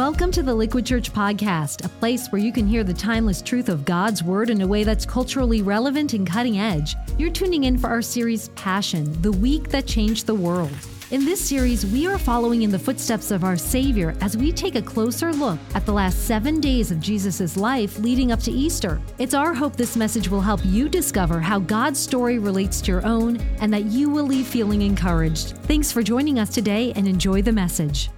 Welcome 0.00 0.32
to 0.32 0.42
the 0.42 0.54
Liquid 0.54 0.86
Church 0.86 1.12
Podcast, 1.12 1.84
a 1.84 1.88
place 1.90 2.28
where 2.28 2.40
you 2.40 2.54
can 2.54 2.66
hear 2.66 2.82
the 2.82 2.94
timeless 2.94 3.42
truth 3.42 3.68
of 3.68 3.84
God's 3.84 4.22
Word 4.22 4.48
in 4.48 4.62
a 4.62 4.66
way 4.66 4.82
that's 4.82 5.04
culturally 5.04 5.60
relevant 5.60 6.14
and 6.14 6.26
cutting 6.26 6.58
edge. 6.58 6.96
You're 7.18 7.30
tuning 7.30 7.64
in 7.64 7.76
for 7.76 7.88
our 7.88 8.00
series 8.00 8.48
Passion, 8.56 9.20
the 9.20 9.30
week 9.30 9.68
that 9.68 9.86
changed 9.86 10.24
the 10.24 10.34
world. 10.34 10.72
In 11.10 11.26
this 11.26 11.46
series, 11.46 11.84
we 11.84 12.06
are 12.06 12.16
following 12.16 12.62
in 12.62 12.70
the 12.70 12.78
footsteps 12.78 13.30
of 13.30 13.44
our 13.44 13.58
Savior 13.58 14.16
as 14.22 14.38
we 14.38 14.52
take 14.52 14.74
a 14.74 14.80
closer 14.80 15.34
look 15.34 15.58
at 15.74 15.84
the 15.84 15.92
last 15.92 16.26
seven 16.26 16.62
days 16.62 16.90
of 16.90 16.98
Jesus' 16.98 17.58
life 17.58 17.98
leading 17.98 18.32
up 18.32 18.40
to 18.40 18.50
Easter. 18.50 19.02
It's 19.18 19.34
our 19.34 19.52
hope 19.52 19.76
this 19.76 19.98
message 19.98 20.30
will 20.30 20.40
help 20.40 20.64
you 20.64 20.88
discover 20.88 21.40
how 21.40 21.58
God's 21.58 22.00
story 22.00 22.38
relates 22.38 22.80
to 22.80 22.92
your 22.92 23.04
own 23.04 23.36
and 23.60 23.70
that 23.74 23.84
you 23.84 24.08
will 24.08 24.24
leave 24.24 24.46
feeling 24.46 24.80
encouraged. 24.80 25.58
Thanks 25.64 25.92
for 25.92 26.02
joining 26.02 26.38
us 26.38 26.48
today 26.48 26.94
and 26.96 27.06
enjoy 27.06 27.42
the 27.42 27.52
message. 27.52 28.08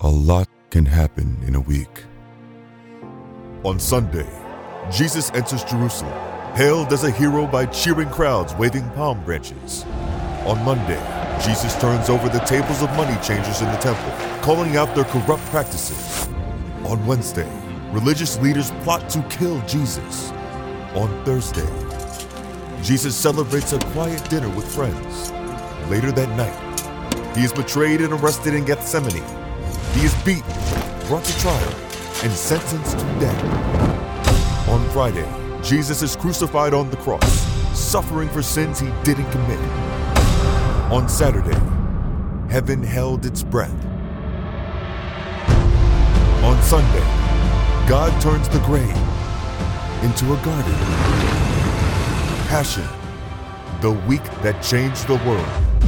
A 0.00 0.08
lot 0.08 0.47
can 0.70 0.84
happen 0.84 1.36
in 1.46 1.54
a 1.54 1.60
week. 1.60 2.04
On 3.64 3.80
Sunday, 3.80 4.28
Jesus 4.90 5.30
enters 5.32 5.64
Jerusalem, 5.64 6.12
hailed 6.54 6.92
as 6.92 7.04
a 7.04 7.10
hero 7.10 7.46
by 7.46 7.66
cheering 7.66 8.10
crowds 8.10 8.54
waving 8.54 8.88
palm 8.90 9.24
branches. 9.24 9.84
On 10.44 10.62
Monday, 10.64 11.00
Jesus 11.44 11.74
turns 11.80 12.10
over 12.10 12.28
the 12.28 12.40
tables 12.40 12.82
of 12.82 12.90
money 12.96 13.18
changers 13.22 13.60
in 13.62 13.68
the 13.68 13.78
temple, 13.78 14.10
calling 14.42 14.76
out 14.76 14.94
their 14.94 15.04
corrupt 15.04 15.42
practices. 15.46 16.28
On 16.84 17.04
Wednesday, 17.06 17.50
religious 17.92 18.38
leaders 18.40 18.70
plot 18.82 19.08
to 19.10 19.22
kill 19.30 19.60
Jesus. 19.66 20.30
On 20.94 21.08
Thursday, 21.24 21.68
Jesus 22.82 23.16
celebrates 23.16 23.72
a 23.72 23.78
quiet 23.92 24.22
dinner 24.28 24.48
with 24.50 24.66
friends. 24.74 25.30
Later 25.90 26.12
that 26.12 26.28
night, 26.36 27.36
he 27.36 27.44
is 27.44 27.52
betrayed 27.52 28.00
and 28.00 28.12
arrested 28.12 28.54
in 28.54 28.64
Gethsemane. 28.64 29.37
He 29.94 30.04
is 30.04 30.14
beaten, 30.22 30.52
brought 31.06 31.24
to 31.24 31.38
trial, 31.40 31.74
and 32.22 32.32
sentenced 32.32 32.98
to 32.98 33.04
death. 33.20 34.68
On 34.68 34.88
Friday, 34.90 35.28
Jesus 35.62 36.02
is 36.02 36.16
crucified 36.16 36.74
on 36.74 36.90
the 36.90 36.96
cross, 36.98 37.28
suffering 37.76 38.28
for 38.28 38.42
sins 38.42 38.78
he 38.80 38.90
didn't 39.02 39.30
commit. 39.30 39.58
On 40.92 41.08
Saturday, 41.08 41.58
heaven 42.50 42.82
held 42.82 43.26
its 43.26 43.42
breath. 43.42 43.74
On 46.44 46.62
Sunday, 46.62 47.06
God 47.88 48.20
turns 48.20 48.48
the 48.48 48.60
grave 48.60 48.96
into 50.02 50.32
a 50.32 50.36
garden. 50.44 50.74
Passion, 52.48 52.86
the 53.80 53.92
week 54.06 54.24
that 54.42 54.62
changed 54.62 55.06
the 55.06 55.16
world. 55.26 55.87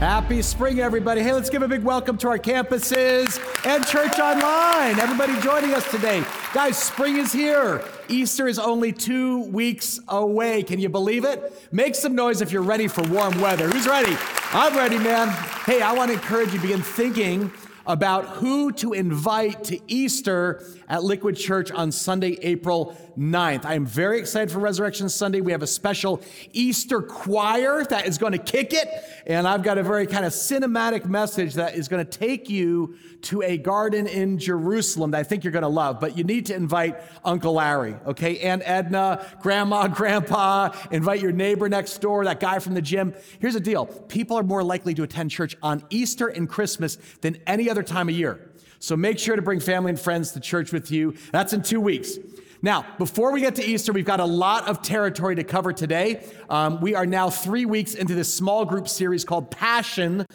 Happy 0.00 0.40
spring, 0.40 0.80
everybody. 0.80 1.20
Hey, 1.20 1.34
let's 1.34 1.50
give 1.50 1.60
a 1.60 1.68
big 1.68 1.82
welcome 1.82 2.16
to 2.16 2.28
our 2.28 2.38
campuses 2.38 3.38
and 3.66 3.86
church 3.86 4.18
online. 4.18 4.98
Everybody 4.98 5.38
joining 5.42 5.74
us 5.74 5.90
today. 5.90 6.24
Guys, 6.54 6.78
spring 6.78 7.18
is 7.18 7.34
here. 7.34 7.84
Easter 8.08 8.48
is 8.48 8.58
only 8.58 8.92
two 8.92 9.42
weeks 9.48 10.00
away. 10.08 10.62
Can 10.62 10.80
you 10.80 10.88
believe 10.88 11.26
it? 11.26 11.52
Make 11.70 11.94
some 11.94 12.14
noise 12.14 12.40
if 12.40 12.50
you're 12.50 12.62
ready 12.62 12.88
for 12.88 13.02
warm 13.08 13.38
weather. 13.42 13.68
Who's 13.68 13.86
ready? 13.86 14.16
I'm 14.52 14.74
ready, 14.74 14.96
man. 14.96 15.28
Hey, 15.66 15.82
I 15.82 15.92
want 15.92 16.08
to 16.08 16.14
encourage 16.14 16.54
you 16.54 16.60
begin 16.60 16.80
thinking 16.80 17.52
about 17.90 18.26
who 18.36 18.70
to 18.70 18.92
invite 18.92 19.64
to 19.64 19.80
Easter 19.88 20.64
at 20.88 21.02
Liquid 21.02 21.36
Church 21.36 21.72
on 21.72 21.90
Sunday, 21.90 22.38
April 22.42 22.96
9th. 23.18 23.64
I 23.64 23.74
am 23.74 23.84
very 23.84 24.20
excited 24.20 24.52
for 24.52 24.60
Resurrection 24.60 25.08
Sunday. 25.08 25.40
We 25.40 25.50
have 25.50 25.62
a 25.62 25.66
special 25.66 26.22
Easter 26.52 27.02
choir 27.02 27.84
that 27.84 28.06
is 28.06 28.16
going 28.16 28.32
to 28.32 28.38
kick 28.38 28.72
it. 28.72 28.88
And 29.26 29.46
I've 29.46 29.64
got 29.64 29.76
a 29.76 29.82
very 29.82 30.06
kind 30.06 30.24
of 30.24 30.32
cinematic 30.32 31.04
message 31.04 31.54
that 31.54 31.74
is 31.74 31.88
going 31.88 32.06
to 32.06 32.18
take 32.18 32.48
you 32.48 32.96
to 33.22 33.42
a 33.42 33.58
garden 33.58 34.06
in 34.06 34.38
Jerusalem 34.38 35.10
that 35.12 35.18
I 35.18 35.22
think 35.22 35.44
you're 35.44 35.52
going 35.52 35.62
to 35.62 35.68
love. 35.68 36.00
But 36.00 36.16
you 36.16 36.24
need 36.24 36.46
to 36.46 36.54
invite 36.54 37.00
Uncle 37.24 37.54
Larry, 37.54 37.96
okay? 38.06 38.38
Aunt 38.40 38.62
Edna, 38.64 39.24
Grandma, 39.40 39.88
Grandpa, 40.00 40.70
invite 40.90 41.20
your 41.20 41.32
neighbor 41.32 41.68
next 41.68 41.98
door, 42.00 42.24
that 42.24 42.40
guy 42.40 42.58
from 42.58 42.74
the 42.74 42.82
gym. 42.82 43.14
Here's 43.38 43.54
the 43.54 43.60
deal 43.60 43.86
people 43.86 44.38
are 44.38 44.42
more 44.42 44.62
likely 44.62 44.94
to 44.94 45.02
attend 45.02 45.30
church 45.30 45.56
on 45.62 45.84
Easter 45.90 46.28
and 46.28 46.48
Christmas 46.48 46.96
than 47.20 47.38
any 47.46 47.68
other 47.70 47.82
time 47.82 48.08
of 48.08 48.14
year. 48.14 48.50
So 48.78 48.96
make 48.96 49.18
sure 49.18 49.36
to 49.36 49.42
bring 49.42 49.60
family 49.60 49.90
and 49.90 50.00
friends 50.00 50.32
to 50.32 50.40
church 50.40 50.72
with 50.72 50.90
you. 50.90 51.14
That's 51.32 51.52
in 51.52 51.62
two 51.62 51.80
weeks. 51.80 52.16
Now, 52.62 52.84
before 52.98 53.32
we 53.32 53.40
get 53.40 53.54
to 53.56 53.64
Easter, 53.64 53.92
we've 53.92 54.04
got 54.04 54.20
a 54.20 54.24
lot 54.24 54.68
of 54.68 54.82
territory 54.82 55.34
to 55.36 55.44
cover 55.44 55.72
today. 55.72 56.26
Um, 56.50 56.80
we 56.80 56.94
are 56.94 57.06
now 57.06 57.30
three 57.30 57.64
weeks 57.64 57.94
into 57.94 58.14
this 58.14 58.32
small 58.32 58.66
group 58.66 58.86
series 58.86 59.24
called 59.24 59.50
Passion, 59.50 60.26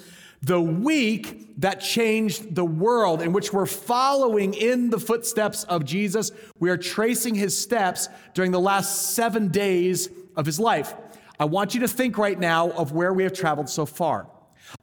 the 0.46 0.62
week 0.62 1.56
that 1.58 1.82
changed 1.82 2.54
the 2.54 2.64
world, 2.64 3.22
in 3.22 3.34
which 3.34 3.52
we're 3.52 3.66
following 3.66 4.54
in 4.54 4.92
the 4.92 5.00
footsteps 5.00 5.64
of 5.64 5.84
Jesus. 5.84 6.32
We 6.60 6.70
are 6.70 6.78
tracing 6.78 7.34
his 7.34 7.58
steps 7.58 8.10
during 8.36 8.52
the 8.52 8.60
last 8.60 9.16
seven 9.16 9.48
days 9.48 10.08
of 10.36 10.46
his 10.46 10.60
life. 10.60 10.94
I 11.40 11.46
want 11.46 11.74
you 11.74 11.80
to 11.82 11.88
think 11.88 12.20
right 12.20 12.40
now 12.40 12.70
of 12.70 12.92
where 12.92 13.12
we 13.12 13.24
have 13.24 13.34
traveled 13.34 13.70
so 13.70 13.88
far. 13.88 14.28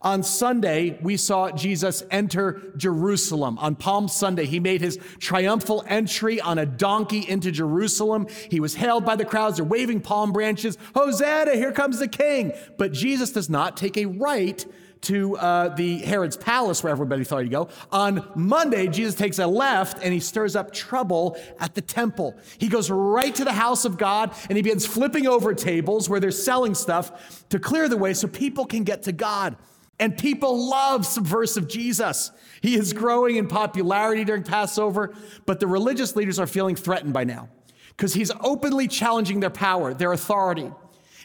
On 0.00 0.24
Sunday, 0.24 0.98
we 1.00 1.16
saw 1.16 1.52
Jesus 1.52 2.02
enter 2.10 2.72
Jerusalem. 2.76 3.56
On 3.58 3.76
Palm 3.76 4.08
Sunday, 4.08 4.46
he 4.46 4.58
made 4.58 4.80
his 4.80 4.98
triumphal 5.20 5.84
entry 5.86 6.40
on 6.40 6.58
a 6.58 6.66
donkey 6.66 7.28
into 7.28 7.52
Jerusalem. 7.52 8.26
He 8.50 8.58
was 8.58 8.74
hailed 8.74 9.04
by 9.04 9.14
the 9.14 9.24
crowds. 9.24 9.58
They're 9.58 9.64
waving 9.64 10.00
palm 10.00 10.32
branches. 10.32 10.76
Hosanna, 10.96 11.54
here 11.54 11.72
comes 11.72 12.00
the 12.00 12.08
king. 12.08 12.52
But 12.78 12.92
Jesus 12.92 13.30
does 13.30 13.48
not 13.48 13.76
take 13.76 13.96
a 13.96 14.06
right 14.06 14.64
to 15.02 15.36
uh, 15.36 15.68
the 15.70 15.98
Herod's 15.98 16.36
palace 16.36 16.82
where 16.82 16.92
everybody 16.92 17.24
thought 17.24 17.42
he'd 17.42 17.50
go. 17.50 17.68
On 17.90 18.28
Monday, 18.34 18.86
Jesus 18.86 19.14
takes 19.14 19.38
a 19.38 19.46
left 19.46 19.98
and 20.02 20.12
he 20.12 20.20
stirs 20.20 20.56
up 20.56 20.72
trouble 20.72 21.36
at 21.58 21.74
the 21.74 21.80
temple. 21.80 22.36
He 22.58 22.68
goes 22.68 22.90
right 22.90 23.34
to 23.34 23.44
the 23.44 23.52
house 23.52 23.84
of 23.84 23.98
God 23.98 24.32
and 24.48 24.56
he 24.56 24.62
begins 24.62 24.86
flipping 24.86 25.26
over 25.26 25.54
tables 25.54 26.08
where 26.08 26.20
they're 26.20 26.30
selling 26.30 26.74
stuff 26.74 27.48
to 27.48 27.58
clear 27.58 27.88
the 27.88 27.96
way 27.96 28.14
so 28.14 28.28
people 28.28 28.64
can 28.64 28.84
get 28.84 29.02
to 29.04 29.12
God. 29.12 29.56
And 29.98 30.16
people 30.16 30.68
love 30.68 31.06
subversive 31.06 31.68
Jesus. 31.68 32.30
He 32.60 32.74
is 32.74 32.92
growing 32.92 33.36
in 33.36 33.46
popularity 33.46 34.24
during 34.24 34.42
Passover, 34.42 35.14
but 35.46 35.60
the 35.60 35.66
religious 35.66 36.16
leaders 36.16 36.38
are 36.38 36.46
feeling 36.46 36.74
threatened 36.74 37.12
by 37.12 37.24
now 37.24 37.48
because 37.90 38.14
he's 38.14 38.32
openly 38.40 38.88
challenging 38.88 39.40
their 39.40 39.50
power, 39.50 39.94
their 39.94 40.12
authority. 40.12 40.70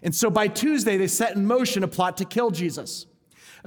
And 0.04 0.14
so 0.14 0.30
by 0.30 0.48
Tuesday, 0.48 0.98
they 0.98 1.08
set 1.08 1.36
in 1.36 1.46
motion 1.46 1.84
a 1.84 1.88
plot 1.88 2.18
to 2.18 2.26
kill 2.26 2.52
Jesus. 2.52 3.08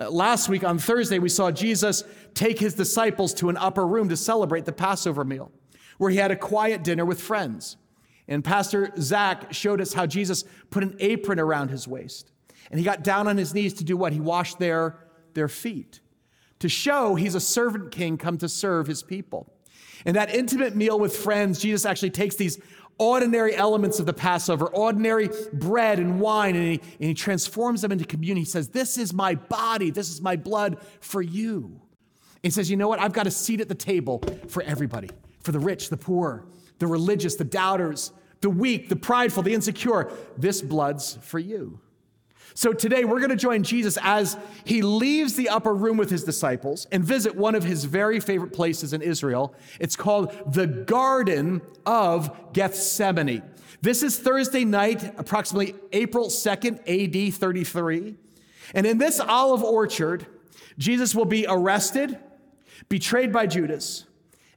Uh, 0.00 0.10
last 0.10 0.48
week 0.48 0.64
on 0.64 0.78
Thursday, 0.78 1.18
we 1.18 1.28
saw 1.28 1.50
Jesus 1.50 2.04
take 2.32 2.58
his 2.58 2.72
disciples 2.72 3.34
to 3.34 3.50
an 3.50 3.58
upper 3.58 3.86
room 3.86 4.08
to 4.08 4.16
celebrate 4.16 4.64
the 4.64 4.72
Passover 4.72 5.24
meal, 5.24 5.52
where 5.98 6.10
he 6.10 6.16
had 6.16 6.30
a 6.30 6.36
quiet 6.36 6.82
dinner 6.82 7.04
with 7.04 7.20
friends. 7.20 7.76
And 8.26 8.42
Pastor 8.42 8.92
Zach 8.98 9.52
showed 9.52 9.80
us 9.80 9.92
how 9.92 10.06
Jesus 10.06 10.44
put 10.70 10.82
an 10.82 10.96
apron 11.00 11.38
around 11.38 11.68
his 11.68 11.86
waist. 11.86 12.32
And 12.70 12.78
he 12.78 12.84
got 12.84 13.02
down 13.04 13.28
on 13.28 13.36
his 13.36 13.52
knees 13.52 13.74
to 13.74 13.84
do 13.84 13.96
what? 13.96 14.14
He 14.14 14.20
washed 14.20 14.58
their, 14.58 14.96
their 15.34 15.48
feet 15.48 16.00
to 16.60 16.68
show 16.68 17.14
he's 17.14 17.34
a 17.34 17.40
servant 17.40 17.90
king 17.90 18.16
come 18.16 18.38
to 18.38 18.48
serve 18.48 18.86
his 18.86 19.02
people. 19.02 19.52
In 20.06 20.14
that 20.14 20.34
intimate 20.34 20.74
meal 20.74 20.98
with 20.98 21.14
friends, 21.14 21.58
Jesus 21.58 21.84
actually 21.84 22.10
takes 22.10 22.36
these 22.36 22.58
ordinary 23.00 23.56
elements 23.56 23.98
of 23.98 24.04
the 24.04 24.12
Passover, 24.12 24.66
ordinary 24.66 25.30
bread 25.54 25.98
and 25.98 26.20
wine, 26.20 26.54
and 26.54 26.64
he, 26.64 26.80
and 27.00 27.08
he 27.08 27.14
transforms 27.14 27.80
them 27.80 27.90
into 27.90 28.04
communion. 28.04 28.36
He 28.36 28.44
says, 28.44 28.68
This 28.68 28.98
is 28.98 29.12
my 29.12 29.34
body, 29.34 29.90
this 29.90 30.10
is 30.10 30.20
my 30.20 30.36
blood 30.36 30.76
for 31.00 31.22
you. 31.22 31.80
he 32.42 32.50
says, 32.50 32.70
You 32.70 32.76
know 32.76 32.88
what? 32.88 33.00
I've 33.00 33.14
got 33.14 33.26
a 33.26 33.30
seat 33.30 33.60
at 33.60 33.68
the 33.68 33.74
table 33.74 34.22
for 34.48 34.62
everybody 34.62 35.08
for 35.40 35.50
the 35.50 35.58
rich, 35.58 35.88
the 35.88 35.96
poor, 35.96 36.44
the 36.78 36.86
religious, 36.86 37.34
the 37.36 37.44
doubters, 37.44 38.12
the 38.42 38.50
weak, 38.50 38.90
the 38.90 38.96
prideful, 38.96 39.42
the 39.42 39.54
insecure. 39.54 40.12
This 40.36 40.60
blood's 40.60 41.18
for 41.22 41.38
you. 41.38 41.80
So 42.60 42.74
today 42.74 43.06
we're 43.06 43.20
going 43.20 43.30
to 43.30 43.36
join 43.36 43.62
Jesus 43.62 43.96
as 44.02 44.36
he 44.64 44.82
leaves 44.82 45.34
the 45.34 45.48
upper 45.48 45.74
room 45.74 45.96
with 45.96 46.10
his 46.10 46.24
disciples 46.24 46.86
and 46.92 47.02
visit 47.02 47.34
one 47.34 47.54
of 47.54 47.64
his 47.64 47.86
very 47.86 48.20
favorite 48.20 48.52
places 48.52 48.92
in 48.92 49.00
Israel. 49.00 49.54
It's 49.78 49.96
called 49.96 50.52
the 50.52 50.66
Garden 50.66 51.62
of 51.86 52.52
Gethsemane. 52.52 53.42
This 53.80 54.02
is 54.02 54.18
Thursday 54.18 54.66
night, 54.66 55.14
approximately 55.16 55.74
April 55.92 56.26
2nd, 56.26 56.80
AD 56.86 57.32
33. 57.32 58.16
And 58.74 58.86
in 58.86 58.98
this 58.98 59.20
olive 59.20 59.62
orchard, 59.62 60.26
Jesus 60.76 61.14
will 61.14 61.24
be 61.24 61.46
arrested, 61.48 62.18
betrayed 62.90 63.32
by 63.32 63.46
Judas, 63.46 64.04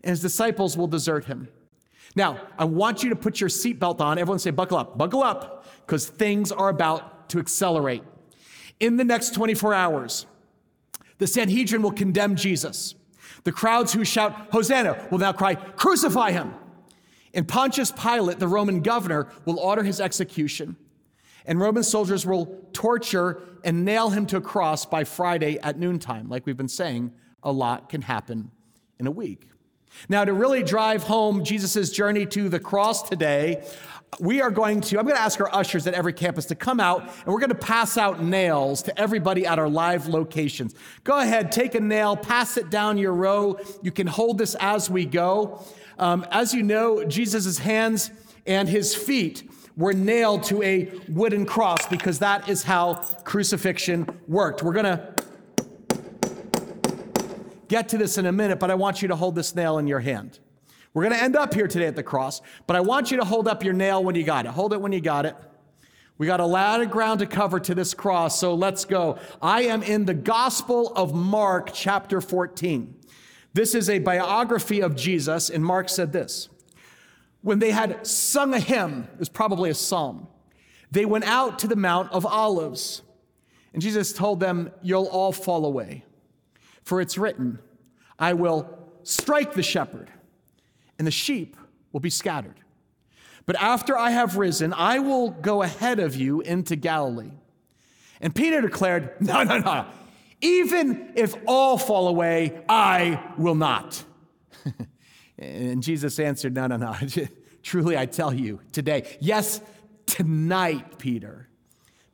and 0.04 0.10
his 0.10 0.22
disciples 0.22 0.76
will 0.76 0.88
desert 0.88 1.24
him. 1.24 1.48
Now, 2.18 2.38
I 2.58 2.66
want 2.66 3.02
you 3.02 3.12
to 3.12 3.16
put 3.16 3.40
your 3.40 3.50
seatbelt 3.50 4.02
on. 4.02 4.18
Everyone 4.18 4.40
say, 4.40 4.52
buckle 4.52 4.78
up, 4.78 4.98
buckle 4.98 5.24
up, 5.24 5.66
because 5.86 6.06
things 6.06 6.52
are 6.52 6.68
about 6.68 7.13
to 7.34 7.40
accelerate. 7.40 8.04
In 8.80 8.98
the 8.98 9.04
next 9.04 9.34
24 9.34 9.74
hours, 9.74 10.28
the 11.18 11.26
Sanhedrin 11.26 11.82
will 11.82 11.92
condemn 11.92 12.36
Jesus. 12.36 12.94
The 13.44 13.52
crowds 13.52 13.92
who 13.92 14.06
shout, 14.06 14.50
Hosanna, 14.52 15.08
will 15.10 15.18
now 15.18 15.34
cry, 15.34 15.56
Crucify 15.56 16.32
him. 16.32 16.54
And 17.34 17.48
Pontius 17.48 17.92
Pilate, 17.92 18.38
the 18.38 18.48
Roman 18.48 18.82
governor, 18.82 19.30
will 19.46 19.60
order 19.60 19.82
his 19.82 20.00
execution. 20.00 20.76
And 21.46 21.60
Roman 21.60 21.82
soldiers 21.82 22.24
will 22.24 22.68
torture 22.72 23.42
and 23.64 23.84
nail 23.84 24.12
him 24.12 24.28
to 24.28 24.38
a 24.38 24.42
cross 24.42 24.86
by 24.86 25.04
Friday 25.04 25.58
at 25.60 25.80
noontime, 25.80 26.30
like 26.30 26.46
we've 26.46 26.56
been 26.56 26.68
saying 26.68 27.14
a 27.42 27.52
lot 27.52 27.90
can 27.90 28.04
happen 28.04 28.52
in 29.00 29.08
a 29.08 29.12
week. 29.12 29.50
Now, 30.08 30.24
to 30.24 30.34
really 30.34 30.62
drive 30.62 31.04
home 31.04 31.44
Jesus' 31.44 31.90
journey 31.92 32.28
to 32.28 32.48
the 32.48 32.60
cross 32.60 33.02
today, 33.02 33.66
we 34.20 34.42
are 34.42 34.52
going 34.52 34.82
to, 34.82 35.00
I'm 35.00 35.06
going 35.06 35.16
to 35.16 35.22
ask 35.22 35.40
our 35.40 35.54
ushers 35.54 35.88
at 35.88 35.94
every 35.94 36.14
campus 36.14 36.46
to 36.48 36.56
come 36.56 36.80
out 36.80 37.02
and 37.02 37.28
we're 37.28 37.40
going 37.40 37.50
to 37.50 37.56
pass 37.56 37.98
out 37.98 38.22
nails 38.22 38.82
to 38.84 39.00
everybody 39.00 39.46
at 39.46 39.60
our 39.60 39.70
live 39.70 40.08
locations. 40.08 40.76
Go 41.04 41.20
ahead, 41.20 41.52
take 41.52 41.76
a 41.76 41.80
nail, 41.80 42.16
pass 42.16 42.58
it 42.58 42.70
down 42.70 42.98
your 42.98 43.14
row. 43.14 43.60
You 43.82 43.92
can 43.92 44.08
hold 44.08 44.38
this 44.38 44.56
as 44.60 44.90
we 44.90 45.06
go. 45.06 45.64
Um, 46.00 46.26
as 46.32 46.54
you 46.54 46.64
know, 46.64 47.04
Jesus' 47.06 47.58
hands 47.58 48.12
and 48.46 48.68
his 48.68 48.96
feet 48.96 49.50
were 49.78 49.94
nailed 49.94 50.44
to 50.44 50.62
a 50.64 50.92
wooden 51.10 51.46
cross 51.46 51.88
because 51.88 52.20
that 52.20 52.48
is 52.50 52.64
how 52.64 52.96
crucifixion 53.24 54.08
worked. 54.28 54.62
We're 54.64 54.74
going 54.74 54.86
to 54.86 55.14
get 57.68 57.90
to 57.90 57.98
this 57.98 58.18
in 58.18 58.26
a 58.26 58.32
minute, 58.32 58.60
but 58.60 58.70
I 58.70 58.76
want 58.76 59.02
you 59.02 59.08
to 59.08 59.16
hold 59.16 59.36
this 59.36 59.56
nail 59.56 59.78
in 59.80 59.88
your 59.88 60.00
hand. 60.00 60.40
We're 60.94 61.04
going 61.04 61.16
to 61.16 61.24
end 61.24 61.36
up 61.36 61.54
here 61.54 61.68
today 61.68 61.88
at 61.88 61.96
the 61.96 62.04
cross, 62.04 62.42
but 62.68 62.76
I 62.76 62.82
want 62.82 63.10
you 63.10 63.18
to 63.18 63.26
hold 63.26 63.48
up 63.48 63.64
your 63.64 63.74
nail 63.74 64.04
when 64.04 64.16
you 64.16 64.24
got 64.24 64.46
it. 64.46 64.50
Hold 64.50 64.74
it 64.74 64.82
when 64.82 64.92
you 64.92 65.02
got 65.02 65.26
it. 65.26 65.36
We 66.18 66.28
got 66.28 66.40
a 66.40 66.46
lot 66.46 66.82
of 66.82 66.92
ground 66.92 67.20
to 67.20 67.26
cover 67.26 67.60
to 67.60 67.74
this 67.74 67.94
cross, 67.96 68.40
so 68.40 68.54
let's 68.54 68.86
go. 68.86 69.18
I 69.42 69.64
am 69.64 69.82
in 69.82 70.06
the 70.06 70.14
Gospel 70.14 70.94
of 70.96 71.16
Mark, 71.16 71.72
chapter 71.74 72.22
14. 72.22 72.96
This 73.54 73.74
is 73.74 73.90
a 73.90 74.00
biography 74.00 74.82
of 74.82 74.96
Jesus, 74.96 75.50
and 75.50 75.66
Mark 75.66 75.90
said 75.90 76.14
this 76.14 76.50
When 77.42 77.58
they 77.58 77.72
had 77.72 78.06
sung 78.06 78.54
a 78.54 78.60
hymn, 78.60 79.08
it 79.14 79.20
was 79.20 79.30
probably 79.30 79.72
a 79.72 79.76
psalm, 79.76 80.28
they 80.92 81.06
went 81.06 81.26
out 81.26 81.58
to 81.60 81.68
the 81.68 81.76
Mount 81.76 82.12
of 82.12 82.26
Olives. 82.26 83.02
And 83.74 83.82
Jesus 83.82 84.14
told 84.14 84.40
them, 84.40 84.72
You'll 84.84 85.08
all 85.08 85.32
fall 85.32 85.66
away. 85.66 86.06
For 86.84 87.02
it's 87.02 87.18
written, 87.18 87.58
I 88.20 88.34
will 88.34 88.70
strike 89.02 89.54
the 89.54 89.64
shepherd, 89.64 90.12
and 90.98 91.08
the 91.08 91.12
sheep 91.12 91.58
will 91.92 92.00
be 92.00 92.10
scattered. 92.10 92.60
But 93.46 93.62
after 93.62 93.98
I 93.98 94.12
have 94.12 94.38
risen, 94.38 94.74
I 94.74 95.00
will 95.00 95.30
go 95.30 95.62
ahead 95.62 96.00
of 96.00 96.16
you 96.16 96.42
into 96.42 96.76
Galilee. 96.76 97.32
And 98.22 98.34
Peter 98.34 98.62
declared, 98.62 99.16
No, 99.22 99.44
no, 99.44 99.60
no. 99.60 99.86
Even 100.42 101.14
if 101.16 101.36
all 101.48 101.78
fall 101.78 102.08
away, 102.08 102.64
I 102.68 103.22
will 103.38 103.56
not. 103.56 104.04
and 105.38 105.84
Jesus 105.84 106.20
answered, 106.20 106.54
No, 106.54 106.68
no, 106.68 106.78
no. 106.78 106.96
Truly, 107.64 107.98
I 107.98 108.06
tell 108.06 108.34
you 108.34 108.60
today, 108.72 109.18
yes, 109.22 109.62
tonight, 110.06 110.98
Peter, 110.98 111.48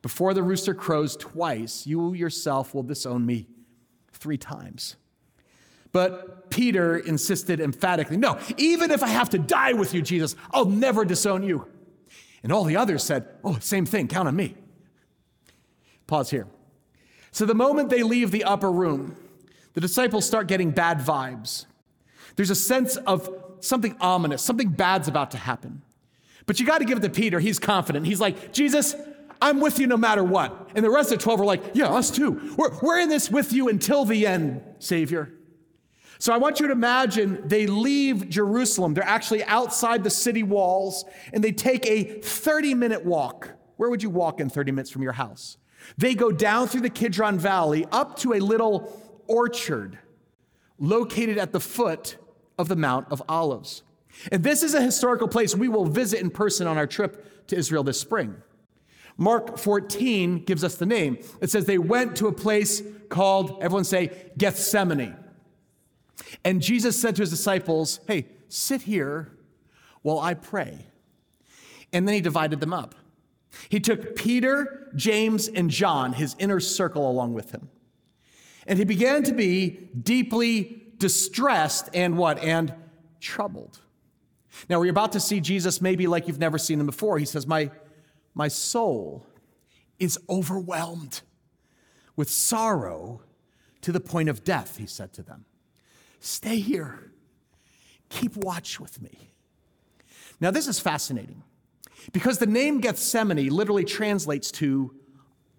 before 0.02 0.32
the 0.32 0.42
rooster 0.42 0.74
crows 0.74 1.16
twice, 1.16 1.86
you 1.86 2.14
yourself 2.14 2.72
will 2.72 2.84
disown 2.84 3.26
me 3.26 3.48
three 4.12 4.38
times. 4.38 4.96
But 5.92 6.50
Peter 6.50 6.98
insisted 6.98 7.60
emphatically, 7.60 8.16
No, 8.16 8.38
even 8.56 8.90
if 8.90 9.02
I 9.02 9.08
have 9.08 9.30
to 9.30 9.38
die 9.38 9.72
with 9.72 9.94
you, 9.94 10.02
Jesus, 10.02 10.36
I'll 10.52 10.66
never 10.66 11.04
disown 11.04 11.42
you. 11.42 11.66
And 12.42 12.52
all 12.52 12.64
the 12.64 12.76
others 12.76 13.02
said, 13.02 13.26
Oh, 13.44 13.58
same 13.60 13.86
thing, 13.86 14.08
count 14.08 14.28
on 14.28 14.36
me. 14.36 14.54
Pause 16.06 16.30
here. 16.30 16.46
So 17.32 17.46
the 17.46 17.54
moment 17.54 17.90
they 17.90 18.02
leave 18.02 18.30
the 18.30 18.44
upper 18.44 18.70
room, 18.70 19.16
the 19.74 19.80
disciples 19.80 20.26
start 20.26 20.48
getting 20.48 20.72
bad 20.72 20.98
vibes. 20.98 21.66
There's 22.36 22.50
a 22.50 22.56
sense 22.56 22.96
of 22.96 23.28
something 23.60 23.96
ominous, 24.00 24.42
something 24.42 24.70
bad's 24.70 25.08
about 25.08 25.30
to 25.32 25.38
happen. 25.38 25.82
But 26.46 26.58
you 26.58 26.66
got 26.66 26.78
to 26.78 26.84
give 26.84 26.98
it 26.98 27.02
to 27.02 27.10
Peter. 27.10 27.38
He's 27.38 27.58
confident. 27.58 28.06
He's 28.06 28.20
like, 28.20 28.52
Jesus, 28.52 28.96
I'm 29.40 29.60
with 29.60 29.78
you 29.78 29.86
no 29.86 29.96
matter 29.96 30.24
what. 30.24 30.70
And 30.74 30.84
the 30.84 30.90
rest 30.90 31.12
of 31.12 31.18
the 31.18 31.22
12 31.22 31.40
are 31.40 31.44
like, 31.44 31.62
Yeah, 31.74 31.88
us 31.88 32.10
too. 32.10 32.54
We're, 32.56 32.76
we're 32.80 32.98
in 32.98 33.08
this 33.08 33.30
with 33.30 33.52
you 33.52 33.68
until 33.68 34.04
the 34.04 34.26
end, 34.26 34.62
Savior. 34.78 35.32
So 36.20 36.34
I 36.34 36.36
want 36.36 36.60
you 36.60 36.66
to 36.66 36.72
imagine 36.72 37.40
they 37.48 37.66
leave 37.66 38.28
Jerusalem. 38.28 38.92
They're 38.92 39.02
actually 39.02 39.42
outside 39.44 40.04
the 40.04 40.10
city 40.10 40.42
walls 40.42 41.06
and 41.32 41.42
they 41.42 41.50
take 41.50 41.86
a 41.86 42.04
30 42.20 42.74
minute 42.74 43.06
walk. 43.06 43.48
Where 43.78 43.88
would 43.88 44.02
you 44.02 44.10
walk 44.10 44.38
in 44.38 44.50
30 44.50 44.72
minutes 44.72 44.90
from 44.90 45.00
your 45.02 45.14
house? 45.14 45.56
They 45.96 46.14
go 46.14 46.30
down 46.30 46.68
through 46.68 46.82
the 46.82 46.90
Kidron 46.90 47.38
Valley 47.38 47.86
up 47.90 48.18
to 48.18 48.34
a 48.34 48.38
little 48.38 48.92
orchard 49.28 49.98
located 50.78 51.38
at 51.38 51.52
the 51.52 51.60
foot 51.60 52.18
of 52.58 52.68
the 52.68 52.76
Mount 52.76 53.06
of 53.10 53.22
Olives. 53.26 53.82
And 54.30 54.44
this 54.44 54.62
is 54.62 54.74
a 54.74 54.82
historical 54.82 55.26
place 55.26 55.56
we 55.56 55.68
will 55.68 55.86
visit 55.86 56.20
in 56.20 56.28
person 56.28 56.66
on 56.66 56.76
our 56.76 56.86
trip 56.86 57.46
to 57.46 57.56
Israel 57.56 57.82
this 57.82 57.98
spring. 57.98 58.36
Mark 59.16 59.56
14 59.56 60.44
gives 60.44 60.64
us 60.64 60.74
the 60.74 60.84
name. 60.84 61.16
It 61.40 61.48
says 61.48 61.64
they 61.64 61.78
went 61.78 62.16
to 62.16 62.26
a 62.26 62.32
place 62.32 62.82
called, 63.08 63.62
everyone 63.62 63.84
say, 63.84 64.30
Gethsemane. 64.36 65.16
And 66.44 66.60
Jesus 66.60 67.00
said 67.00 67.16
to 67.16 67.22
his 67.22 67.30
disciples, 67.30 68.00
Hey, 68.06 68.26
sit 68.48 68.82
here 68.82 69.32
while 70.02 70.18
I 70.18 70.34
pray. 70.34 70.86
And 71.92 72.06
then 72.06 72.14
he 72.14 72.20
divided 72.20 72.60
them 72.60 72.72
up. 72.72 72.94
He 73.68 73.80
took 73.80 74.14
Peter, 74.14 74.90
James, 74.94 75.48
and 75.48 75.70
John, 75.70 76.12
his 76.12 76.36
inner 76.38 76.60
circle, 76.60 77.10
along 77.10 77.34
with 77.34 77.50
him. 77.50 77.68
And 78.66 78.78
he 78.78 78.84
began 78.84 79.24
to 79.24 79.32
be 79.32 79.90
deeply 80.00 80.92
distressed 80.98 81.88
and 81.92 82.16
what? 82.16 82.38
And 82.38 82.72
troubled. 83.18 83.80
Now, 84.68 84.80
we're 84.80 84.90
about 84.90 85.12
to 85.12 85.20
see 85.20 85.40
Jesus 85.40 85.80
maybe 85.80 86.06
like 86.06 86.28
you've 86.28 86.38
never 86.38 86.58
seen 86.58 86.78
him 86.78 86.86
before. 86.86 87.18
He 87.18 87.24
says, 87.24 87.46
My 87.46 87.70
my 88.34 88.48
soul 88.48 89.26
is 89.98 90.18
overwhelmed 90.28 91.22
with 92.16 92.30
sorrow 92.30 93.22
to 93.82 93.92
the 93.92 94.00
point 94.00 94.28
of 94.28 94.44
death, 94.44 94.76
he 94.76 94.86
said 94.86 95.12
to 95.14 95.22
them. 95.22 95.44
Stay 96.20 96.60
here. 96.60 97.10
Keep 98.10 98.36
watch 98.36 98.78
with 98.78 99.00
me. 99.02 99.32
Now, 100.40 100.50
this 100.50 100.68
is 100.68 100.78
fascinating 100.78 101.42
because 102.12 102.38
the 102.38 102.46
name 102.46 102.80
Gethsemane 102.80 103.48
literally 103.48 103.84
translates 103.84 104.50
to 104.52 104.94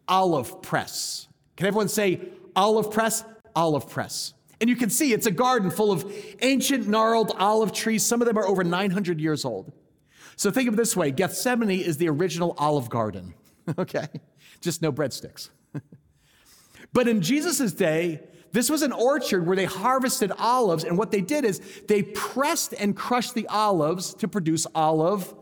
olive 0.08 0.62
press. 0.62 1.28
Can 1.58 1.68
everyone 1.68 1.88
say 1.88 2.22
olive 2.56 2.92
press? 2.92 3.24
Olive 3.56 3.90
press. 3.90 4.34
And 4.60 4.70
you 4.70 4.76
can 4.76 4.90
see 4.90 5.12
it's 5.12 5.26
a 5.26 5.32
garden 5.32 5.72
full 5.72 5.92
of 5.92 6.06
ancient 6.42 6.88
gnarled 6.88 7.36
olive 7.38 7.74
trees. 7.74 8.06
Some 8.06 8.22
of 8.22 8.28
them 8.28 8.38
are 8.38 8.48
over 8.48 8.64
900 8.64 9.20
years 9.20 9.44
old. 9.44 9.72
So 10.36 10.52
think 10.52 10.68
of 10.68 10.76
it 10.76 10.78
this 10.78 10.96
way 10.96 11.12
Gethsemane 11.12 11.82
is 11.82 11.98
the 11.98 12.10
original 12.10 12.56
Olive 12.58 12.90
Garden, 12.90 13.34
okay? 13.78 14.08
Just 14.62 14.82
no 14.82 14.92
breadsticks. 14.92 15.50
but 16.94 17.08
in 17.08 17.22
Jesus' 17.22 17.74
day, 17.74 18.22
this 18.52 18.70
was 18.70 18.82
an 18.82 18.92
orchard 18.92 19.48
where 19.48 19.56
they 19.56 19.66
harvested 19.66 20.32
olives, 20.38 20.84
and 20.84 20.98
what 20.98 21.12
they 21.12 21.22
did 21.22 21.46
is 21.46 21.62
they 21.88 22.04
pressed 22.04 22.74
and 22.74 22.96
crushed 22.96 23.34
the 23.34 23.48
olives 23.48 24.14
to 24.16 24.28
produce 24.28 24.68
olive 24.76 25.34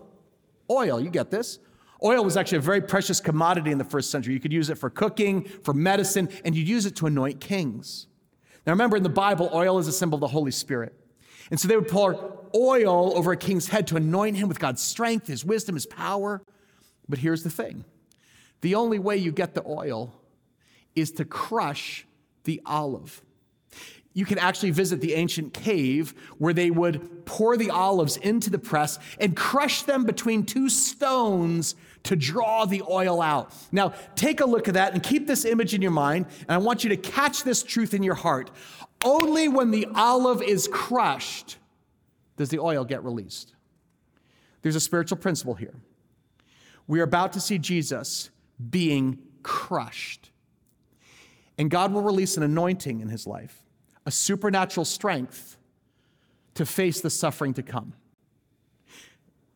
oil. 0.69 0.99
You 0.99 1.09
get 1.09 1.31
this? 1.31 1.59
Oil 2.03 2.23
was 2.23 2.37
actually 2.37 2.59
a 2.59 2.61
very 2.61 2.81
precious 2.81 3.19
commodity 3.19 3.71
in 3.71 3.77
the 3.77 3.83
first 3.83 4.09
century. 4.11 4.33
You 4.33 4.39
could 4.39 4.53
use 4.53 4.69
it 4.69 4.77
for 4.77 4.89
cooking, 4.89 5.43
for 5.43 5.73
medicine, 5.73 6.29
and 6.45 6.55
you'd 6.55 6.67
use 6.67 6.85
it 6.85 6.95
to 6.97 7.07
anoint 7.07 7.41
kings. 7.41 8.07
Now 8.65 8.73
remember, 8.73 8.95
in 8.95 9.03
the 9.03 9.09
Bible, 9.09 9.49
oil 9.53 9.79
is 9.79 9.87
a 9.87 9.91
symbol 9.91 10.15
of 10.15 10.21
the 10.21 10.27
Holy 10.27 10.51
Spirit. 10.51 10.93
And 11.51 11.59
so 11.59 11.67
they 11.67 11.75
would 11.75 11.87
pour 11.87 12.47
oil 12.55 13.17
over 13.17 13.31
a 13.31 13.37
king's 13.37 13.69
head 13.69 13.87
to 13.87 13.95
anoint 13.95 14.37
him 14.37 14.47
with 14.47 14.59
God's 14.59 14.81
strength, 14.81 15.27
his 15.27 15.43
wisdom, 15.43 15.75
his 15.75 15.85
power. 15.85 16.41
But 17.07 17.19
here's 17.19 17.43
the 17.43 17.49
thing 17.49 17.85
the 18.61 18.75
only 18.75 18.99
way 18.99 19.17
you 19.17 19.31
get 19.31 19.53
the 19.53 19.65
oil 19.65 20.13
is 20.95 21.11
to 21.13 21.25
crush 21.25 22.05
the 22.43 22.61
olive. 22.65 23.21
You 24.13 24.25
can 24.25 24.39
actually 24.39 24.71
visit 24.71 25.01
the 25.01 25.13
ancient 25.13 25.53
cave 25.53 26.13
where 26.39 26.53
they 26.53 26.71
would 26.71 27.25
pour 27.25 27.57
the 27.57 27.69
olives 27.69 28.17
into 28.17 28.49
the 28.49 28.57
press 28.57 28.97
and 29.19 29.35
crush 29.35 29.83
them 29.83 30.03
between 30.03 30.45
two 30.45 30.67
stones 30.67 31.75
to 32.03 32.15
draw 32.15 32.65
the 32.65 32.81
oil 32.89 33.21
out. 33.21 33.53
Now, 33.71 33.93
take 34.15 34.39
a 34.41 34.45
look 34.45 34.67
at 34.67 34.73
that 34.73 34.93
and 34.93 35.03
keep 35.03 35.27
this 35.27 35.45
image 35.45 35.73
in 35.73 35.81
your 35.81 35.91
mind, 35.91 36.25
and 36.41 36.51
I 36.51 36.57
want 36.57 36.83
you 36.83 36.89
to 36.89 36.97
catch 36.97 37.43
this 37.43 37.61
truth 37.61 37.93
in 37.93 38.03
your 38.03 38.15
heart. 38.15 38.49
Only 39.03 39.47
when 39.47 39.71
the 39.71 39.87
olive 39.95 40.41
is 40.41 40.67
crushed 40.67 41.57
does 42.35 42.49
the 42.49 42.59
oil 42.59 42.83
get 42.83 43.03
released. 43.03 43.53
There's 44.61 44.75
a 44.75 44.81
spiritual 44.81 45.17
principle 45.17 45.53
here. 45.53 45.75
We 46.87 46.99
are 46.99 47.03
about 47.03 47.33
to 47.33 47.39
see 47.39 47.59
Jesus 47.59 48.29
being 48.69 49.19
crushed. 49.43 50.28
And 51.59 51.69
God 51.69 51.91
will 51.91 52.01
release 52.01 52.37
an 52.37 52.43
anointing 52.43 53.01
in 53.01 53.09
his 53.09 53.27
life, 53.27 53.61
a 54.05 54.11
supernatural 54.11 54.85
strength 54.85 55.57
to 56.55 56.65
face 56.65 57.01
the 57.01 57.09
suffering 57.09 57.53
to 57.55 57.61
come. 57.61 57.93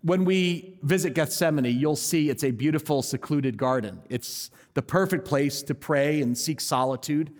When 0.02 0.26
we 0.26 0.78
visit 0.84 1.16
Gethsemane, 1.16 1.66
you'll 1.80 1.96
see 1.96 2.30
it's 2.30 2.44
a 2.44 2.52
beautiful, 2.52 3.02
secluded 3.02 3.58
garden. 3.58 4.02
It's 4.10 4.52
the 4.74 4.82
perfect 4.82 5.24
place 5.24 5.64
to 5.64 5.74
pray 5.74 6.22
and 6.22 6.38
seek 6.38 6.60
solitude. 6.60 7.32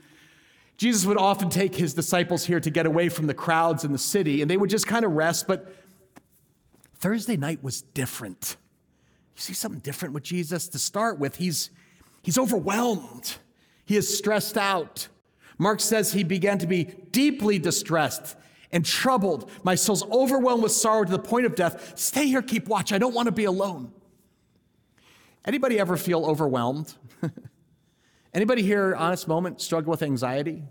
Jesus 0.78 1.06
would 1.06 1.18
often 1.18 1.50
take 1.50 1.76
his 1.76 1.94
disciples 1.94 2.46
here 2.46 2.62
to 2.62 2.70
get 2.70 2.86
away 2.86 3.10
from 3.10 3.28
the 3.28 3.34
crowds 3.34 3.84
in 3.84 3.92
the 3.92 3.98
city, 3.98 4.42
and 4.42 4.50
they 4.50 4.56
would 4.56 4.70
just 4.70 4.88
kind 4.88 5.04
of 5.04 5.12
rest. 5.12 5.46
But 5.46 5.76
Thursday 6.96 7.36
night 7.36 7.62
was 7.62 7.82
different. 7.82 8.56
You 9.36 9.42
see 9.42 9.54
something 9.54 9.82
different 9.82 10.14
with 10.14 10.24
Jesus? 10.24 10.70
To 10.70 10.80
start 10.80 11.20
with, 11.20 11.36
he's, 11.36 11.70
he's 12.22 12.38
overwhelmed, 12.38 13.36
he 13.86 13.98
is 13.98 14.18
stressed 14.18 14.58
out. 14.58 15.08
Mark 15.58 15.80
says 15.80 16.14
he 16.14 16.24
began 16.24 16.58
to 16.60 16.68
be 16.68 16.86
deeply 17.12 17.60
distressed 17.60 18.36
and 18.72 18.86
troubled. 18.86 19.50
My 19.64 19.76
soul's 19.76 20.04
overwhelmed 20.10 20.64
with 20.64 20.72
sorrow 20.72 21.06
to 21.06 21.12
the 21.12 21.20
point 21.20 21.46
of 21.46 21.56
death. 21.56 21.98
Stay 21.98 22.26
here, 22.28 22.42
keep 22.42 22.68
watch. 22.68 22.92
I 22.92 22.98
don't 22.98 23.14
want 23.14 23.28
to 23.28 23.32
be 23.32 23.46
alone. 23.46 23.92
Anybody 25.46 25.80
ever 25.80 25.98
feel 25.98 26.26
overwhelmed? 26.26 26.94
Anybody 28.34 28.64
here, 28.64 28.96
honest 28.96 29.28
moment, 29.28 29.62
struggle 29.62 29.92
with 29.92 30.02
anxiety? 30.02 30.64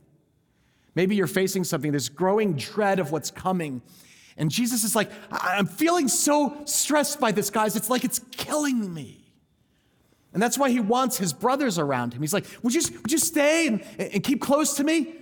Maybe 0.94 1.14
you're 1.14 1.26
facing 1.26 1.64
something, 1.64 1.92
this 1.92 2.08
growing 2.08 2.54
dread 2.54 2.98
of 2.98 3.12
what's 3.12 3.30
coming. 3.30 3.82
And 4.36 4.50
Jesus 4.50 4.82
is 4.82 4.96
like, 4.96 5.10
I'm 5.30 5.66
feeling 5.66 6.08
so 6.08 6.62
stressed 6.64 7.20
by 7.20 7.32
this, 7.32 7.50
guys. 7.50 7.76
It's 7.76 7.88
like 7.88 8.04
it's 8.04 8.18
killing 8.30 8.92
me. 8.92 9.21
And 10.32 10.42
that's 10.42 10.56
why 10.56 10.70
he 10.70 10.80
wants 10.80 11.18
his 11.18 11.32
brothers 11.32 11.78
around 11.78 12.14
him. 12.14 12.22
He's 12.22 12.32
like, 12.32 12.46
Would 12.62 12.74
you, 12.74 12.82
would 13.02 13.12
you 13.12 13.18
stay 13.18 13.66
and, 13.66 13.84
and 13.98 14.22
keep 14.22 14.40
close 14.40 14.74
to 14.74 14.84
me? 14.84 15.14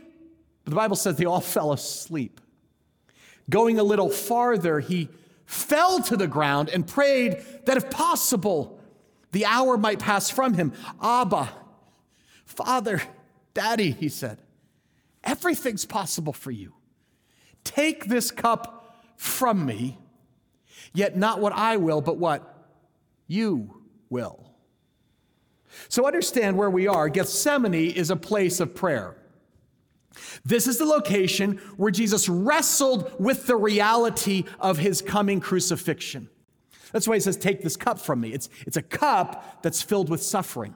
But 0.65 0.71
the 0.71 0.77
Bible 0.77 0.97
says 0.97 1.17
they 1.17 1.25
all 1.25 1.41
fell 1.41 1.73
asleep. 1.73 2.41
Going 3.49 3.79
a 3.79 3.83
little 3.83 4.11
farther, 4.11 4.79
he 4.81 5.09
fell 5.45 6.01
to 6.03 6.17
the 6.17 6.29
ground 6.29 6.69
and 6.69 6.87
prayed 6.87 7.45
that 7.65 7.77
if 7.77 7.91
possible, 7.91 8.81
the 9.33 9.47
hour 9.47 9.77
might 9.77 9.99
pass 9.99 10.31
from 10.31 10.55
him. 10.55 10.73
Abba, 11.03 11.51
Father, 12.45 13.03
Daddy, 13.55 13.91
he 13.91 14.09
said, 14.09 14.39
everything's 15.25 15.85
possible 15.85 16.33
for 16.33 16.51
you. 16.51 16.75
Take 17.65 18.07
this 18.07 18.31
cup 18.31 18.97
from 19.17 19.67
me, 19.67 19.99
yet 20.93 21.17
not 21.17 21.41
what 21.41 21.53
I 21.53 21.77
will, 21.77 22.01
but 22.01 22.17
what 22.17 22.69
you 23.27 23.83
will. 24.09 24.50
So 25.89 26.07
understand 26.07 26.57
where 26.57 26.71
we 26.71 26.87
are. 26.87 27.09
Gethsemane 27.09 27.75
is 27.75 28.11
a 28.11 28.17
place 28.17 28.61
of 28.61 28.75
prayer. 28.75 29.17
This 30.45 30.67
is 30.67 30.79
the 30.79 30.85
location 30.85 31.59
where 31.77 31.91
Jesus 31.91 32.29
wrestled 32.29 33.13
with 33.19 33.47
the 33.47 33.57
reality 33.57 34.45
of 34.59 34.79
his 34.79 35.03
coming 35.03 35.41
crucifixion. 35.41 36.29
That's 36.93 37.07
why 37.07 37.15
he 37.15 37.21
says, 37.21 37.37
Take 37.37 37.63
this 37.63 37.77
cup 37.77 37.99
from 37.99 38.21
me. 38.21 38.33
It's, 38.33 38.49
it's 38.67 38.77
a 38.77 38.83
cup 38.83 39.63
that's 39.63 39.81
filled 39.83 40.09
with 40.09 40.23
suffering. 40.23 40.75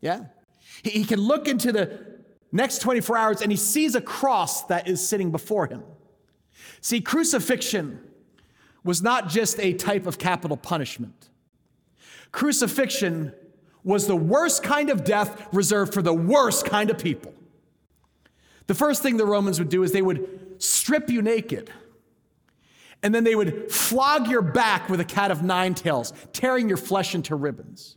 Yeah? 0.00 0.26
He, 0.82 0.90
he 0.90 1.04
can 1.04 1.20
look 1.20 1.48
into 1.48 1.72
the 1.72 2.16
next 2.52 2.78
24 2.78 3.16
hours 3.16 3.42
and 3.42 3.50
he 3.50 3.56
sees 3.56 3.94
a 3.94 4.00
cross 4.00 4.64
that 4.64 4.88
is 4.88 5.06
sitting 5.06 5.30
before 5.30 5.66
him. 5.66 5.82
See, 6.80 7.00
crucifixion 7.00 8.00
was 8.84 9.02
not 9.02 9.28
just 9.28 9.58
a 9.58 9.72
type 9.72 10.06
of 10.06 10.18
capital 10.18 10.56
punishment, 10.56 11.28
crucifixion 12.30 13.32
was 13.86 14.08
the 14.08 14.16
worst 14.16 14.64
kind 14.64 14.90
of 14.90 15.04
death 15.04 15.46
reserved 15.52 15.94
for 15.94 16.02
the 16.02 16.12
worst 16.12 16.66
kind 16.66 16.90
of 16.90 16.98
people. 16.98 17.32
The 18.66 18.74
first 18.74 19.00
thing 19.00 19.16
the 19.16 19.24
Romans 19.24 19.60
would 19.60 19.68
do 19.68 19.84
is 19.84 19.92
they 19.92 20.02
would 20.02 20.56
strip 20.58 21.08
you 21.08 21.22
naked. 21.22 21.70
And 23.00 23.14
then 23.14 23.22
they 23.22 23.36
would 23.36 23.70
flog 23.70 24.26
your 24.26 24.42
back 24.42 24.88
with 24.88 24.98
a 24.98 25.04
cat 25.04 25.30
of 25.30 25.44
nine 25.44 25.74
tails, 25.74 26.12
tearing 26.32 26.66
your 26.66 26.76
flesh 26.76 27.14
into 27.14 27.36
ribbons. 27.36 27.96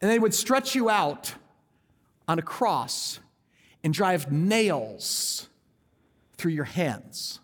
And 0.00 0.10
they 0.10 0.18
would 0.18 0.32
stretch 0.32 0.74
you 0.74 0.88
out 0.88 1.34
on 2.26 2.38
a 2.38 2.42
cross 2.42 3.20
and 3.84 3.92
drive 3.92 4.32
nails 4.32 5.50
through 6.38 6.52
your 6.52 6.64
hands 6.64 7.40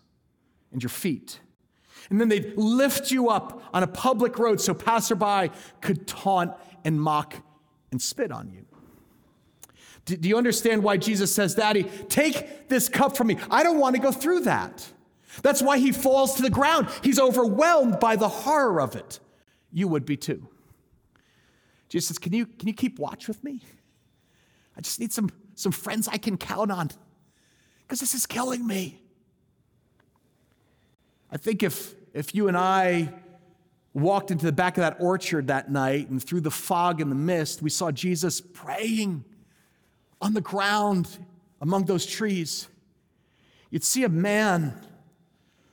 and 0.71 0.81
your 0.81 0.89
feet. 0.89 1.39
And 2.09 2.19
then 2.19 2.29
they'd 2.29 2.57
lift 2.57 3.11
you 3.11 3.29
up 3.29 3.63
on 3.71 3.83
a 3.83 3.87
public 3.87 4.39
road 4.39 4.59
so 4.59 4.73
passerby 4.73 5.51
could 5.81 6.07
taunt 6.07 6.53
and 6.83 6.99
mock 6.99 7.35
and 7.91 8.01
spit 8.01 8.31
on 8.31 8.49
you. 8.49 8.65
Do, 10.05 10.17
do 10.17 10.27
you 10.27 10.37
understand 10.37 10.83
why 10.83 10.97
Jesus 10.97 11.33
says, 11.33 11.55
Daddy, 11.55 11.83
take 11.83 12.67
this 12.67 12.89
cup 12.89 13.15
from 13.15 13.27
me? 13.27 13.37
I 13.49 13.63
don't 13.63 13.79
want 13.79 13.95
to 13.95 14.01
go 14.01 14.11
through 14.11 14.41
that. 14.41 14.85
That's 15.41 15.61
why 15.61 15.77
he 15.77 15.91
falls 15.91 16.35
to 16.35 16.41
the 16.41 16.49
ground. 16.49 16.89
He's 17.01 17.19
overwhelmed 17.19 17.99
by 17.99 18.15
the 18.15 18.27
horror 18.27 18.81
of 18.81 18.95
it. 18.95 19.19
You 19.71 19.87
would 19.87 20.05
be 20.05 20.17
too. 20.17 20.47
Jesus 21.89 22.09
says, 22.09 22.17
Can 22.19 22.33
you, 22.33 22.45
can 22.45 22.67
you 22.67 22.73
keep 22.73 22.99
watch 22.99 23.27
with 23.27 23.43
me? 23.43 23.61
I 24.77 24.81
just 24.81 24.99
need 24.99 25.11
some, 25.11 25.29
some 25.55 25.71
friends 25.71 26.07
I 26.07 26.17
can 26.17 26.37
count 26.37 26.71
on 26.71 26.89
because 27.81 27.99
this 27.99 28.13
is 28.13 28.25
killing 28.25 28.65
me. 28.65 28.99
I 31.31 31.37
think 31.37 31.63
if, 31.63 31.95
if 32.13 32.35
you 32.35 32.47
and 32.47 32.57
I 32.57 33.13
walked 33.93 34.31
into 34.31 34.45
the 34.45 34.51
back 34.51 34.77
of 34.77 34.81
that 34.81 34.97
orchard 34.99 35.47
that 35.47 35.69
night, 35.69 36.09
and 36.09 36.23
through 36.23 36.41
the 36.41 36.51
fog 36.51 36.99
and 36.99 37.11
the 37.11 37.15
mist, 37.15 37.61
we 37.61 37.69
saw 37.69 37.91
Jesus 37.91 38.41
praying 38.41 39.23
on 40.21 40.33
the 40.33 40.41
ground 40.41 41.07
among 41.61 41.85
those 41.85 42.05
trees. 42.05 42.67
You'd 43.69 43.83
see 43.83 44.03
a 44.03 44.09
man 44.09 44.73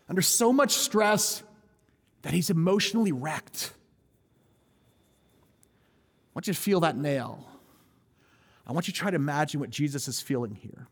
under 0.09 0.23
so 0.23 0.53
much 0.53 0.73
stress 0.73 1.43
that 2.23 2.33
he's 2.33 2.51
emotionally 2.51 3.13
wrecked. 3.13 3.73
I 6.27 6.33
want 6.35 6.47
you 6.47 6.53
to 6.53 6.59
feel 6.59 6.81
that 6.81 6.97
nail. 6.97 7.47
I 8.67 8.73
want 8.73 8.87
you 8.87 8.93
to 8.93 8.99
try 8.99 9.11
to 9.11 9.17
imagine 9.17 9.61
what 9.61 9.71
Jesus 9.71 10.09
is 10.09 10.21
feeling 10.21 10.55
here. 10.55 10.87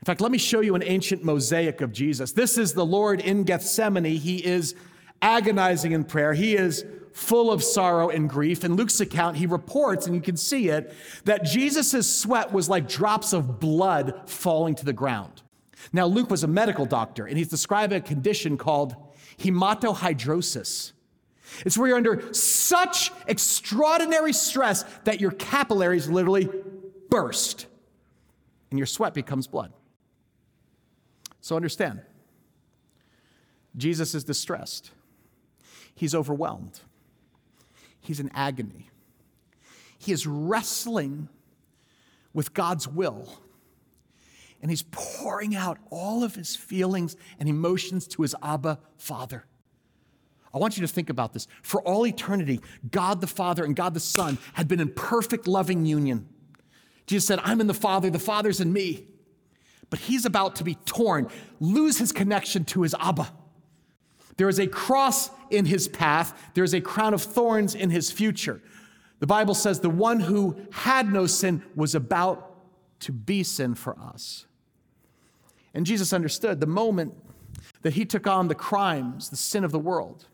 In 0.00 0.04
fact, 0.04 0.20
let 0.20 0.32
me 0.32 0.38
show 0.38 0.60
you 0.60 0.74
an 0.74 0.82
ancient 0.82 1.22
mosaic 1.22 1.80
of 1.80 1.92
Jesus. 1.92 2.32
This 2.32 2.58
is 2.58 2.72
the 2.72 2.86
Lord 2.86 3.20
in 3.20 3.44
Gethsemane. 3.44 4.04
He 4.04 4.44
is 4.44 4.74
agonizing 5.22 5.92
in 5.92 6.04
prayer. 6.04 6.34
He 6.34 6.56
is 6.56 6.84
full 7.12 7.50
of 7.50 7.62
sorrow 7.62 8.08
and 8.08 8.28
grief. 8.28 8.64
In 8.64 8.74
Luke's 8.74 9.00
account, 9.00 9.36
he 9.36 9.46
reports, 9.46 10.06
and 10.06 10.14
you 10.14 10.20
can 10.20 10.36
see 10.36 10.68
it, 10.68 10.94
that 11.24 11.44
Jesus' 11.44 12.14
sweat 12.14 12.52
was 12.52 12.68
like 12.68 12.88
drops 12.88 13.32
of 13.32 13.60
blood 13.60 14.28
falling 14.28 14.74
to 14.74 14.84
the 14.84 14.92
ground. 14.92 15.42
Now, 15.92 16.06
Luke 16.06 16.30
was 16.30 16.42
a 16.42 16.48
medical 16.48 16.86
doctor, 16.86 17.26
and 17.26 17.36
he's 17.36 17.48
describing 17.48 17.98
a 17.98 18.00
condition 18.00 18.56
called 18.56 18.94
hematohidrosis. 19.38 20.92
It's 21.66 21.76
where 21.76 21.88
you're 21.88 21.96
under 21.96 22.32
such 22.32 23.12
extraordinary 23.26 24.32
stress 24.32 24.84
that 25.04 25.20
your 25.20 25.32
capillaries 25.32 26.08
literally 26.08 26.48
burst 27.10 27.66
and 28.70 28.78
your 28.78 28.86
sweat 28.86 29.12
becomes 29.12 29.46
blood. 29.46 29.72
So 31.42 31.56
understand, 31.56 32.00
Jesus 33.76 34.14
is 34.14 34.24
distressed. 34.24 34.92
He's 35.94 36.14
overwhelmed. 36.14 36.80
He's 38.00 38.20
in 38.20 38.30
agony. 38.34 38.90
He 39.98 40.12
is 40.12 40.26
wrestling 40.26 41.28
with 42.32 42.54
God's 42.54 42.88
will. 42.88 43.38
And 44.60 44.70
he's 44.70 44.84
pouring 44.90 45.54
out 45.54 45.78
all 45.90 46.24
of 46.24 46.34
his 46.34 46.56
feelings 46.56 47.16
and 47.38 47.48
emotions 47.48 48.06
to 48.08 48.22
his 48.22 48.34
Abba 48.42 48.78
Father. 48.96 49.44
I 50.54 50.58
want 50.58 50.76
you 50.76 50.82
to 50.82 50.92
think 50.92 51.08
about 51.08 51.32
this. 51.32 51.46
For 51.62 51.80
all 51.82 52.06
eternity, 52.06 52.60
God 52.90 53.20
the 53.20 53.26
Father 53.26 53.64
and 53.64 53.74
God 53.74 53.94
the 53.94 54.00
Son 54.00 54.38
had 54.54 54.68
been 54.68 54.80
in 54.80 54.92
perfect 54.92 55.46
loving 55.46 55.86
union. 55.86 56.28
Jesus 57.06 57.26
said, 57.26 57.40
I'm 57.42 57.60
in 57.60 57.66
the 57.66 57.74
Father, 57.74 58.10
the 58.10 58.18
Father's 58.18 58.60
in 58.60 58.72
me. 58.72 59.06
But 59.90 60.00
he's 60.00 60.24
about 60.24 60.56
to 60.56 60.64
be 60.64 60.74
torn, 60.74 61.28
lose 61.60 61.98
his 61.98 62.12
connection 62.12 62.64
to 62.66 62.82
his 62.82 62.94
Abba. 62.98 63.30
There 64.42 64.48
is 64.48 64.58
a 64.58 64.66
cross 64.66 65.30
in 65.50 65.66
his 65.66 65.86
path, 65.86 66.50
there 66.54 66.64
is 66.64 66.74
a 66.74 66.80
crown 66.80 67.14
of 67.14 67.22
thorns 67.22 67.76
in 67.76 67.90
his 67.90 68.10
future. 68.10 68.60
The 69.20 69.26
Bible 69.28 69.54
says 69.54 69.78
the 69.78 69.88
one 69.88 70.18
who 70.18 70.56
had 70.72 71.12
no 71.12 71.26
sin 71.26 71.62
was 71.76 71.94
about 71.94 72.52
to 73.02 73.12
be 73.12 73.44
sin 73.44 73.76
for 73.76 73.96
us. 73.96 74.46
And 75.74 75.86
Jesus 75.86 76.12
understood 76.12 76.58
the 76.58 76.66
moment 76.66 77.14
that 77.82 77.92
he 77.92 78.04
took 78.04 78.26
on 78.26 78.48
the 78.48 78.56
crimes, 78.56 79.30
the 79.30 79.36
sin 79.36 79.62
of 79.62 79.70
the 79.70 79.78
world, 79.78 80.26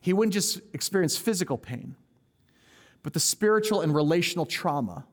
he 0.00 0.12
wouldn't 0.12 0.32
just 0.32 0.60
experience 0.72 1.16
physical 1.16 1.58
pain, 1.58 1.96
but 3.02 3.14
the 3.14 3.18
spiritual 3.18 3.80
and 3.80 3.92
relational 3.92 4.46
trauma 4.46 5.06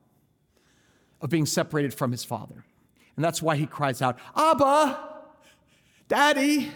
of 1.20 1.28
being 1.28 1.44
separated 1.44 1.92
from 1.92 2.12
his 2.12 2.22
father. 2.22 2.64
And 3.16 3.24
that's 3.24 3.42
why 3.42 3.56
he 3.56 3.66
cries 3.66 4.00
out, 4.00 4.16
Abba, 4.36 4.96
Daddy, 6.06 6.70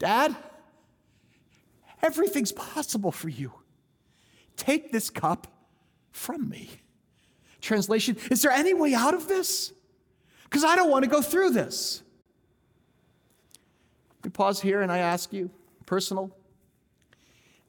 Dad, 0.00 0.34
everything's 2.02 2.52
possible 2.52 3.12
for 3.12 3.28
you. 3.28 3.52
Take 4.56 4.90
this 4.90 5.10
cup 5.10 5.46
from 6.10 6.48
me. 6.48 6.70
Translation 7.60 8.16
Is 8.30 8.42
there 8.42 8.50
any 8.50 8.74
way 8.74 8.94
out 8.94 9.14
of 9.14 9.28
this? 9.28 9.72
Because 10.44 10.64
I 10.64 10.74
don't 10.74 10.90
want 10.90 11.04
to 11.04 11.10
go 11.10 11.22
through 11.22 11.50
this. 11.50 12.02
We 14.24 14.30
pause 14.30 14.60
here 14.60 14.80
and 14.80 14.90
I 14.90 14.98
ask 14.98 15.32
you, 15.32 15.50
personal. 15.86 16.34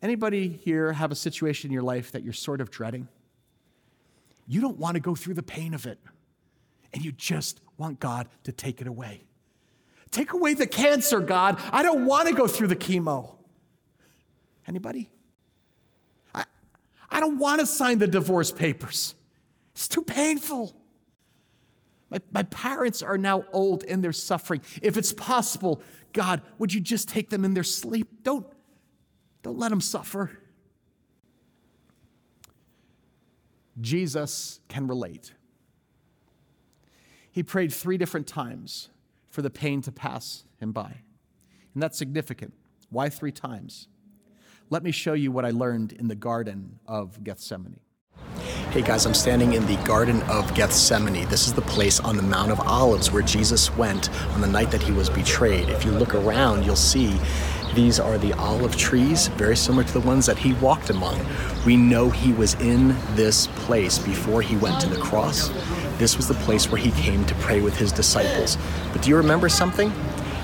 Anybody 0.02 0.48
here 0.48 0.94
have 0.94 1.12
a 1.12 1.16
situation 1.16 1.70
in 1.70 1.74
your 1.74 1.84
life 1.84 2.14
that 2.14 2.24
you're 2.24 2.34
sort 2.34 2.62
of 2.62 2.72
dreading? 2.72 3.08
You 4.48 4.62
don't 4.62 4.78
want 4.78 4.96
to 4.96 5.02
go 5.02 5.16
through 5.16 5.36
the 5.36 5.44
pain 5.44 5.74
of 5.74 5.86
it, 5.86 6.00
and 6.94 7.06
you 7.06 7.12
just 7.12 7.62
want 7.78 8.00
God 8.00 8.28
to 8.44 8.52
take 8.52 8.82
it 8.82 8.88
away. 8.88 9.24
Take 10.12 10.34
away 10.34 10.54
the 10.54 10.68
cancer, 10.68 11.22
God. 11.22 11.58
I 11.72 11.84
don't 11.84 12.06
want 12.06 12.28
to 12.28 12.34
go 12.34 12.46
through 12.46 12.68
the 12.68 12.76
chemo. 12.76 13.36
Anybody? 14.68 15.10
I, 16.36 16.44
I 17.10 17.20
don't 17.22 17.40
want 17.40 17.62
to 17.62 17.66
sign 17.66 18.00
the 18.00 18.08
divorce 18.08 18.52
papers. 18.52 19.16
It's 19.74 19.88
too 19.88 20.02
painful. 20.02 20.76
My, 22.10 22.20
my 22.32 22.44
parents 22.44 23.02
are 23.02 23.18
now 23.18 23.46
old 23.54 23.86
and 23.86 24.04
they're 24.04 24.12
suffering. 24.12 24.62
If 24.82 24.98
it's 24.98 25.14
possible, 25.14 25.82
God, 26.12 26.42
would 26.60 26.74
you 26.74 26.82
just 26.82 27.08
take 27.08 27.30
them 27.30 27.46
in 27.46 27.54
their 27.54 27.64
sleep? 27.64 28.24
Don't, 28.24 28.46
don't 29.44 29.58
let 29.58 29.70
them 29.70 29.80
suffer. 29.80 30.38
Jesus 33.80 34.60
can 34.68 34.88
relate. 34.88 35.34
He 37.32 37.44
prayed 37.44 37.72
three 37.72 37.98
different 37.98 38.28
times 38.28 38.90
for 39.32 39.42
the 39.42 39.50
pain 39.50 39.82
to 39.82 39.92
pass 39.92 40.44
him 40.60 40.72
by. 40.72 41.02
And 41.74 41.82
that's 41.82 41.98
significant. 41.98 42.54
Why 42.90 43.10
three 43.10 43.32
times? 43.32 43.88
Let 44.70 44.84
me 44.84 44.92
show 44.92 45.14
you 45.14 45.32
what 45.32 45.46
I 45.46 45.52
learned 45.52 45.94
in 45.94 46.08
the 46.08 46.16
Garden 46.16 46.80
of 46.86 47.24
Gethsemane. 47.24 47.80
Hey 48.72 48.82
guys, 48.82 49.06
I'm 49.06 49.14
standing 49.14 49.54
in 49.54 49.66
the 49.66 49.76
Garden 49.84 50.22
of 50.24 50.54
Gethsemane. 50.54 51.28
This 51.28 51.48
is 51.48 51.54
the 51.54 51.62
place 51.62 52.00
on 52.00 52.16
the 52.16 52.24
Mount 52.24 52.52
of 52.52 52.60
Olives 52.62 53.12
where 53.12 53.22
Jesus 53.22 53.76
went 53.76 54.10
on 54.34 54.42
the 54.42 54.48
night 54.48 54.72
that 54.72 54.82
he 54.82 54.92
was 54.92 55.10
betrayed. 55.10 55.70
If 55.70 55.84
you 55.84 55.92
look 55.92 56.16
around, 56.16 56.64
you'll 56.66 56.76
see 56.76 57.20
these 57.74 58.00
are 58.00 58.18
the 58.18 58.34
olive 58.34 58.76
trees, 58.76 59.28
very 59.30 59.56
similar 59.56 59.84
to 59.84 59.94
the 59.94 60.02
ones 60.02 60.26
that 60.26 60.38
he 60.38 60.54
walked 60.54 60.90
among. 60.90 61.20
We 61.66 61.78
know 61.78 62.10
he 62.10 62.34
was 62.34 62.56
in 62.56 62.96
this 63.16 63.48
place 63.48 63.98
before 63.98 64.42
he 64.42 64.58
went 64.58 64.82
to 64.82 64.90
the 64.90 65.00
cross. 65.00 65.50
This 65.98 66.18
was 66.18 66.28
the 66.28 66.34
place 66.34 66.70
where 66.70 66.82
he 66.82 66.92
came 66.92 67.26
to 67.26 67.36
pray 67.36 67.62
with 67.62 67.78
his 67.78 67.92
disciples. 67.92 68.58
But 68.92 69.04
do 69.04 69.10
you 69.10 69.16
remember 69.16 69.48
something? 69.48 69.94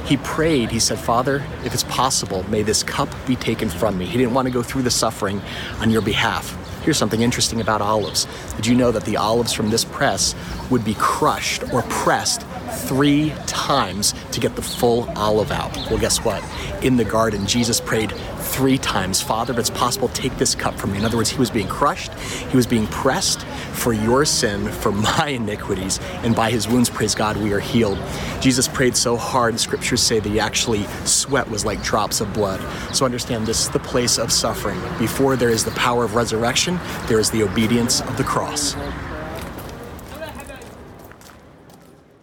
He 0.06 0.16
prayed, 0.18 0.72
he 0.72 0.80
said, 0.80 1.00
Father, 1.00 1.44
if 1.66 1.74
it's 1.74 1.84
possible, 1.84 2.50
may 2.50 2.62
this 2.62 2.82
cup 2.82 3.10
be 3.28 3.36
taken 3.36 3.68
from 3.68 3.98
me. 3.98 4.06
He 4.06 4.18
didn't 4.18 4.34
want 4.34 4.46
to 4.46 4.54
go 4.54 4.64
through 4.64 4.84
the 4.84 4.92
suffering 4.92 5.42
on 5.80 5.90
your 5.90 6.02
behalf. 6.02 6.56
Here's 6.84 6.98
something 6.98 7.22
interesting 7.22 7.60
about 7.60 7.82
olives. 7.82 8.26
Did 8.56 8.66
you 8.66 8.74
know 8.74 8.92
that 8.92 9.04
the 9.04 9.18
olives 9.18 9.52
from 9.52 9.70
this 9.70 9.84
press 9.84 10.34
would 10.70 10.86
be 10.86 10.94
crushed 10.94 11.64
or 11.74 11.82
pressed 11.90 12.47
three 12.72 13.34
times 13.46 14.14
to 14.32 14.40
get 14.40 14.56
the 14.56 14.62
full 14.62 15.10
olive 15.16 15.52
out? 15.52 15.76
Well, 15.90 16.00
guess 16.00 16.24
what? 16.24 16.44
In 16.84 16.98
the 16.98 17.06
garden, 17.06 17.46
Jesus 17.48 17.82
prayed 17.82 18.12
three 18.12 18.78
times 18.78 19.22
Father, 19.22 19.54
if 19.54 19.60
it's 19.60 19.70
possible, 19.70 20.08
take 20.10 20.38
this 20.38 20.56
cup 20.56 20.76
from 20.76 20.92
me. 20.92 21.00
In 21.00 21.06
other 21.06 21.18
words, 21.18 21.30
he 21.30 21.38
was 21.38 21.50
being 21.50 21.68
crushed, 21.68 22.14
he 22.14 22.56
was 22.56 22.66
being 22.66 22.88
pressed 22.88 23.46
for 23.74 23.94
your 23.94 24.26
sin, 24.26 24.68
for 24.72 24.92
my 25.18 25.28
iniquities, 25.30 26.00
and 26.24 26.36
by 26.36 26.50
his 26.50 26.68
wounds, 26.68 26.90
praise 26.90 27.16
God, 27.16 27.38
we 27.38 27.54
are 27.54 27.60
healed. 27.60 28.00
Jesus 28.42 28.68
prayed 28.68 28.96
so 28.96 29.18
hard, 29.18 29.56
the 29.56 29.60
scriptures 29.60 30.02
say 30.02 30.20
that 30.20 30.30
he 30.30 30.40
actually 30.40 30.84
sweat 31.06 31.50
was 31.50 31.66
like 31.66 31.82
drops 31.84 32.22
of 32.22 32.34
blood. 32.34 32.60
So 32.96 33.06
understand 33.06 33.46
this 33.46 33.62
is 33.62 33.70
the 33.70 33.80
place 33.80 34.18
of 34.18 34.32
suffering. 34.32 34.80
Before 34.98 35.36
there 35.36 35.50
is 35.50 35.64
the 35.64 35.72
power 35.72 36.04
of 36.04 36.16
resurrection, 36.16 36.80
there 37.08 37.20
is 37.20 37.30
the 37.32 37.44
obedience 37.44 38.02
of 38.02 38.18
the 38.18 38.24
cross. 38.24 38.76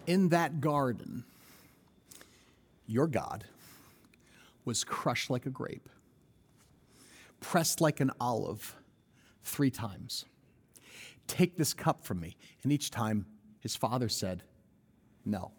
In 0.06 0.28
that 0.30 0.61
garden, 0.61 1.25
your 2.87 3.06
God 3.06 3.44
was 4.64 4.84
crushed 4.84 5.30
like 5.30 5.46
a 5.46 5.50
grape, 5.50 5.88
pressed 7.40 7.80
like 7.80 8.00
an 8.00 8.11
olive 8.20 8.76
three 9.42 9.70
times. 9.70 10.25
Take 11.26 11.56
this 11.56 11.73
cup 11.73 12.04
from 12.04 12.20
me. 12.20 12.37
And 12.62 12.73
each 12.73 12.90
time 12.90 13.26
his 13.61 13.76
father 13.76 14.08
said, 14.08 14.42
No. 15.25 15.52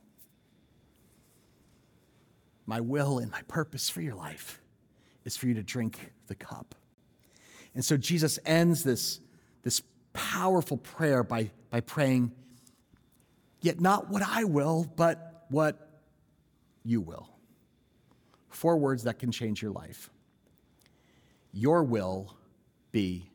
My 2.67 2.81
will 2.81 3.19
and 3.19 3.31
my 3.31 3.41
purpose 3.43 3.89
for 3.89 4.01
your 4.01 4.15
life 4.15 4.59
is 5.23 5.37
for 5.37 5.47
you 5.47 5.53
to 5.55 5.63
drink 5.63 6.11
the 6.27 6.35
cup. 6.35 6.73
And 7.75 7.83
so 7.83 7.97
Jesus 7.97 8.39
ends 8.45 8.83
this, 8.83 9.19
this 9.61 9.81
powerful 10.13 10.77
prayer 10.77 11.23
by, 11.23 11.51
by 11.69 11.81
praying, 11.81 12.31
Yet 13.65 13.81
not 13.81 14.11
what 14.11 14.21
I 14.21 14.43
will, 14.43 14.85
but 14.95 15.47
what 15.49 15.89
you 16.83 17.01
will. 17.01 17.27
Four 18.49 18.77
words 18.77 19.05
that 19.05 19.17
can 19.17 19.31
change 19.31 19.59
your 19.59 19.71
life. 19.71 20.11
Your 21.51 21.83
will 21.83 22.37
be 22.91 23.31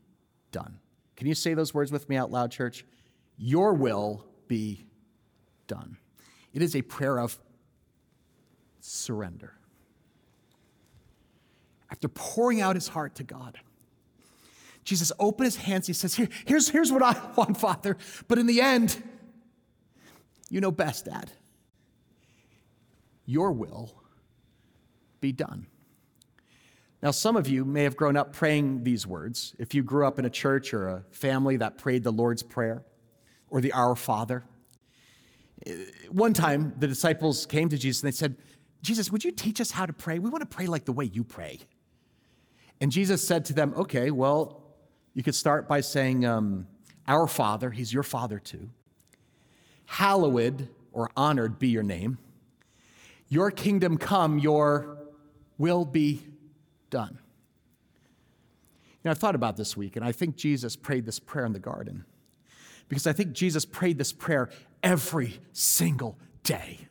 done. 0.52 0.78
Can 1.16 1.26
you 1.26 1.34
say 1.34 1.54
those 1.54 1.74
words 1.74 1.90
with 1.90 2.08
me 2.08 2.14
out 2.14 2.30
loud, 2.30 2.52
church? 2.52 2.84
Your 3.38 3.74
will 3.74 4.24
be 4.46 4.86
done. 5.66 5.96
It 6.52 6.62
is 6.62 6.76
a 6.76 6.82
prayer 6.82 7.18
of 7.18 7.36
surrender. 8.78 9.54
After 11.90 12.06
pouring 12.06 12.60
out 12.60 12.76
his 12.76 12.86
heart 12.86 13.16
to 13.16 13.24
God, 13.24 13.58
Jesus 14.84 15.10
opened 15.18 15.46
his 15.46 15.56
hands. 15.56 15.88
He 15.88 15.92
says, 15.92 16.14
Here, 16.14 16.28
here's, 16.46 16.68
here's 16.68 16.92
what 16.92 17.02
I 17.02 17.20
want, 17.36 17.56
Father. 17.56 17.96
But 18.28 18.38
in 18.38 18.46
the 18.46 18.60
end, 18.60 19.02
you 20.50 20.60
know 20.60 20.70
best, 20.70 21.06
Dad. 21.06 21.32
Your 23.24 23.52
will 23.52 23.94
be 25.20 25.32
done. 25.32 25.66
Now, 27.02 27.12
some 27.12 27.36
of 27.36 27.48
you 27.48 27.64
may 27.64 27.84
have 27.84 27.96
grown 27.96 28.16
up 28.16 28.32
praying 28.32 28.84
these 28.84 29.06
words. 29.06 29.54
If 29.58 29.74
you 29.74 29.82
grew 29.82 30.06
up 30.06 30.18
in 30.18 30.24
a 30.24 30.30
church 30.30 30.74
or 30.74 30.88
a 30.88 31.04
family 31.12 31.56
that 31.56 31.78
prayed 31.78 32.02
the 32.02 32.12
Lord's 32.12 32.42
Prayer 32.42 32.82
or 33.48 33.60
the 33.60 33.72
Our 33.72 33.96
Father. 33.96 34.44
One 36.10 36.34
time, 36.34 36.74
the 36.78 36.86
disciples 36.86 37.46
came 37.46 37.68
to 37.70 37.78
Jesus 37.78 38.02
and 38.02 38.12
they 38.12 38.16
said, 38.16 38.36
Jesus, 38.82 39.10
would 39.10 39.24
you 39.24 39.30
teach 39.30 39.60
us 39.60 39.70
how 39.70 39.86
to 39.86 39.92
pray? 39.92 40.18
We 40.18 40.30
want 40.30 40.42
to 40.42 40.56
pray 40.56 40.66
like 40.66 40.84
the 40.84 40.92
way 40.92 41.04
you 41.06 41.24
pray. 41.24 41.60
And 42.80 42.90
Jesus 42.90 43.26
said 43.26 43.44
to 43.46 43.52
them, 43.52 43.74
Okay, 43.76 44.10
well, 44.10 44.62
you 45.14 45.22
could 45.22 45.34
start 45.34 45.68
by 45.68 45.82
saying, 45.82 46.24
um, 46.24 46.66
Our 47.06 47.26
Father, 47.26 47.70
He's 47.70 47.92
your 47.92 48.02
Father 48.02 48.38
too. 48.38 48.70
Hallowed 49.90 50.68
or 50.92 51.10
honored 51.16 51.58
be 51.58 51.66
your 51.66 51.82
name. 51.82 52.16
Your 53.28 53.50
kingdom 53.50 53.98
come, 53.98 54.38
your 54.38 54.98
will 55.58 55.84
be 55.84 56.22
done. 56.90 57.18
You 57.18 59.00
know, 59.04 59.10
I've 59.10 59.18
thought 59.18 59.34
about 59.34 59.56
this 59.56 59.76
week, 59.76 59.96
and 59.96 60.04
I 60.04 60.12
think 60.12 60.36
Jesus 60.36 60.76
prayed 60.76 61.06
this 61.06 61.18
prayer 61.18 61.44
in 61.44 61.52
the 61.52 61.58
garden 61.58 62.04
because 62.88 63.08
I 63.08 63.12
think 63.12 63.32
Jesus 63.32 63.64
prayed 63.64 63.98
this 63.98 64.12
prayer 64.12 64.48
every 64.80 65.40
single 65.52 66.16
day. 66.44 66.86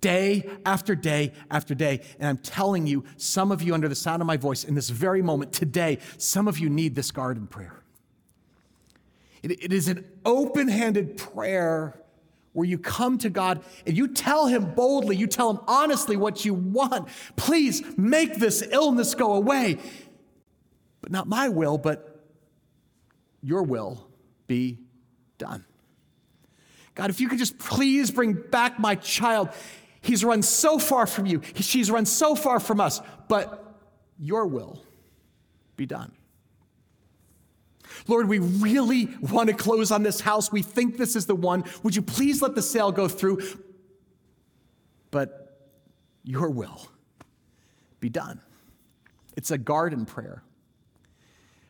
Day 0.00 0.50
after 0.66 0.96
day 0.96 1.32
after 1.48 1.76
day. 1.76 2.00
And 2.18 2.28
I'm 2.28 2.38
telling 2.38 2.88
you, 2.88 3.04
some 3.18 3.52
of 3.52 3.62
you, 3.62 3.72
under 3.72 3.88
the 3.88 3.94
sound 3.94 4.20
of 4.20 4.26
my 4.26 4.36
voice, 4.36 4.64
in 4.64 4.74
this 4.74 4.90
very 4.90 5.22
moment 5.22 5.52
today, 5.52 5.98
some 6.18 6.48
of 6.48 6.58
you 6.58 6.68
need 6.68 6.96
this 6.96 7.12
garden 7.12 7.46
prayer. 7.46 7.79
It, 9.42 9.64
it 9.64 9.72
is 9.72 9.88
an 9.88 10.04
open 10.24 10.68
handed 10.68 11.16
prayer 11.16 12.00
where 12.52 12.66
you 12.66 12.78
come 12.78 13.18
to 13.18 13.30
God 13.30 13.62
and 13.86 13.96
you 13.96 14.08
tell 14.08 14.46
Him 14.46 14.74
boldly, 14.74 15.16
you 15.16 15.26
tell 15.26 15.50
Him 15.50 15.60
honestly 15.66 16.16
what 16.16 16.44
you 16.44 16.54
want. 16.54 17.08
Please 17.36 17.82
make 17.96 18.36
this 18.36 18.62
illness 18.70 19.14
go 19.14 19.34
away. 19.34 19.78
But 21.00 21.12
not 21.12 21.26
my 21.26 21.48
will, 21.48 21.78
but 21.78 22.20
your 23.42 23.62
will 23.62 24.06
be 24.46 24.78
done. 25.38 25.64
God, 26.94 27.08
if 27.10 27.20
you 27.20 27.28
could 27.28 27.38
just 27.38 27.58
please 27.58 28.10
bring 28.10 28.34
back 28.34 28.78
my 28.78 28.94
child. 28.96 29.48
He's 30.02 30.24
run 30.24 30.42
so 30.42 30.78
far 30.78 31.06
from 31.06 31.26
you, 31.26 31.40
she's 31.54 31.90
run 31.90 32.06
so 32.06 32.34
far 32.34 32.58
from 32.58 32.80
us, 32.80 33.00
but 33.28 33.78
your 34.18 34.46
will 34.46 34.82
be 35.76 35.86
done. 35.86 36.12
Lord, 38.06 38.28
we 38.28 38.38
really 38.38 39.08
want 39.20 39.48
to 39.48 39.54
close 39.54 39.90
on 39.90 40.02
this 40.02 40.20
house. 40.20 40.52
We 40.52 40.62
think 40.62 40.96
this 40.96 41.16
is 41.16 41.26
the 41.26 41.34
one. 41.34 41.64
Would 41.82 41.96
you 41.96 42.02
please 42.02 42.42
let 42.42 42.54
the 42.54 42.62
sale 42.62 42.92
go 42.92 43.08
through? 43.08 43.40
But 45.10 45.70
your 46.24 46.50
will 46.50 46.88
be 48.00 48.08
done. 48.08 48.40
It's 49.36 49.50
a 49.50 49.58
garden 49.58 50.06
prayer. 50.06 50.42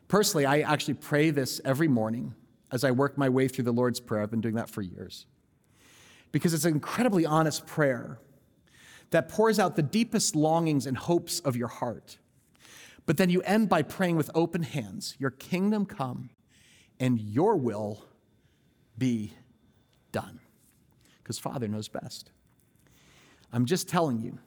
Personally, 0.09 0.45
I 0.47 0.61
actually 0.61 0.95
pray 0.95 1.31
this 1.31 1.61
every 1.65 1.89
morning 1.89 2.35
as 2.73 2.85
I 2.85 2.91
work 2.91 3.17
my 3.17 3.29
way 3.29 3.49
through 3.49 3.65
the 3.65 3.73
Lord's 3.73 4.01
Prayer. 4.01 4.23
I've 4.23 4.31
been 4.31 4.41
doing 4.41 4.57
that 4.57 4.69
for 4.69 4.83
years. 4.83 5.27
Because 6.33 6.55
it's 6.55 6.65
an 6.65 6.75
incredibly 6.75 7.27
honest 7.27 7.67
prayer 7.67 8.19
that 9.11 9.29
pours 9.29 9.59
out 9.59 9.77
the 9.77 9.83
deepest 9.83 10.37
longings 10.37 10.87
and 10.87 10.97
hopes 10.97 11.41
of 11.41 11.57
your 11.57 11.69
heart. 11.69 12.19
But 13.11 13.17
then 13.17 13.29
you 13.29 13.43
end 13.43 13.69
by 13.69 13.83
praying 13.83 14.15
with 14.15 14.31
open 14.37 14.63
hands 14.63 15.17
Your 15.19 15.33
kingdom 15.33 15.85
come 15.85 16.31
and 17.01 17.19
your 17.21 17.57
will 17.57 18.05
be 18.97 19.33
done. 20.13 20.39
Because 21.19 21.37
Father 21.37 21.67
knows 21.67 21.89
best. 21.89 22.31
I'm 23.53 23.65
just 23.65 23.89
telling 23.89 24.21
you, 24.21 24.39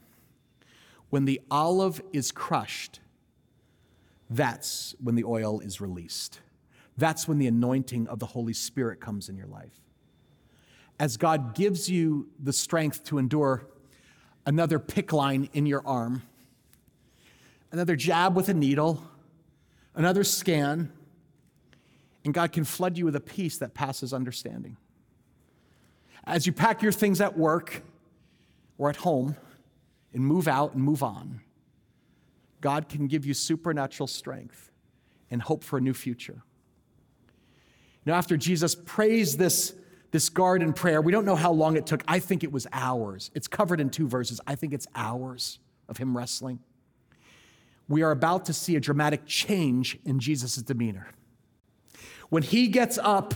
when 1.10 1.26
the 1.26 1.42
olive 1.52 2.02
is 2.14 2.32
crushed, 2.32 3.02
that's 4.30 4.96
when 5.04 5.16
the 5.16 5.26
oil 5.26 5.60
is 5.60 5.82
released. 5.82 6.40
That's 6.98 7.28
when 7.28 7.40
the 7.40 7.48
anointing 7.48 8.08
of 8.08 8.20
the 8.20 8.28
Holy 8.28 8.54
Spirit 8.54 9.02
comes 9.02 9.28
in 9.28 9.36
your 9.36 9.48
life. 9.48 9.82
As 11.02 11.18
God 11.18 11.54
gives 11.54 11.90
you 11.90 12.30
the 12.42 12.54
strength 12.54 13.04
to 13.08 13.18
endure 13.18 13.68
another 14.46 14.80
PICC 14.80 15.12
line 15.12 15.50
in 15.52 15.66
your 15.66 15.86
arm, 15.86 16.22
another 17.74 17.96
jab 17.96 18.36
with 18.36 18.48
a 18.50 18.54
needle, 18.54 19.04
another 19.96 20.24
scan, 20.24 20.94
and 22.24 22.34
God 22.34 22.54
can 22.54 22.64
flood 22.64 22.98
you 22.98 23.04
with 23.04 23.16
a 23.16 23.20
peace 23.20 23.58
that 23.58 23.74
passes 23.74 24.14
understanding. 24.14 24.78
As 26.24 26.48
you 26.48 26.54
pack 26.54 26.82
your 26.82 26.94
things 26.94 27.20
at 27.20 27.38
work 27.38 27.82
or 28.78 28.90
at 28.90 28.96
home 28.96 29.36
and 30.14 30.24
move 30.24 30.48
out 30.48 30.76
and 30.76 30.84
move 30.84 31.04
on, 31.04 31.42
God 32.62 32.88
can 32.88 33.08
give 33.08 33.26
you 33.26 33.34
supernatural 33.34 34.08
strength 34.08 34.72
and 35.30 35.42
hope 35.42 35.64
for 35.64 35.78
a 35.78 35.82
new 35.82 35.94
future. 35.94 36.44
Know, 38.06 38.14
after 38.14 38.38
Jesus 38.38 38.76
prays 38.76 39.36
this, 39.38 39.74
this 40.12 40.30
garden 40.30 40.74
prayer, 40.74 41.02
we 41.02 41.12
don't 41.12 41.26
know 41.26 41.36
how 41.36 41.52
long 41.52 41.76
it 41.76 41.86
took. 41.86 42.04
I 42.08 42.20
think 42.20 42.44
it 42.44 42.52
was 42.52 42.68
hours. 42.72 43.32
It's 43.34 43.48
covered 43.48 43.80
in 43.80 43.90
two 43.90 44.08
verses. 44.08 44.40
I 44.46 44.56
think 44.56 44.74
it's 44.74 44.88
hours 44.94 45.60
of 45.90 45.98
him 45.98 46.16
wrestling. 46.16 46.60
We 47.88 48.02
are 48.02 48.12
about 48.12 48.46
to 48.46 48.54
see 48.54 48.76
a 48.76 48.80
dramatic 48.80 49.26
change 49.26 50.00
in 50.06 50.20
Jesus' 50.20 50.56
demeanor. 50.58 51.08
When 52.30 52.44
he 52.44 52.68
gets 52.68 52.98
up 52.98 53.36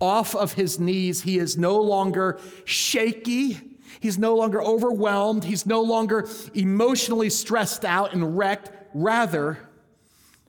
off 0.00 0.34
of 0.34 0.52
his 0.52 0.78
knees, 0.78 1.22
he 1.22 1.38
is 1.38 1.56
no 1.56 1.80
longer 1.80 2.38
shaky. 2.64 3.60
He's 4.00 4.18
no 4.18 4.36
longer 4.36 4.62
overwhelmed. 4.62 5.44
He's 5.44 5.66
no 5.66 5.82
longer 5.82 6.28
emotionally 6.54 7.30
stressed 7.30 7.84
out 7.84 8.12
and 8.12 8.36
wrecked. 8.38 8.70
Rather, 8.94 9.58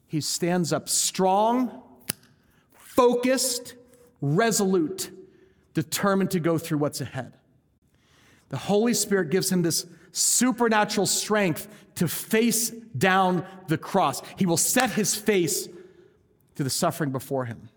he 0.07 0.21
stands 0.21 0.71
up 0.71 0.89
strong, 0.89 1.81
focused, 2.73 3.75
resolute, 4.21 5.11
determined 5.73 6.31
to 6.31 6.39
go 6.39 6.57
through 6.57 6.79
what's 6.79 7.01
ahead. 7.01 7.33
The 8.49 8.57
Holy 8.57 8.93
Spirit 8.93 9.29
gives 9.29 9.51
him 9.51 9.61
this 9.61 9.85
supernatural 10.11 11.05
strength 11.05 11.67
to 11.95 12.07
face 12.07 12.69
down 12.69 13.45
the 13.67 13.77
cross. 13.77 14.21
He 14.37 14.45
will 14.45 14.57
set 14.57 14.91
his 14.91 15.15
face 15.15 15.67
to 16.55 16.63
the 16.63 16.69
suffering 16.69 17.11
before 17.11 17.45
him. 17.45 17.69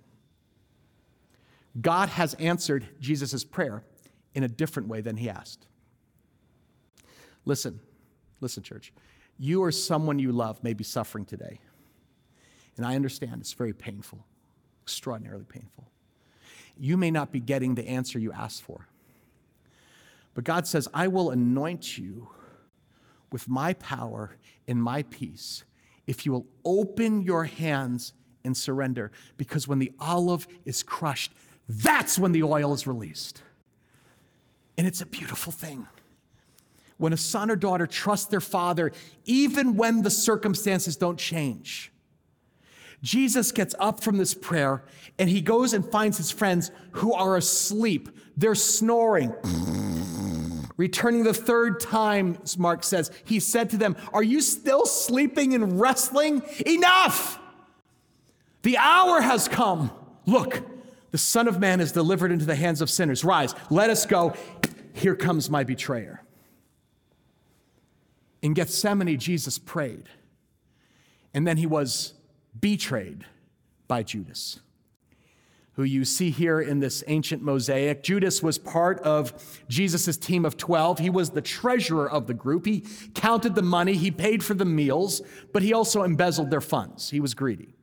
God 1.81 2.09
has 2.11 2.35
answered 2.35 2.87
Jesus' 3.01 3.45
prayer 3.45 3.83
in 4.35 4.43
a 4.43 4.49
different 4.49 4.89
way 4.89 5.01
than 5.01 5.17
he 5.17 5.31
asked. 5.31 5.67
Listen, 7.45 7.81
listen, 8.41 8.63
church. 8.63 8.93
You 9.39 9.63
or 9.63 9.73
someone 9.73 10.19
you 10.19 10.33
love 10.33 10.63
may 10.63 10.75
be 10.75 10.85
suffering 10.85 11.25
today. 11.25 11.61
And 12.77 12.87
I 12.87 12.95
understand 12.95 13.41
it's 13.41 13.53
very 13.53 13.73
painful, 13.73 14.25
extraordinarily 14.85 15.45
painful. 15.45 15.89
You 16.79 16.97
may 16.97 17.11
not 17.11 17.33
be 17.33 17.41
getting 17.41 17.75
the 17.75 17.87
answer 17.87 18.19
you 18.19 18.33
asked 18.33 18.63
for. 18.63 18.87
But 20.35 20.45
God 20.45 20.67
says, 20.67 20.89
I 20.95 21.09
will 21.09 21.31
anoint 21.31 21.99
you 21.99 22.31
with 23.31 23.49
my 23.49 23.75
power 23.75 24.37
and 24.67 24.83
my 24.83 25.03
peace 25.05 25.65
if 26.07 26.27
you 26.27 26.33
will 26.33 26.47
open 26.65 27.23
your 27.23 27.45
hands 27.45 28.13
and 28.45 28.57
surrender. 28.57 29.13
Because 29.37 29.69
when 29.69 29.79
the 29.79 29.93
olive 30.01 30.47
is 30.65 30.83
crushed, 30.83 31.33
that's 31.69 32.19
when 32.19 32.33
the 32.33 32.43
oil 32.43 32.73
is 32.73 32.87
released. 32.87 33.43
And 34.77 34.87
it's 34.87 35.01
a 35.01 35.07
beautiful 35.07 35.53
thing. 35.53 35.87
When 36.99 37.13
a 37.13 37.17
son 37.17 37.51
or 37.51 37.57
daughter 37.57 37.87
trusts 37.87 38.27
their 38.27 38.41
father, 38.41 38.93
even 39.25 39.77
when 39.77 40.03
the 40.03 40.11
circumstances 40.11 40.97
don't 40.97 41.19
change. 41.19 41.93
Jesus 43.03 43.51
gets 43.51 43.75
up 43.81 44.03
from 44.03 44.17
this 44.17 44.33
prayer 44.33 44.85
and 45.19 45.29
he 45.29 45.41
goes 45.41 45.73
and 45.73 45.85
finds 45.85 46.17
his 46.17 46.31
friends 46.31 46.71
who 46.93 47.13
are 47.13 47.37
asleep. 47.37 48.09
They're 48.37 48.55
snoring. 48.55 49.35
Returning 50.77 51.25
the 51.25 51.35
third 51.35 51.81
time, 51.81 52.39
Mark 52.57 52.83
says, 52.85 53.11
he 53.25 53.41
said 53.41 53.71
to 53.71 53.77
them, 53.77 53.97
Are 54.13 54.23
you 54.23 54.41
still 54.41 54.87
sleeping 54.87 55.55
and 55.55 55.81
wrestling? 55.81 56.43
Enough! 56.65 57.39
The 58.63 58.79
hour 58.79 59.21
has 59.21 59.49
come. 59.49 59.91
Look, 60.25 60.63
the 61.11 61.19
Son 61.19 61.49
of 61.49 61.61
Man 61.61 61.81
is 61.81 61.93
delivered 61.93 62.33
into 62.33 62.47
the 62.47 62.55
hands 62.55 62.81
of 62.81 62.89
sinners. 62.89 63.25
Rise, 63.25 63.55
let 63.71 63.91
us 63.91 64.07
go. 64.07 64.35
Here 64.95 65.17
comes 65.17 65.51
my 65.51 65.65
betrayer. 65.65 66.23
In 68.41 68.55
Gethsemane, 68.55 69.19
Jesus 69.19 69.59
prayed, 69.59 70.09
and 71.33 71.47
then 71.47 71.57
he 71.57 71.67
was 71.67 72.15
betrayed 72.59 73.25
by 73.87 74.03
Judas, 74.03 74.61
who 75.75 75.85
you 75.85 76.05
see 76.05 76.31
here 76.31 76.61
in 76.61 76.81
this 76.81 77.03
ancient 77.07 77.43
mosaic. 77.43 78.03
Judas 78.03 78.43
was 78.43 78.59
part 78.59 79.01
of 79.01 79.63
Jesus' 79.69 80.17
team 80.17 80.45
of 80.45 80.57
12. 80.57 80.99
He 80.99 81.11
was 81.11 81.31
the 81.31 81.41
treasurer 81.41 82.11
of 82.11 82.27
the 82.27 82.35
group. 82.35 82.67
He 82.67 82.85
counted 83.15 83.55
the 83.55 83.63
money, 83.63 83.95
he 83.95 84.11
paid 84.11 84.45
for 84.45 84.55
the 84.55 84.67
meals, 84.67 85.23
but 85.53 85.63
he 85.63 85.73
also 85.73 86.03
embezzled 86.03 86.51
their 86.51 86.61
funds. 86.61 87.11
He 87.11 87.21
was 87.21 87.33
greedy. 87.35 87.75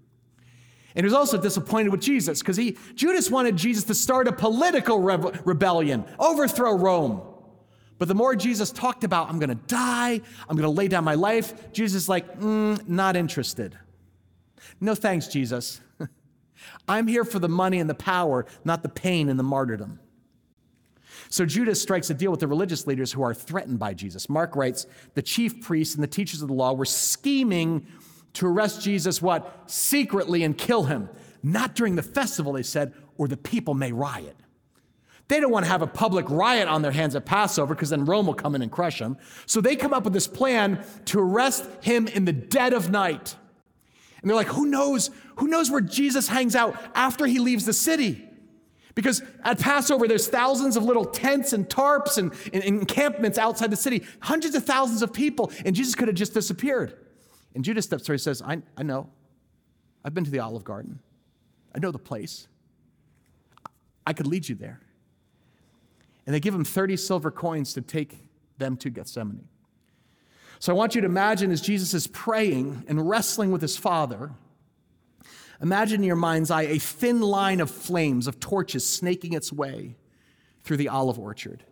And 0.95 1.03
he 1.03 1.05
was 1.05 1.13
also 1.13 1.37
disappointed 1.37 1.89
with 1.89 2.01
Jesus 2.01 2.39
because 2.39 2.57
he 2.57 2.77
Judas 2.95 3.29
wanted 3.29 3.55
Jesus 3.55 3.83
to 3.85 3.95
start 3.95 4.27
a 4.27 4.31
political 4.31 4.99
rebellion, 4.99 6.03
overthrow 6.19 6.73
Rome. 6.73 7.21
But 7.97 8.07
the 8.07 8.15
more 8.15 8.35
Jesus 8.35 8.71
talked 8.71 9.03
about, 9.03 9.29
I'm 9.29 9.39
going 9.39 9.49
to 9.49 9.55
die, 9.67 10.21
I'm 10.47 10.55
going 10.55 10.63
to 10.63 10.69
lay 10.69 10.87
down 10.87 11.03
my 11.03 11.15
life, 11.15 11.71
Jesus 11.73 12.03
is 12.03 12.09
like, 12.09 12.39
mm, 12.39 12.87
not 12.87 13.15
interested. 13.15 13.77
No 14.79 14.95
thanks, 14.95 15.27
Jesus. 15.27 15.81
I'm 16.87 17.07
here 17.07 17.23
for 17.23 17.39
the 17.39 17.49
money 17.49 17.79
and 17.79 17.89
the 17.89 17.95
power, 17.95 18.45
not 18.63 18.83
the 18.83 18.89
pain 18.89 19.29
and 19.29 19.39
the 19.39 19.43
martyrdom. 19.43 19.99
So 21.29 21.45
Judas 21.45 21.81
strikes 21.81 22.09
a 22.09 22.13
deal 22.13 22.31
with 22.31 22.39
the 22.39 22.47
religious 22.47 22.87
leaders 22.87 23.11
who 23.11 23.21
are 23.21 23.33
threatened 23.33 23.77
by 23.77 23.93
Jesus. 23.93 24.29
Mark 24.29 24.55
writes, 24.55 24.87
the 25.13 25.21
chief 25.21 25.61
priests 25.61 25.93
and 25.93 26.03
the 26.03 26.07
teachers 26.07 26.41
of 26.41 26.47
the 26.47 26.53
law 26.53 26.73
were 26.73 26.85
scheming 26.85 27.85
to 28.33 28.47
arrest 28.47 28.81
Jesus, 28.81 29.21
what? 29.21 29.63
Secretly 29.67 30.43
and 30.43 30.57
kill 30.57 30.83
him. 30.83 31.09
Not 31.43 31.75
during 31.75 31.95
the 31.95 32.03
festival, 32.03 32.53
they 32.53 32.63
said, 32.63 32.93
or 33.17 33.27
the 33.27 33.37
people 33.37 33.73
may 33.73 33.91
riot. 33.91 34.35
They 35.27 35.39
don't 35.39 35.51
want 35.51 35.65
to 35.65 35.71
have 35.71 35.83
a 35.83 35.87
public 35.87 36.27
riot 36.29 36.67
on 36.67 36.81
their 36.81 36.91
hands 36.91 37.15
at 37.15 37.25
Passover 37.25 37.75
because 37.75 37.91
then 37.91 38.05
Rome 38.05 38.25
will 38.25 38.33
come 38.33 38.55
in 38.55 38.63
and 38.63 38.71
crush 38.71 38.97
them. 38.97 39.17
So 39.45 39.61
they 39.61 39.75
come 39.75 39.93
up 39.93 40.03
with 40.03 40.13
this 40.13 40.27
plan 40.27 40.83
to 41.05 41.19
arrest 41.19 41.67
him 41.81 42.07
in 42.07 42.25
the 42.25 42.33
dead 42.33 42.73
of 42.73 42.89
night. 42.89 43.35
And 44.21 44.29
they're 44.29 44.35
like, 44.35 44.47
who 44.47 44.65
knows? 44.65 45.09
Who 45.37 45.47
knows 45.47 45.71
where 45.71 45.81
Jesus 45.81 46.27
hangs 46.27 46.55
out 46.55 46.75
after 46.93 47.25
he 47.25 47.39
leaves 47.39 47.65
the 47.65 47.73
city? 47.73 48.25
Because 48.95 49.23
at 49.43 49.59
Passover, 49.59 50.07
there's 50.07 50.27
thousands 50.27 50.75
of 50.75 50.83
little 50.83 51.05
tents 51.05 51.53
and 51.53 51.69
tarps 51.69 52.17
and, 52.17 52.33
and 52.51 52.63
encampments 52.63 53.37
outside 53.37 53.71
the 53.71 53.77
city, 53.77 54.03
hundreds 54.19 54.55
of 54.55 54.65
thousands 54.65 55.01
of 55.01 55.13
people, 55.13 55.51
and 55.63 55.75
Jesus 55.75 55.95
could 55.95 56.09
have 56.09 56.17
just 56.17 56.33
disappeared. 56.33 56.97
And 57.55 57.63
Judas 57.63 57.85
steps 57.85 58.07
forward 58.07 58.15
and 58.15 58.21
says, 58.21 58.41
I, 58.41 58.61
I 58.75 58.83
know. 58.83 59.09
I've 60.03 60.13
been 60.13 60.25
to 60.25 60.31
the 60.31 60.39
Olive 60.39 60.63
Garden. 60.63 60.99
I 61.73 61.79
know 61.79 61.91
the 61.91 61.99
place. 61.99 62.47
I 64.05 64.13
could 64.13 64.27
lead 64.27 64.49
you 64.49 64.55
there. 64.55 64.81
And 66.25 66.33
they 66.33 66.39
give 66.39 66.53
him 66.53 66.65
30 66.65 66.97
silver 66.97 67.31
coins 67.31 67.73
to 67.73 67.81
take 67.81 68.17
them 68.57 68.75
to 68.77 68.89
Gethsemane. 68.89 69.47
So 70.59 70.73
I 70.73 70.75
want 70.75 70.93
you 70.93 71.01
to 71.01 71.07
imagine 71.07 71.51
as 71.51 71.61
Jesus 71.61 71.93
is 71.93 72.05
praying 72.07 72.83
and 72.89 73.09
wrestling 73.09 73.51
with 73.51 73.61
his 73.61 73.77
Father, 73.77 74.31
imagine 75.61 76.01
in 76.01 76.07
your 76.07 76.17
mind's 76.17 76.51
eye 76.51 76.63
a 76.63 76.79
thin 76.79 77.21
line 77.21 77.61
of 77.61 77.71
flames, 77.71 78.27
of 78.27 78.41
torches 78.41 78.85
snaking 78.85 79.31
its 79.31 79.53
way 79.53 79.95
through 80.63 80.75
the 80.75 80.89
olive 80.89 81.17
orchard. 81.17 81.63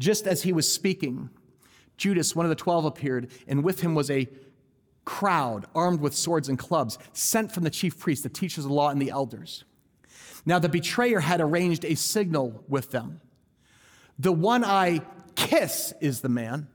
Just 0.00 0.26
as 0.26 0.42
he 0.42 0.52
was 0.52 0.70
speaking, 0.70 1.30
Judas, 1.96 2.34
one 2.34 2.44
of 2.44 2.50
the 2.50 2.56
twelve, 2.56 2.84
appeared, 2.84 3.30
and 3.46 3.62
with 3.62 3.80
him 3.80 3.94
was 3.94 4.10
a 4.10 4.28
crowd 5.04 5.66
armed 5.74 6.00
with 6.00 6.14
swords 6.14 6.48
and 6.48 6.58
clubs, 6.58 6.98
sent 7.12 7.52
from 7.52 7.62
the 7.62 7.70
chief 7.70 7.98
priests, 7.98 8.24
the 8.24 8.28
teachers 8.28 8.64
of 8.64 8.70
the 8.70 8.74
law, 8.74 8.90
and 8.90 9.00
the 9.00 9.10
elders. 9.10 9.64
Now, 10.44 10.58
the 10.58 10.68
betrayer 10.68 11.20
had 11.20 11.40
arranged 11.40 11.84
a 11.84 11.94
signal 11.94 12.64
with 12.68 12.90
them. 12.90 13.20
The 14.18 14.32
one 14.32 14.64
I 14.64 15.00
kiss 15.36 15.94
is 16.00 16.20
the 16.20 16.28
man. 16.28 16.68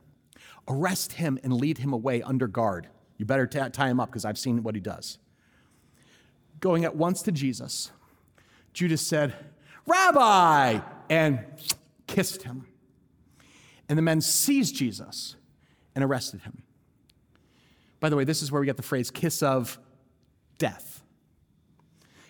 Arrest 0.68 1.14
him 1.14 1.40
and 1.44 1.54
lead 1.54 1.78
him 1.78 1.94
away 1.94 2.22
under 2.22 2.48
guard. 2.48 2.88
You 3.18 3.26
better 3.26 3.48
t- 3.48 3.60
tie 3.72 3.90
him 3.90 4.00
up 4.00 4.10
because 4.10 4.26
I've 4.26 4.38
seen 4.38 4.64
what 4.64 4.76
he 4.76 4.82
does. 4.82 5.18
Going 6.60 6.86
at 6.86 6.96
once 6.96 7.22
to 7.24 7.32
Jesus, 7.32 7.92
Judas 8.74 9.06
said, 9.06 9.36
Rabbi, 9.86 10.80
and 11.10 11.40
kissed 12.08 12.44
him. 12.44 12.66
And 13.90 13.98
the 13.98 14.02
men 14.02 14.22
seized 14.22 14.76
Jesus 14.76 15.36
and 15.94 16.04
arrested 16.04 16.42
him. 16.42 16.64
By 18.00 18.10
the 18.10 18.16
way, 18.16 18.24
this 18.24 18.42
is 18.42 18.52
where 18.52 18.60
we 18.60 18.66
get 18.66 18.78
the 18.78 18.84
phrase 18.84 19.12
kiss 19.12 19.44
of 19.44 19.80
death. 20.58 21.04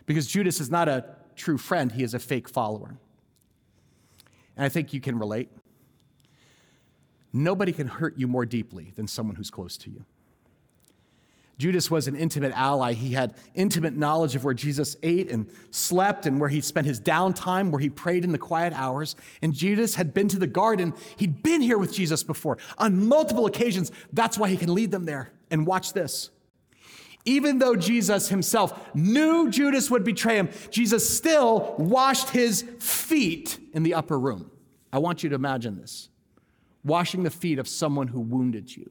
Because 0.06 0.28
Judas 0.28 0.60
is 0.60 0.69
not 0.69 0.89
a 0.89 1.06
true 1.36 1.58
friend, 1.58 1.91
he 1.91 2.04
is 2.04 2.13
a 2.13 2.19
fake 2.19 2.50
follower. 2.50 2.98
And 4.56 4.65
I 4.65 4.69
think 4.69 4.93
you 4.93 5.02
can 5.02 5.17
relate. 5.17 5.50
Nobody 7.34 7.74
can 7.74 7.88
hurt 7.88 8.17
you 8.17 8.28
more 8.28 8.46
deeply 8.46 8.93
than 8.96 9.08
someone 9.08 9.36
who's 9.36 9.50
close 9.50 9.76
to 9.78 9.89
you. 9.89 10.06
Judas 11.58 11.89
was 11.89 12.08
an 12.08 12.15
intimate 12.15 12.52
ally. 12.56 12.93
He 12.93 13.13
had 13.13 13.36
intimate 13.54 13.96
knowledge 13.96 14.36
of 14.36 14.43
where 14.43 14.54
Jesus 14.54 14.96
ate 15.04 15.32
and 15.32 15.48
slept 15.72 16.26
and 16.26 16.39
where 16.39 16.50
he 16.50 16.62
spent 16.62 16.88
his 16.88 17.00
downtime, 17.00 17.69
where 17.69 17.80
he 17.80 17.89
prayed 17.89 18.24
in 18.24 18.32
the 18.32 18.38
quiet 18.38 18.74
hours. 18.74 19.15
And 19.41 19.54
Judas 19.54 19.96
had 19.96 20.13
been 20.13 20.28
to 20.30 20.39
the 20.39 20.48
garden. 20.48 20.93
He'd 21.17 21.43
been 21.43 21.62
here 21.62 21.78
with 21.78 21.93
Jesus 21.93 22.24
before 22.24 22.58
on 22.78 23.08
multiple 23.08 23.46
occasions. 23.46 23.91
That's 24.12 24.38
why 24.38 24.50
he 24.50 24.58
can 24.58 24.74
lead 24.74 24.91
them 24.91 25.06
there. 25.06 25.32
And 25.52 25.67
watch 25.67 25.93
this. 25.93 26.32
Even 27.26 27.60
though 27.60 27.76
Jesus 27.76 28.30
himself 28.30 28.93
knew 28.93 29.50
Judas 29.50 29.89
would 29.89 30.04
betray 30.04 30.36
him, 30.36 30.50
Jesus 30.69 31.08
still 31.10 31.76
washed 31.78 32.32
his 32.32 32.63
feet 32.80 33.60
in 33.74 33.84
the 33.84 33.93
upper 33.93 34.19
room. 34.19 34.52
I 34.91 34.98
want 34.98 35.24
you 35.24 35.30
to 35.30 35.36
imagine 35.36 35.78
this 35.78 36.10
washing 36.84 37.24
the 37.24 37.30
feet 37.30 37.60
of 37.60 37.67
someone 37.67 38.08
who 38.10 38.19
wounded 38.19 38.76
you. 38.76 38.89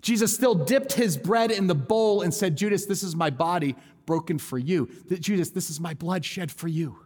Jesus 0.00 0.34
still 0.34 0.54
dipped 0.54 0.94
his 0.94 1.16
bread 1.16 1.50
in 1.50 1.68
the 1.68 1.74
bowl 1.74 2.22
and 2.22 2.34
said, 2.34 2.56
Judas, 2.56 2.86
this 2.86 3.04
is 3.04 3.14
my 3.14 3.30
body 3.30 3.76
broken 4.04 4.38
for 4.38 4.58
you. 4.58 4.88
Judas, 5.08 5.50
this 5.50 5.70
is 5.70 5.78
my 5.78 5.94
blood 5.94 6.24
shed 6.24 6.50
for 6.50 6.66
you. 6.66 6.98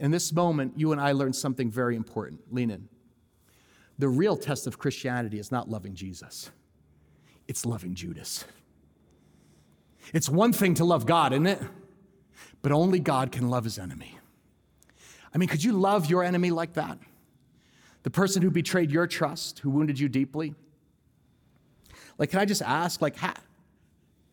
In 0.00 0.10
this 0.10 0.32
moment, 0.32 0.72
you 0.76 0.92
and 0.92 1.00
I 1.00 1.12
learn 1.12 1.32
something 1.32 1.70
very 1.70 1.94
important. 1.94 2.40
Lean 2.52 2.70
in. 2.70 2.88
The 3.98 4.08
real 4.08 4.36
test 4.36 4.66
of 4.66 4.78
Christianity 4.78 5.38
is 5.38 5.52
not 5.52 5.68
loving 5.68 5.94
Jesus, 5.94 6.50
it's 7.46 7.64
loving 7.64 7.94
Judas. 7.94 8.44
It's 10.12 10.28
one 10.28 10.52
thing 10.52 10.74
to 10.74 10.84
love 10.84 11.06
God, 11.06 11.32
isn't 11.32 11.46
it? 11.46 11.62
But 12.62 12.72
only 12.72 12.98
God 12.98 13.30
can 13.30 13.48
love 13.48 13.62
his 13.62 13.78
enemy. 13.78 14.18
I 15.32 15.38
mean, 15.38 15.48
could 15.48 15.62
you 15.62 15.72
love 15.72 16.10
your 16.10 16.24
enemy 16.24 16.50
like 16.50 16.72
that? 16.72 16.98
The 18.02 18.10
person 18.10 18.42
who 18.42 18.50
betrayed 18.50 18.90
your 18.90 19.06
trust, 19.06 19.58
who 19.60 19.70
wounded 19.70 19.98
you 19.98 20.08
deeply? 20.08 20.54
Like, 22.18 22.30
can 22.30 22.38
I 22.38 22.44
just 22.44 22.62
ask, 22.62 23.00
like, 23.02 23.16
how, 23.16 23.34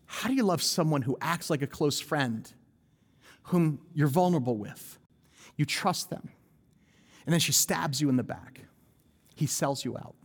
how 0.05 0.29
do 0.29 0.35
you 0.35 0.43
love 0.43 0.61
someone 0.61 1.01
who 1.01 1.17
acts 1.21 1.49
like 1.49 1.61
a 1.61 1.67
close 1.67 1.99
friend, 1.99 2.51
whom 3.43 3.79
you're 3.93 4.07
vulnerable 4.07 4.57
with? 4.57 4.99
You 5.55 5.65
trust 5.65 6.09
them. 6.09 6.29
And 7.25 7.33
then 7.33 7.39
she 7.39 7.51
stabs 7.51 7.99
you 7.99 8.09
in 8.09 8.15
the 8.15 8.23
back. 8.23 8.61
He 9.35 9.45
sells 9.45 9.83
you 9.83 9.97
out. 9.97 10.15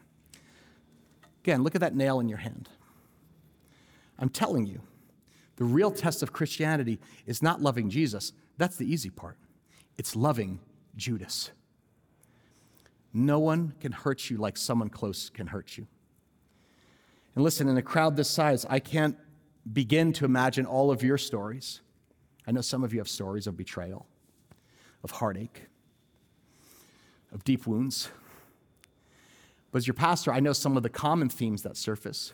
Again, 1.42 1.64
look 1.64 1.74
at 1.74 1.80
that 1.80 1.96
nail 1.96 2.20
in 2.20 2.28
your 2.28 2.38
hand. 2.38 2.68
I'm 4.18 4.28
telling 4.28 4.66
you, 4.66 4.80
the 5.56 5.64
real 5.64 5.90
test 5.90 6.22
of 6.22 6.32
Christianity 6.32 7.00
is 7.26 7.42
not 7.42 7.60
loving 7.60 7.90
Jesus. 7.90 8.32
That's 8.56 8.76
the 8.76 8.90
easy 8.90 9.10
part. 9.10 9.36
It's 9.98 10.14
loving 10.14 10.60
Judas. 10.96 11.50
No 13.12 13.38
one 13.38 13.74
can 13.80 13.92
hurt 13.92 14.30
you 14.30 14.38
like 14.38 14.56
someone 14.56 14.88
close 14.88 15.28
can 15.30 15.48
hurt 15.48 15.76
you. 15.76 15.86
And 17.34 17.44
listen, 17.44 17.68
in 17.68 17.76
a 17.76 17.82
crowd 17.82 18.16
this 18.16 18.28
size, 18.28 18.66
I 18.68 18.78
can't 18.78 19.16
begin 19.70 20.12
to 20.14 20.24
imagine 20.24 20.66
all 20.66 20.90
of 20.90 21.02
your 21.02 21.18
stories. 21.18 21.80
I 22.46 22.52
know 22.52 22.60
some 22.60 22.82
of 22.82 22.92
you 22.92 23.00
have 23.00 23.08
stories 23.08 23.46
of 23.46 23.56
betrayal, 23.56 24.06
of 25.04 25.12
heartache, 25.12 25.62
of 27.32 27.44
deep 27.44 27.66
wounds. 27.66 28.08
But 29.70 29.78
as 29.78 29.86
your 29.86 29.94
pastor, 29.94 30.32
I 30.32 30.40
know 30.40 30.52
some 30.52 30.76
of 30.76 30.82
the 30.82 30.90
common 30.90 31.28
themes 31.28 31.62
that 31.62 31.76
surface. 31.76 32.32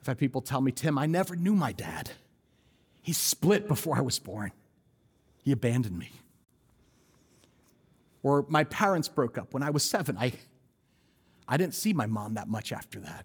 I've 0.00 0.06
had 0.06 0.18
people 0.18 0.40
tell 0.40 0.60
me, 0.60 0.70
Tim, 0.70 0.98
I 0.98 1.06
never 1.06 1.34
knew 1.34 1.54
my 1.54 1.72
dad. 1.72 2.10
He 3.02 3.12
split 3.12 3.66
before 3.66 3.96
I 3.96 4.00
was 4.00 4.18
born, 4.18 4.52
he 5.42 5.52
abandoned 5.52 5.98
me. 5.98 6.10
Or 8.22 8.44
my 8.48 8.64
parents 8.64 9.08
broke 9.08 9.38
up 9.38 9.54
when 9.54 9.62
I 9.62 9.70
was 9.70 9.88
seven. 9.88 10.16
I, 10.18 10.32
I 11.46 11.56
didn't 11.56 11.74
see 11.74 11.92
my 11.92 12.06
mom 12.06 12.34
that 12.34 12.48
much 12.48 12.72
after 12.72 13.00
that. 13.00 13.24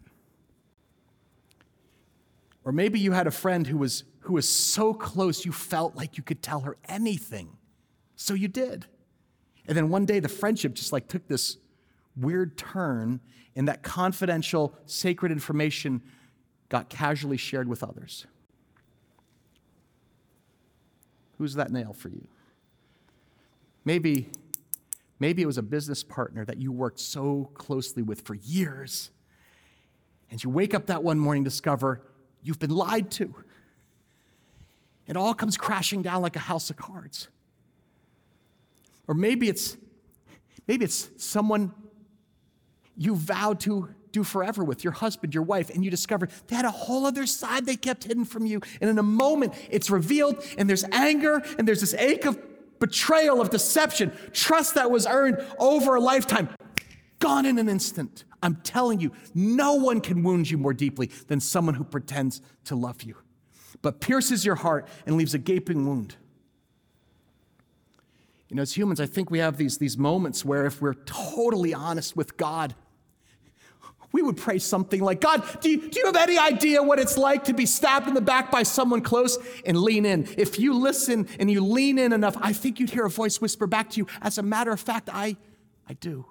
Or 2.63 2.71
maybe 2.71 2.99
you 2.99 3.11
had 3.11 3.27
a 3.27 3.31
friend 3.31 3.67
who 3.67 3.77
was, 3.77 4.03
who 4.21 4.33
was 4.33 4.47
so 4.47 4.93
close 4.93 5.45
you 5.45 5.51
felt 5.51 5.95
like 5.95 6.17
you 6.17 6.23
could 6.23 6.41
tell 6.41 6.61
her 6.61 6.77
anything. 6.87 7.57
So 8.15 8.33
you 8.33 8.47
did. 8.47 8.85
And 9.67 9.75
then 9.75 9.89
one 9.89 10.05
day 10.05 10.19
the 10.19 10.29
friendship 10.29 10.73
just 10.73 10.93
like 10.93 11.07
took 11.07 11.27
this 11.27 11.57
weird 12.15 12.57
turn, 12.57 13.19
and 13.55 13.67
that 13.67 13.81
confidential, 13.81 14.75
sacred 14.85 15.31
information 15.31 16.01
got 16.69 16.89
casually 16.89 17.37
shared 17.37 17.67
with 17.67 17.83
others. 17.83 18.25
Who's 21.37 21.55
that 21.55 21.71
nail 21.71 21.93
for 21.93 22.09
you? 22.09 22.27
Maybe, 23.83 24.29
maybe 25.19 25.41
it 25.41 25.45
was 25.45 25.57
a 25.57 25.63
business 25.63 26.03
partner 26.03 26.45
that 26.45 26.57
you 26.57 26.71
worked 26.71 26.99
so 26.99 27.49
closely 27.53 28.03
with 28.03 28.21
for 28.21 28.35
years. 28.35 29.11
And 30.31 30.43
you 30.43 30.49
wake 30.49 30.73
up 30.73 30.87
that 30.87 31.03
one 31.03 31.19
morning 31.19 31.43
discover 31.43 32.01
You've 32.43 32.59
been 32.59 32.75
lied 32.75 33.09
to. 33.11 33.33
It 35.07 35.17
all 35.17 35.33
comes 35.33 35.57
crashing 35.57 36.01
down 36.01 36.21
like 36.21 36.35
a 36.35 36.39
house 36.39 36.69
of 36.69 36.75
cards. 36.75 37.29
Or 39.07 39.15
maybe 39.15 39.49
it's 39.49 39.77
maybe 40.67 40.85
it's 40.85 41.09
someone 41.17 41.73
you 42.95 43.15
vowed 43.15 43.59
to 43.61 43.89
do 44.11 44.23
forever 44.23 44.63
with 44.63 44.83
your 44.83 44.93
husband, 44.93 45.33
your 45.33 45.43
wife, 45.43 45.69
and 45.71 45.83
you 45.83 45.89
discover 45.89 46.29
they 46.47 46.55
had 46.55 46.65
a 46.65 46.71
whole 46.71 47.05
other 47.05 47.25
side 47.25 47.65
they 47.65 47.75
kept 47.75 48.03
hidden 48.03 48.25
from 48.25 48.45
you. 48.45 48.61
And 48.79 48.89
in 48.89 48.99
a 48.99 49.03
moment, 49.03 49.53
it's 49.71 49.89
revealed, 49.89 50.43
and 50.57 50.69
there's 50.69 50.85
anger, 50.91 51.41
and 51.57 51.67
there's 51.67 51.81
this 51.81 51.95
ache 51.95 52.25
of 52.25 52.39
betrayal, 52.83 53.39
of 53.39 53.49
deception, 53.49 54.11
trust 54.33 54.75
that 54.75 54.91
was 54.91 55.07
earned 55.07 55.37
over 55.57 55.95
a 55.95 56.01
lifetime, 56.01 56.49
gone 57.19 57.45
in 57.45 57.57
an 57.57 57.69
instant. 57.69 58.25
I'm 58.41 58.57
telling 58.57 58.99
you, 58.99 59.13
no 59.33 59.75
one 59.75 60.01
can 60.01 60.21
wound 60.21 60.51
you 60.51 60.57
more 60.57 60.73
deeply 60.73 61.09
than 61.27 61.39
someone 61.39 61.75
who 61.75 61.85
pretends 61.85 62.41
to 62.65 62.75
love 62.75 63.03
you, 63.03 63.15
but 63.81 64.01
pierces 64.01 64.45
your 64.45 64.55
heart 64.55 64.85
and 65.05 65.15
leaves 65.15 65.33
a 65.33 65.37
gaping 65.37 65.87
wound. 65.87 66.17
You 68.49 68.57
know, 68.57 68.63
as 68.63 68.75
humans, 68.75 68.99
I 68.99 69.05
think 69.05 69.31
we 69.31 69.39
have 69.39 69.55
these, 69.55 69.77
these 69.77 69.97
moments 69.97 70.43
where 70.43 70.65
if 70.65 70.81
we're 70.81 70.93
totally 71.05 71.73
honest 71.73 72.17
with 72.17 72.35
God, 72.35 72.75
we 74.13 74.21
would 74.21 74.37
pray 74.37 74.59
something 74.59 75.01
like, 75.01 75.19
God, 75.19 75.43
do 75.59 75.71
you, 75.71 75.89
do 75.89 75.99
you 75.99 76.05
have 76.05 76.15
any 76.15 76.37
idea 76.37 76.83
what 76.83 76.99
it's 76.99 77.17
like 77.17 77.45
to 77.45 77.53
be 77.53 77.65
stabbed 77.65 78.07
in 78.07 78.13
the 78.13 78.21
back 78.21 78.51
by 78.51 78.61
someone 78.61 79.01
close? 79.01 79.39
And 79.65 79.75
lean 79.75 80.05
in. 80.05 80.27
If 80.37 80.59
you 80.59 80.77
listen 80.77 81.27
and 81.39 81.49
you 81.49 81.65
lean 81.65 81.97
in 81.97 82.13
enough, 82.13 82.37
I 82.39 82.53
think 82.53 82.79
you'd 82.79 82.91
hear 82.91 83.05
a 83.05 83.09
voice 83.09 83.41
whisper 83.41 83.65
back 83.65 83.89
to 83.91 83.97
you, 83.97 84.07
as 84.21 84.37
a 84.37 84.43
matter 84.43 84.71
of 84.71 84.79
fact, 84.79 85.09
I, 85.11 85.35
I 85.89 85.93
do. 85.93 86.25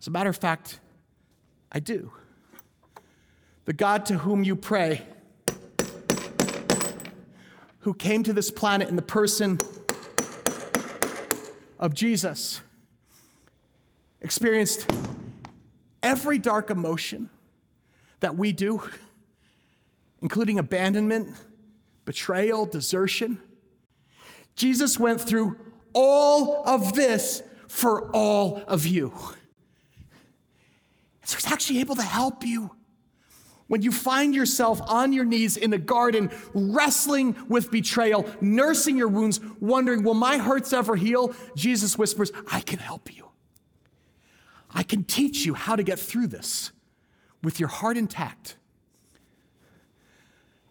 As 0.00 0.08
a 0.08 0.10
matter 0.10 0.28
of 0.28 0.36
fact, 0.36 0.80
I 1.70 1.78
do. 1.78 2.12
The 3.64 3.72
God 3.72 4.06
to 4.06 4.18
whom 4.18 4.42
you 4.42 4.56
pray, 4.56 5.02
who 7.80 7.94
came 7.94 8.24
to 8.24 8.32
this 8.32 8.50
planet 8.50 8.88
in 8.88 8.96
the 8.96 9.02
person 9.02 9.60
of 11.78 11.94
Jesus, 11.94 12.60
experienced 14.20 14.90
every 16.04 16.38
dark 16.38 16.70
emotion 16.70 17.30
that 18.20 18.36
we 18.36 18.52
do, 18.52 18.80
including 20.22 20.58
abandonment, 20.60 21.34
betrayal, 22.04 22.66
desertion. 22.66 23.40
Jesus 24.54 25.00
went 25.00 25.20
through 25.20 25.56
all 25.92 26.62
of 26.68 26.92
this 26.92 27.42
for 27.66 28.10
all 28.12 28.62
of 28.68 28.86
you. 28.86 29.12
So 31.24 31.36
he's 31.36 31.50
actually 31.50 31.80
able 31.80 31.96
to 31.96 32.02
help 32.02 32.46
you. 32.46 32.70
When 33.66 33.80
you 33.80 33.90
find 33.90 34.34
yourself 34.34 34.80
on 34.82 35.14
your 35.14 35.24
knees 35.24 35.56
in 35.56 35.70
the 35.70 35.78
garden, 35.78 36.30
wrestling 36.52 37.34
with 37.48 37.70
betrayal, 37.70 38.28
nursing 38.42 38.96
your 38.98 39.08
wounds, 39.08 39.40
wondering, 39.58 40.02
will 40.02 40.14
my 40.14 40.36
hurts 40.36 40.74
ever 40.74 40.96
heal? 40.96 41.34
Jesus 41.56 41.96
whispers, 41.96 42.30
I 42.52 42.60
can 42.60 42.78
help 42.78 43.14
you. 43.16 43.24
I 44.74 44.82
can 44.82 45.04
teach 45.04 45.46
you 45.46 45.54
how 45.54 45.76
to 45.76 45.82
get 45.82 45.98
through 45.98 46.26
this 46.26 46.72
with 47.42 47.60
your 47.60 47.68
heart 47.68 47.96
intact. 47.96 48.56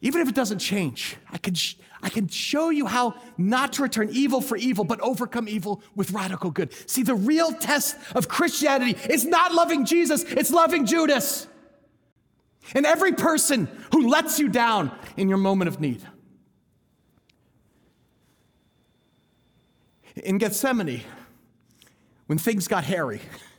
Even 0.02 0.22
if 0.22 0.28
it 0.28 0.36
doesn't 0.36 0.60
change, 0.60 1.16
I 1.32 1.38
can, 1.38 1.56
I 2.02 2.10
can 2.10 2.28
show 2.28 2.70
you 2.70 2.86
how 2.86 3.16
not 3.38 3.72
to 3.74 3.84
return 3.84 4.10
evil 4.12 4.42
for 4.42 4.58
evil, 4.58 4.84
but 4.84 5.00
overcome 5.00 5.48
evil 5.48 5.82
with 5.96 6.12
radical 6.12 6.52
good. 6.52 6.74
See, 6.90 7.04
the 7.04 7.16
real 7.16 7.54
test 7.54 7.96
of 8.14 8.28
Christianity 8.28 9.00
is 9.10 9.24
not 9.24 9.54
loving 9.54 9.86
Jesus, 9.86 10.24
it's 10.24 10.52
loving 10.52 10.86
Judas. 10.86 11.48
And 12.76 12.86
every 12.86 13.14
person 13.14 13.70
who 13.94 14.10
lets 14.10 14.40
you 14.40 14.50
down 14.50 14.92
in 15.16 15.30
your 15.30 15.38
moment 15.38 15.70
of 15.70 15.80
need. 15.80 16.02
In 20.16 20.38
Gethsemane, 20.38 21.02
when 22.28 22.38
things 22.38 22.68
got 22.68 22.84
hairy, 22.84 23.22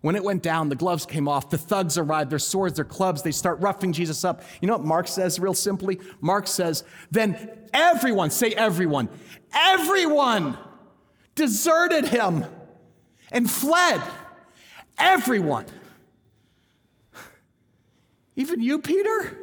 when 0.00 0.16
it 0.16 0.24
went 0.24 0.42
down, 0.42 0.68
the 0.68 0.76
gloves 0.76 1.04
came 1.04 1.28
off, 1.28 1.50
the 1.50 1.58
thugs 1.58 1.98
arrived, 1.98 2.30
their 2.30 2.38
swords, 2.38 2.76
their 2.76 2.84
clubs, 2.84 3.22
they 3.22 3.32
start 3.32 3.60
roughing 3.60 3.92
Jesus 3.92 4.24
up. 4.24 4.42
You 4.60 4.68
know 4.68 4.76
what 4.76 4.86
Mark 4.86 5.08
says, 5.08 5.38
real 5.38 5.54
simply? 5.54 6.00
Mark 6.20 6.46
says, 6.46 6.84
then 7.10 7.50
everyone, 7.74 8.30
say 8.30 8.52
everyone, 8.52 9.10
everyone 9.52 10.56
deserted 11.34 12.06
him 12.06 12.44
and 13.30 13.50
fled. 13.50 14.00
Everyone. 14.98 15.66
Even 18.36 18.60
you, 18.60 18.78
Peter? 18.78 19.36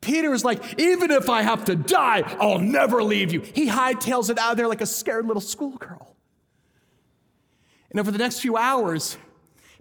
Peter 0.00 0.32
is 0.32 0.44
like, 0.44 0.80
even 0.80 1.10
if 1.10 1.28
I 1.28 1.42
have 1.42 1.64
to 1.66 1.76
die, 1.76 2.22
I'll 2.40 2.58
never 2.58 3.02
leave 3.02 3.32
you. 3.32 3.40
He 3.40 3.68
hightails 3.68 4.30
it 4.30 4.38
out 4.38 4.52
of 4.52 4.56
there 4.56 4.68
like 4.68 4.80
a 4.80 4.86
scared 4.86 5.26
little 5.26 5.40
schoolgirl. 5.40 6.16
And 7.90 8.00
over 8.00 8.10
the 8.10 8.18
next 8.18 8.40
few 8.40 8.56
hours, 8.56 9.16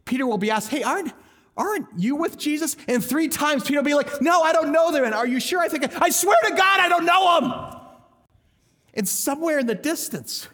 Peter 0.06 0.26
will 0.26 0.38
be 0.38 0.52
asked, 0.52 0.70
Hey, 0.70 0.84
aren't, 0.84 1.14
Aren't 1.58 1.88
you 1.96 2.18
with 2.18 2.38
Jesus? 2.38 2.76
And 2.88 3.04
three 3.04 3.30
times 3.30 3.64
Peter 3.64 3.80
will 3.80 3.86
be 3.86 3.94
like, 3.94 4.22
No, 4.22 4.42
I 4.42 4.52
don't 4.52 4.72
know 4.72 4.92
them. 4.92 5.06
And 5.06 5.14
are 5.14 5.28
you 5.28 5.40
sure? 5.40 5.62
I 5.62 5.68
think, 5.68 5.86
I 6.02 6.10
swear 6.10 6.36
to 6.44 6.50
God, 6.50 6.80
I 6.80 6.90
don't 6.90 7.06
know 7.06 7.40
them. 7.40 7.82
And 8.94 9.08
somewhere 9.08 9.60
in 9.60 9.66
the 9.66 9.76
distance, 9.76 10.48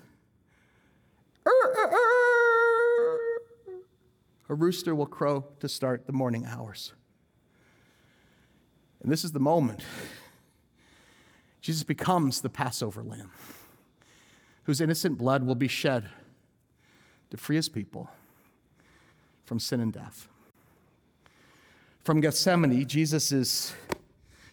er, 1.46 1.50
er, 1.50 1.92
er, 1.92 3.18
a 4.50 4.56
rooster 4.56 4.94
will 4.94 5.06
crow 5.06 5.46
to 5.60 5.70
start 5.70 6.06
the 6.06 6.14
morning 6.14 6.46
hours. 6.46 6.94
And 9.02 9.12
this 9.12 9.24
is 9.24 9.32
the 9.32 9.40
moment 9.40 9.82
Jesus 11.62 11.84
becomes 11.84 12.42
the 12.42 12.50
Passover 12.50 13.04
lamb 13.04 13.32
whose 14.64 14.82
innocent 14.82 15.18
blood 15.18 15.44
will 15.44 15.56
be 15.56 15.68
shed 15.68 16.10
to 17.32 17.38
free 17.38 17.56
his 17.56 17.70
people 17.70 18.10
from 19.52 19.60
sin 19.60 19.82
and 19.82 19.92
death. 19.92 20.30
From 22.06 22.22
Gethsemane, 22.22 22.88
Jesus 22.88 23.34
is 23.34 23.74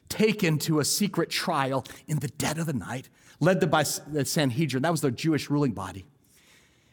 taken 0.09 0.59
to 0.59 0.81
a 0.81 0.85
secret 0.85 1.31
trial 1.31 1.85
in 2.09 2.19
the 2.19 2.27
dead 2.27 2.59
of 2.59 2.67
the 2.67 2.73
night, 2.73 3.09
led 3.39 3.71
by 3.71 3.85
the 4.09 4.25
Sanhedrin. 4.25 4.83
That 4.83 4.91
was 4.91 5.01
the 5.01 5.13
Jewish 5.13 5.51
ruling 5.51 5.71
body. 5.71 6.05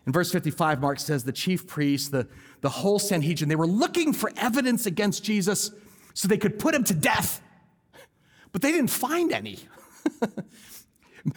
In 0.05 0.13
verse 0.13 0.31
55, 0.31 0.81
Mark 0.81 0.99
says 0.99 1.23
the 1.23 1.31
chief 1.31 1.65
priests, 1.65 2.09
the, 2.09 2.27
the 2.61 2.69
whole 2.69 2.99
Sanhedrin, 2.99 3.49
they 3.49 3.55
were 3.55 3.65
looking 3.65 4.13
for 4.13 4.31
evidence 4.37 4.85
against 4.85 5.23
Jesus 5.23 5.71
so 6.13 6.27
they 6.27 6.37
could 6.37 6.59
put 6.59 6.75
him 6.75 6.83
to 6.83 6.93
death, 6.93 7.41
but 8.51 8.61
they 8.61 8.71
didn't 8.71 8.91
find 8.91 9.31
any. 9.31 9.57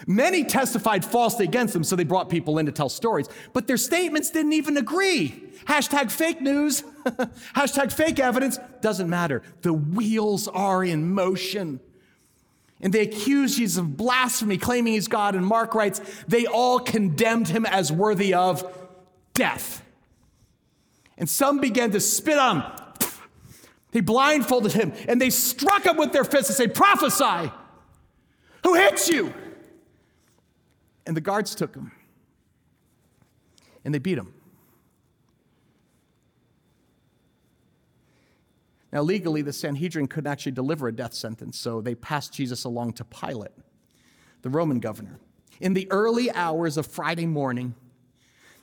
Many 0.07 0.45
testified 0.45 1.03
falsely 1.05 1.47
against 1.47 1.73
them, 1.73 1.83
so 1.83 1.97
they 1.97 2.05
brought 2.05 2.29
people 2.29 2.59
in 2.59 2.67
to 2.67 2.73
tell 2.73 2.91
stories, 2.91 3.27
but 3.55 3.67
their 3.67 3.79
statements 3.79 4.31
didn't 4.31 4.53
even 4.53 4.77
agree. 4.77 5.45
Hashtag 5.65 6.11
fake 6.11 6.43
news, 6.43 6.83
hashtag 7.57 7.93
fake 7.93 8.19
evidence, 8.19 8.59
doesn't 8.83 9.09
matter. 9.09 9.43
The 9.63 9.73
wheels 9.73 10.47
are 10.47 10.85
in 10.85 11.13
motion. 11.13 11.81
And 12.81 12.93
they 12.93 13.01
accused 13.01 13.57
Jesus 13.57 13.79
of 13.79 13.97
blasphemy, 13.97 14.59
claiming 14.59 14.93
he's 14.93 15.09
God. 15.09 15.35
And 15.35 15.45
Mark 15.45 15.75
writes, 15.75 16.01
they 16.29 16.47
all 16.47 16.79
condemned 16.79 17.49
him 17.49 17.67
as 17.67 17.91
worthy 17.91 18.35
of 18.35 18.65
death. 19.35 19.83
And 21.17 21.29
some 21.29 21.61
began 21.61 21.91
to 21.93 22.01
spit 22.01 22.39
on 22.39 22.61
him. 22.61 22.73
They 23.91 24.03
blindfolded 24.03 24.75
him 24.75 24.93
and 25.09 25.19
they 25.19 25.31
struck 25.31 25.87
him 25.87 25.97
with 25.97 26.13
their 26.13 26.23
fists 26.23 26.51
and 26.51 26.57
say, 26.59 26.69
Prophesy! 26.69 27.51
Who 28.63 28.75
hits 28.75 29.09
you? 29.09 29.33
And 31.09 31.17
the 31.17 31.23
guards 31.23 31.55
took 31.55 31.75
him 31.75 31.91
and 33.83 33.95
they 33.95 33.99
beat 33.99 34.19
him. 34.19 34.35
Now, 38.93 39.01
legally, 39.01 39.41
the 39.41 39.55
Sanhedrin 39.55 40.07
couldn't 40.07 40.31
actually 40.31 40.53
deliver 40.53 40.87
a 40.87 40.93
death 40.93 41.15
sentence, 41.15 41.59
so 41.59 41.81
they 41.81 41.95
passed 41.95 42.35
Jesus 42.35 42.65
along 42.65 42.93
to 42.95 43.05
Pilate, 43.05 43.53
the 44.43 44.51
Roman 44.51 44.81
governor. 44.81 45.19
In 45.61 45.73
the 45.73 45.91
early 45.91 46.31
hours 46.31 46.77
of 46.77 46.87
Friday 46.87 47.27
morning, 47.27 47.75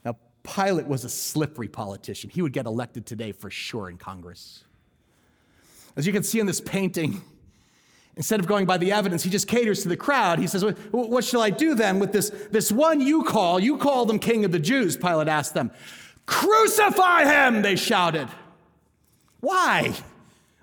now, 0.03 0.15
Pilate 0.43 0.85
was 0.85 1.03
a 1.03 1.09
slippery 1.09 1.67
politician. 1.67 2.29
He 2.29 2.43
would 2.43 2.53
get 2.53 2.67
elected 2.67 3.07
today 3.07 3.31
for 3.31 3.49
sure 3.49 3.89
in 3.89 3.97
Congress. 3.97 4.63
As 5.95 6.05
you 6.05 6.13
can 6.13 6.21
see 6.21 6.39
in 6.39 6.45
this 6.45 6.61
painting, 6.61 7.23
instead 8.17 8.39
of 8.39 8.47
going 8.47 8.65
by 8.65 8.77
the 8.77 8.91
evidence, 8.91 9.23
he 9.23 9.29
just 9.29 9.47
caters 9.47 9.83
to 9.83 9.89
the 9.89 9.97
crowd. 9.97 10.39
He 10.39 10.47
says, 10.47 10.63
What 10.91 11.23
shall 11.23 11.41
I 11.41 11.49
do 11.49 11.75
then 11.75 11.99
with 11.99 12.11
this, 12.11 12.29
this 12.51 12.71
one 12.71 13.01
you 13.01 13.23
call? 13.23 13.59
You 13.59 13.77
call 13.77 14.05
them 14.05 14.19
king 14.19 14.45
of 14.45 14.51
the 14.51 14.59
Jews, 14.59 14.97
Pilate 14.97 15.27
asked 15.27 15.53
them. 15.53 15.71
Crucify 16.25 17.25
him, 17.25 17.61
they 17.61 17.75
shouted. 17.75 18.27
Why? 19.41 19.93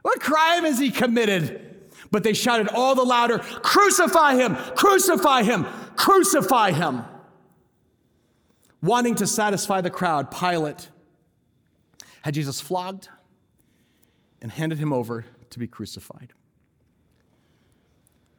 What 0.03 0.21
crime 0.21 0.65
has 0.65 0.79
he 0.79 0.91
committed? 0.91 1.69
But 2.11 2.25
they 2.25 2.35
shouted 2.35 2.69
all 2.69 2.95
the 2.95 3.05
louder, 3.05 3.39
Crucify 3.39 4.35
him! 4.35 4.57
Crucify 4.75 5.45
him! 5.45 5.67
Crucify 5.97 6.73
him! 6.73 7.05
Wanting 8.83 9.15
to 9.17 9.27
satisfy 9.27 9.81
the 9.81 9.91
crowd, 9.91 10.31
Pilate 10.31 10.89
had 12.23 12.35
Jesus 12.35 12.61
flogged 12.61 13.09
and 14.41 14.51
handed 14.51 14.79
him 14.79 14.93
over 14.93 15.25
to 15.51 15.59
be 15.59 15.67
crucified. 15.67 16.33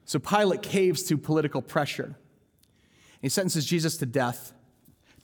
So 0.06 0.20
Pilate 0.20 0.62
caves 0.62 1.04
to 1.04 1.18
political 1.18 1.62
pressure. 1.62 2.16
He 3.22 3.30
sentences 3.30 3.66
Jesus 3.66 3.98
to 3.98 4.06
death. 4.06 4.54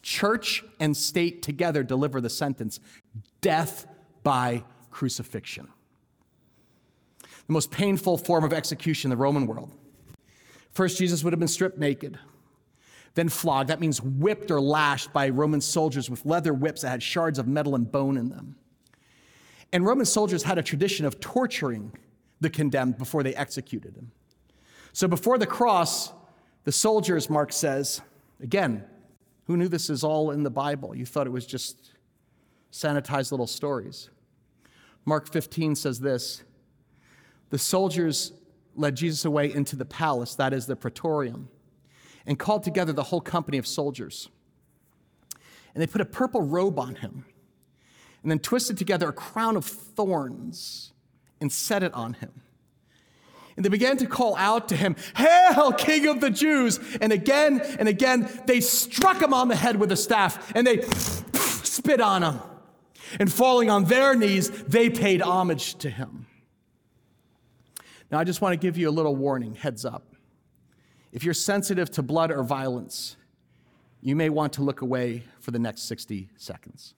Church 0.01 0.63
and 0.79 0.95
state 0.95 1.41
together 1.41 1.83
deliver 1.83 2.21
the 2.21 2.29
sentence 2.29 2.79
death 3.41 3.85
by 4.23 4.63
crucifixion 4.89 5.67
the 7.49 7.53
most 7.53 7.71
painful 7.71 8.15
form 8.15 8.43
of 8.43 8.53
execution 8.53 9.11
in 9.11 9.17
the 9.17 9.21
Roman 9.21 9.47
world. 9.47 9.71
First, 10.71 10.99
Jesus 10.99 11.23
would 11.23 11.33
have 11.33 11.39
been 11.39 11.47
stripped 11.47 11.79
naked, 11.79 12.19
then 13.15 13.27
flogged. 13.27 13.71
That 13.71 13.79
means 13.79 14.03
whipped 14.03 14.51
or 14.51 14.61
lashed 14.61 15.11
by 15.11 15.29
Roman 15.29 15.59
soldiers 15.59 16.11
with 16.11 16.27
leather 16.27 16.53
whips 16.53 16.83
that 16.83 16.89
had 16.89 17.01
shards 17.01 17.39
of 17.39 17.47
metal 17.47 17.73
and 17.73 17.91
bone 17.91 18.17
in 18.17 18.29
them. 18.29 18.55
And 19.73 19.83
Roman 19.83 20.05
soldiers 20.05 20.43
had 20.43 20.59
a 20.59 20.63
tradition 20.63 21.07
of 21.07 21.19
torturing 21.19 21.91
the 22.39 22.51
condemned 22.51 22.99
before 22.99 23.23
they 23.23 23.33
executed 23.33 23.95
him. 23.95 24.11
So 24.93 25.07
before 25.07 25.37
the 25.37 25.47
cross, 25.47 26.11
the 26.63 26.71
soldiers, 26.71 27.29
Mark 27.29 27.53
says, 27.53 28.01
again, 28.41 28.83
who 29.45 29.57
knew 29.57 29.67
this 29.67 29.89
is 29.89 30.03
all 30.03 30.31
in 30.31 30.43
the 30.43 30.49
Bible? 30.49 30.95
You 30.95 31.05
thought 31.05 31.27
it 31.27 31.31
was 31.31 31.45
just 31.45 31.93
sanitized 32.71 33.31
little 33.31 33.47
stories. 33.47 34.09
Mark 35.05 35.31
15 35.31 35.75
says 35.75 35.99
this 35.99 36.43
the 37.49 37.57
soldiers 37.57 38.33
led 38.75 38.95
Jesus 38.95 39.25
away 39.25 39.51
into 39.51 39.75
the 39.75 39.85
palace, 39.85 40.35
that 40.35 40.53
is 40.53 40.67
the 40.67 40.75
praetorium, 40.75 41.49
and 42.25 42.37
called 42.37 42.63
together 42.63 42.93
the 42.93 43.03
whole 43.03 43.21
company 43.21 43.57
of 43.57 43.65
soldiers. 43.65 44.29
And 45.73 45.81
they 45.81 45.87
put 45.87 46.01
a 46.01 46.05
purple 46.05 46.41
robe 46.41 46.79
on 46.79 46.95
him, 46.95 47.25
and 48.21 48.29
then 48.29 48.39
twisted 48.39 48.77
together 48.77 49.09
a 49.09 49.13
crown 49.13 49.55
of 49.55 49.65
thorns 49.65 50.93
and 51.41 51.51
set 51.51 51.83
it 51.83 51.93
on 51.93 52.13
him. 52.13 52.41
And 53.59 53.65
they 53.65 53.69
began 53.69 53.97
to 53.97 54.05
call 54.05 54.37
out 54.37 54.69
to 54.69 54.75
him, 54.77 54.95
Hail, 55.17 55.73
King 55.73 56.07
of 56.07 56.21
the 56.21 56.29
Jews! 56.29 56.79
And 57.01 57.11
again 57.11 57.59
and 57.77 57.89
again, 57.89 58.29
they 58.45 58.61
struck 58.61 59.21
him 59.21 59.33
on 59.33 59.49
the 59.49 59.55
head 59.57 59.75
with 59.75 59.91
a 59.91 59.97
staff 59.97 60.53
and 60.55 60.65
they 60.65 60.83
spit 61.33 61.99
on 61.99 62.23
him. 62.23 62.39
And 63.19 63.29
falling 63.29 63.69
on 63.69 63.83
their 63.83 64.15
knees, 64.15 64.49
they 64.49 64.89
paid 64.89 65.21
homage 65.21 65.75
to 65.79 65.89
him. 65.89 66.25
Now, 68.09 68.19
I 68.19 68.23
just 68.23 68.39
want 68.39 68.53
to 68.53 68.57
give 68.57 68.77
you 68.77 68.87
a 68.87 68.91
little 68.91 69.17
warning, 69.17 69.55
heads 69.55 69.83
up. 69.83 70.15
If 71.11 71.25
you're 71.25 71.33
sensitive 71.33 71.91
to 71.91 72.01
blood 72.01 72.31
or 72.31 72.43
violence, 72.43 73.17
you 74.01 74.15
may 74.15 74.29
want 74.29 74.53
to 74.53 74.61
look 74.61 74.79
away 74.79 75.25
for 75.41 75.51
the 75.51 75.59
next 75.59 75.81
60 75.81 76.29
seconds. 76.37 76.93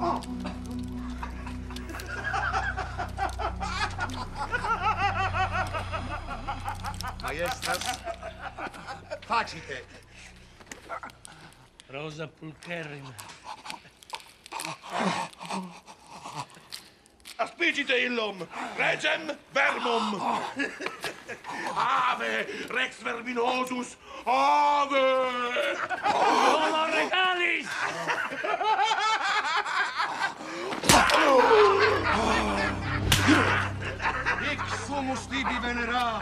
A 0.00 0.57
estas? 7.40 8.00
Facite. 9.26 9.84
Rosa 11.90 12.28
pulcherrima. 12.28 13.14
Aspicite 17.38 17.98
illum, 18.04 18.48
regem 18.76 19.38
vermum. 19.54 20.20
Ave, 21.76 22.46
rex 22.68 23.02
verminosus, 23.02 23.96
ave! 24.26 25.06
Homo 26.02 26.86
regalis! 26.86 27.68
Hic 32.58 32.74
sumus 34.86 35.26
tibi 35.26 35.56
venera. 35.62 36.20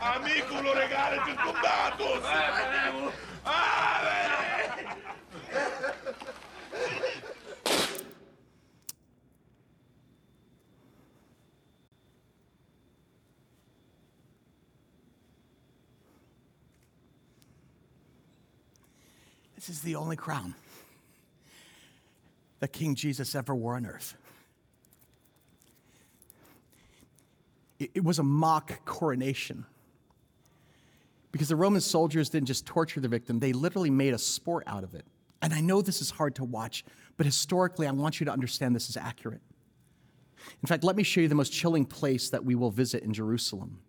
Amiculo 0.00 0.74
regale 0.74 1.18
circumdatus. 1.20 2.24
Eh, 2.24 3.10
Ave! 3.44 4.20
This 19.54 19.68
is 19.68 19.82
the 19.82 19.96
only 19.96 20.16
crown 20.16 20.54
that 22.60 22.72
King 22.72 22.94
Jesus 22.94 23.34
ever 23.34 23.54
wore 23.54 23.76
on 23.76 23.84
earth. 23.86 24.16
It, 27.80 28.04
was 28.04 28.18
a 28.18 28.22
mock 28.22 28.84
coronation. 28.84 29.64
Because 31.32 31.48
the 31.48 31.56
Roman 31.56 31.80
soldiers 31.80 32.28
didn't 32.28 32.46
just 32.46 32.66
torture 32.66 33.00
the 33.00 33.08
victim, 33.08 33.38
they 33.38 33.52
literally 33.52 33.90
made 33.90 34.12
a 34.12 34.18
sport 34.18 34.64
out 34.66 34.84
of 34.84 34.94
it. 34.94 35.06
And 35.42 35.54
I 35.54 35.60
know 35.60 35.80
this 35.80 36.02
is 36.02 36.10
hard 36.10 36.34
to 36.36 36.44
watch, 36.44 36.84
but 37.16 37.24
historically, 37.24 37.86
I 37.86 37.92
want 37.92 38.20
you 38.20 38.26
to 38.26 38.32
understand 38.32 38.76
this 38.76 38.90
is 38.90 38.96
accurate. 38.96 39.40
In 40.62 40.66
fact, 40.66 40.84
let 40.84 40.96
me 40.96 41.02
show 41.02 41.22
you 41.22 41.28
the 41.28 41.34
most 41.34 41.52
chilling 41.52 41.86
place 41.86 42.30
that 42.30 42.44
we 42.44 42.54
will 42.54 42.70
visit 42.70 43.02
in 43.02 43.14
Jerusalem. 43.14 43.80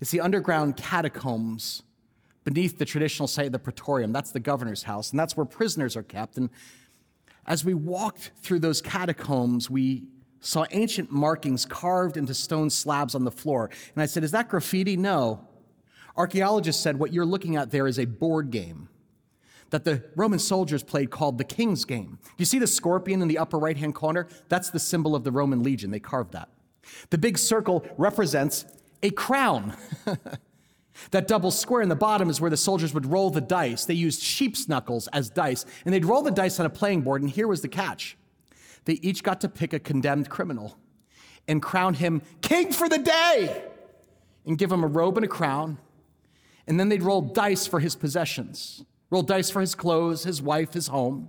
It's 0.00 0.10
the 0.10 0.20
underground 0.20 0.76
catacombs 0.76 1.82
beneath 2.42 2.78
the 2.78 2.84
traditional 2.84 3.28
site 3.28 3.46
of 3.46 3.52
the 3.52 3.58
Praetorium. 3.58 4.12
That's 4.12 4.32
the 4.32 4.40
governor's 4.40 4.82
house, 4.82 5.10
and 5.10 5.18
that's 5.18 5.36
where 5.36 5.46
prisoners 5.46 5.96
are 5.96 6.02
kept. 6.02 6.36
And 6.36 6.50
as 7.46 7.64
we 7.64 7.74
walked 7.74 8.32
through 8.40 8.60
those 8.60 8.80
catacombs, 8.80 9.70
we 9.70 10.04
saw 10.44 10.66
ancient 10.72 11.10
markings 11.10 11.64
carved 11.64 12.16
into 12.16 12.34
stone 12.34 12.70
slabs 12.70 13.14
on 13.14 13.24
the 13.24 13.30
floor. 13.30 13.70
And 13.94 14.02
I 14.02 14.06
said, 14.06 14.24
Is 14.24 14.30
that 14.32 14.48
graffiti? 14.48 14.96
No. 14.96 15.46
Archaeologists 16.16 16.82
said 16.82 16.98
what 16.98 17.12
you're 17.12 17.26
looking 17.26 17.56
at 17.56 17.70
there 17.70 17.86
is 17.86 17.98
a 17.98 18.04
board 18.04 18.50
game 18.50 18.88
that 19.70 19.84
the 19.84 20.04
Roman 20.14 20.38
soldiers 20.38 20.84
played 20.84 21.10
called 21.10 21.38
the 21.38 21.44
King's 21.44 21.84
Game. 21.84 22.18
You 22.38 22.44
see 22.44 22.60
the 22.60 22.66
scorpion 22.66 23.20
in 23.22 23.26
the 23.26 23.38
upper 23.38 23.58
right 23.58 23.76
hand 23.76 23.94
corner? 23.94 24.28
That's 24.48 24.70
the 24.70 24.78
symbol 24.78 25.16
of 25.16 25.24
the 25.24 25.32
Roman 25.32 25.64
legion. 25.64 25.90
They 25.90 25.98
carved 25.98 26.32
that. 26.32 26.48
The 27.10 27.18
big 27.18 27.38
circle 27.38 27.84
represents 27.96 28.66
a 29.02 29.10
crown. 29.10 29.76
that 31.10 31.26
double 31.26 31.50
square 31.50 31.82
in 31.82 31.88
the 31.88 31.96
bottom 31.96 32.30
is 32.30 32.40
where 32.40 32.50
the 32.50 32.56
soldiers 32.56 32.94
would 32.94 33.06
roll 33.06 33.30
the 33.30 33.40
dice. 33.40 33.84
They 33.86 33.94
used 33.94 34.22
sheep's 34.22 34.68
knuckles 34.68 35.08
as 35.08 35.30
dice, 35.30 35.64
and 35.84 35.92
they'd 35.92 36.04
roll 36.04 36.22
the 36.22 36.30
dice 36.30 36.60
on 36.60 36.66
a 36.66 36.70
playing 36.70 37.00
board, 37.00 37.22
and 37.22 37.30
here 37.30 37.48
was 37.48 37.62
the 37.62 37.68
catch. 37.68 38.16
They 38.84 38.94
each 38.94 39.22
got 39.22 39.40
to 39.42 39.48
pick 39.48 39.72
a 39.72 39.78
condemned 39.78 40.28
criminal 40.28 40.78
and 41.48 41.62
crown 41.62 41.94
him 41.94 42.22
king 42.40 42.72
for 42.72 42.88
the 42.88 42.98
day 42.98 43.64
and 44.46 44.58
give 44.58 44.70
him 44.70 44.84
a 44.84 44.86
robe 44.86 45.16
and 45.16 45.24
a 45.24 45.28
crown. 45.28 45.78
And 46.66 46.78
then 46.78 46.88
they'd 46.88 47.02
roll 47.02 47.20
dice 47.20 47.66
for 47.66 47.80
his 47.80 47.94
possessions, 47.94 48.84
roll 49.10 49.22
dice 49.22 49.50
for 49.50 49.60
his 49.60 49.74
clothes, 49.74 50.24
his 50.24 50.40
wife, 50.40 50.72
his 50.72 50.88
home. 50.88 51.28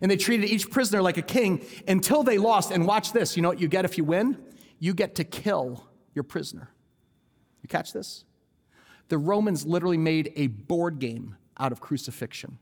And 0.00 0.10
they 0.10 0.16
treated 0.16 0.48
each 0.48 0.70
prisoner 0.70 1.02
like 1.02 1.18
a 1.18 1.22
king 1.22 1.64
until 1.86 2.22
they 2.22 2.38
lost. 2.38 2.70
And 2.70 2.86
watch 2.86 3.12
this 3.12 3.36
you 3.36 3.42
know 3.42 3.48
what 3.48 3.60
you 3.60 3.68
get 3.68 3.84
if 3.84 3.98
you 3.98 4.04
win? 4.04 4.38
You 4.78 4.94
get 4.94 5.14
to 5.16 5.24
kill 5.24 5.86
your 6.14 6.24
prisoner. 6.24 6.70
You 7.62 7.68
catch 7.68 7.92
this? 7.92 8.24
The 9.08 9.18
Romans 9.18 9.66
literally 9.66 9.98
made 9.98 10.32
a 10.36 10.46
board 10.46 10.98
game 10.98 11.36
out 11.58 11.72
of 11.72 11.80
crucifixion. 11.80 12.58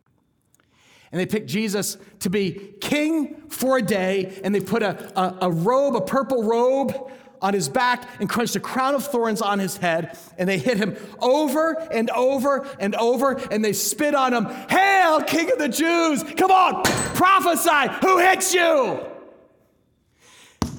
And 1.11 1.21
they 1.21 1.27
picked 1.27 1.49
Jesus 1.49 1.97
to 2.21 2.31
be 2.31 2.75
king 2.81 3.43
for 3.49 3.79
a 3.79 3.83
day, 3.83 4.41
and 4.45 4.55
they 4.55 4.61
put 4.61 4.83
a, 4.83 5.19
a, 5.19 5.47
a, 5.47 5.51
robe, 5.51 5.97
a 5.97 6.01
purple 6.01 6.43
robe, 6.43 7.11
on 7.41 7.55
his 7.55 7.69
back 7.69 8.09
and 8.21 8.29
crunched 8.29 8.57
a 8.57 8.61
crown 8.61 8.95
of 8.95 9.07
thorns 9.07 9.41
on 9.41 9.59
his 9.59 9.77
head. 9.77 10.19
And 10.37 10.49
they 10.49 10.59
hit 10.59 10.77
him 10.77 10.97
over 11.21 11.75
and 11.93 12.11
over 12.11 12.67
and 12.81 12.95
over, 12.97 13.35
and 13.51 13.65
they 13.65 13.73
spit 13.73 14.15
on 14.15 14.35
him 14.35 14.47
Hail, 14.69 15.23
King 15.23 15.53
of 15.53 15.59
the 15.59 15.69
Jews! 15.69 16.25
Come 16.37 16.51
on, 16.51 16.83
prophesy! 17.15 17.93
Who 18.03 18.19
hits 18.19 18.55
you? 18.55 19.01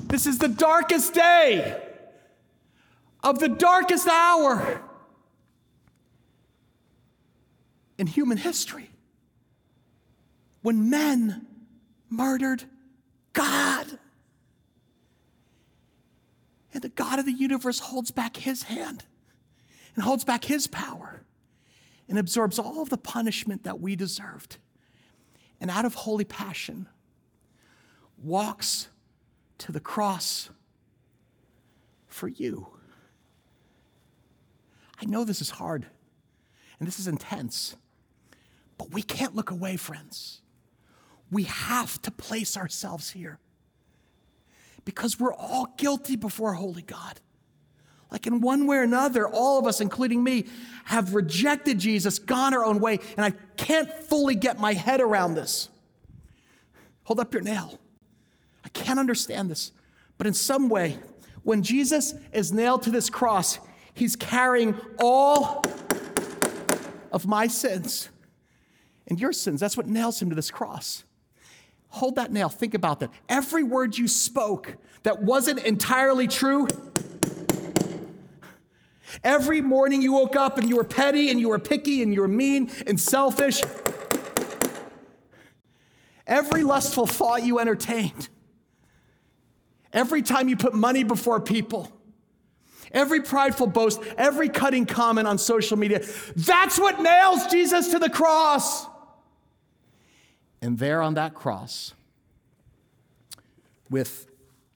This 0.08 0.26
is 0.26 0.40
the 0.40 0.48
darkest 0.48 1.14
day 1.14 1.82
of 3.24 3.40
the 3.40 3.50
darkest 3.50 4.08
hour 4.08 4.82
in 7.98 8.08
human 8.08 8.38
history 8.38 8.90
when 10.70 10.88
men 10.88 11.48
murdered 12.12 12.64
God. 13.34 13.88
And 16.72 16.84
the 16.84 16.90
God 16.90 17.18
of 17.18 17.26
the 17.26 17.32
universe 17.32 17.80
holds 17.80 18.12
back 18.12 18.38
his 18.38 18.62
hand 18.62 19.04
and 19.96 20.04
holds 20.04 20.24
back 20.24 20.46
his 20.46 20.68
power 20.68 21.24
and 22.08 22.20
absorbs 22.20 22.60
all 22.60 22.84
of 22.84 22.90
the 22.90 23.00
punishment 23.00 23.64
that 23.64 23.80
we 23.80 23.96
deserved. 23.96 24.58
And 25.60 25.72
out 25.72 25.86
of 25.86 25.96
holy 25.96 26.24
passion, 26.24 26.88
walks 28.22 28.90
to 29.58 29.72
the 29.72 29.80
cross 29.80 30.52
for 32.06 32.28
you. 32.28 32.68
I 35.02 35.06
know 35.06 35.24
this 35.24 35.42
is 35.42 35.50
hard 35.50 35.88
and 36.78 36.88
this 36.88 37.00
is 37.00 37.08
intense, 37.08 37.76
but 38.78 38.92
we 38.92 39.02
can't 39.02 39.36
look 39.36 39.50
away, 39.50 39.76
friends. 39.76 40.44
We 41.32 41.44
have 41.44 42.02
to 42.04 42.12
place 42.12 42.58
ourselves 42.58 43.12
here 43.12 43.40
because 44.86 45.20
we're 45.20 45.34
all 45.34 45.74
guilty 45.78 46.16
before 46.16 46.54
holy 46.54 46.82
God. 46.82 47.20
Like 48.12 48.26
in 48.26 48.42
one 48.42 48.66
way 48.66 48.78
or 48.78 48.84
another, 48.84 49.28
all 49.28 49.60
of 49.60 49.68
us, 49.68 49.82
including 49.82 50.24
me, 50.24 50.46
have 50.86 51.14
rejected 51.14 51.78
Jesus, 51.78 52.18
gone 52.18 52.56
our 52.56 52.66
own 52.66 52.80
way, 52.80 53.00
and 53.16 53.26
I 53.26 53.32
can't 53.56 53.92
fully 53.92 54.34
get 54.34 54.60
my 54.60 54.74
head 54.74 55.00
around 55.00 55.36
this. 55.36 55.70
Hold 57.04 57.20
up 57.20 57.34
your 57.34 57.44
nail. 57.44 57.80
I 58.66 58.70
can't 58.70 59.00
understand 59.00 59.50
this. 59.52 59.72
But 60.18 60.26
in 60.26 60.34
some 60.34 60.70
way, 60.70 60.98
when 61.44 61.62
Jesus 61.62 62.16
is 62.34 62.52
nailed 62.52 62.84
to 62.84 62.92
this 62.92 63.10
cross, 63.10 63.60
he's 63.94 64.16
carrying 64.16 64.76
all 65.00 65.64
of 67.12 67.28
my 67.28 67.48
sins 67.48 68.10
and 69.08 69.20
your 69.20 69.34
sins. 69.34 69.60
That's 69.60 69.78
what 69.78 69.88
nails 69.88 70.22
him 70.22 70.30
to 70.30 70.36
this 70.36 70.52
cross. 70.52 71.04
Hold 71.90 72.16
that 72.16 72.32
nail. 72.32 72.50
Think 72.50 72.74
about 72.74 73.00
that. 73.00 73.12
Every 73.28 73.64
word 73.64 73.98
you 73.98 74.08
spoke 74.08 74.78
that 75.04 75.22
wasn't 75.22 75.60
entirely 75.60 76.28
true. 76.28 76.68
Every 79.24 79.62
morning 79.62 80.02
you 80.02 80.14
woke 80.14 80.36
up 80.36 80.58
and 80.58 80.70
you 80.70 80.76
were 80.76 80.84
petty 80.84 81.32
and 81.32 81.40
you 81.40 81.50
were 81.50 81.60
picky 81.60 82.04
and 82.04 82.14
you 82.14 82.22
were 82.22 82.28
mean 82.28 82.70
and 82.86 83.00
selfish. 83.00 83.62
Every 86.28 86.64
lustful 86.64 87.08
thought 87.08 87.44
you 87.44 87.58
entertained. 87.58 88.30
Every 89.92 90.22
time 90.22 90.48
you 90.48 90.56
put 90.56 90.76
money 90.76 91.04
before 91.04 91.42
people. 91.42 91.92
Every 92.92 93.22
prideful 93.22 93.68
boast, 93.68 94.02
every 94.18 94.50
cutting 94.50 94.86
comment 94.86 95.28
on 95.28 95.38
social 95.38 95.78
media. 95.78 96.04
That's 96.36 96.80
what 96.80 97.02
nails 97.02 97.48
Jesus 97.48 97.90
to 97.90 98.00
the 98.00 98.10
cross. 98.10 98.86
And 100.62 100.78
there 100.78 101.02
on 101.02 101.14
that 101.14 101.34
cross, 101.34 101.94
with 103.90 104.28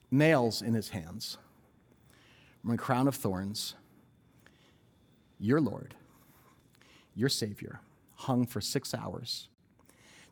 nails 0.10 0.62
in 0.62 0.74
his 0.74 0.90
hands, 0.90 1.38
from 2.62 2.72
a 2.72 2.78
crown 2.78 3.08
of 3.08 3.16
thorns, 3.16 3.76
your 5.40 5.60
Lord, 5.60 5.94
your 7.16 7.30
Savior, 7.30 7.82
hung 8.16 8.46
for 8.46 8.62
six 8.62 8.94
hours, 8.94 9.50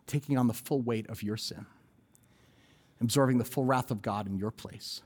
taking 0.07 0.37
on 0.37 0.47
the 0.47 0.53
full 0.53 0.81
weight 0.81 1.09
of 1.09 1.21
your 1.21 1.35
sin, 1.35 1.65
absorbing 3.01 3.37
the 3.37 3.43
full 3.43 3.65
wrath 3.65 3.91
of 3.91 4.01
God 4.01 4.27
in 4.27 4.37
your 4.37 4.51
place, 4.51 5.01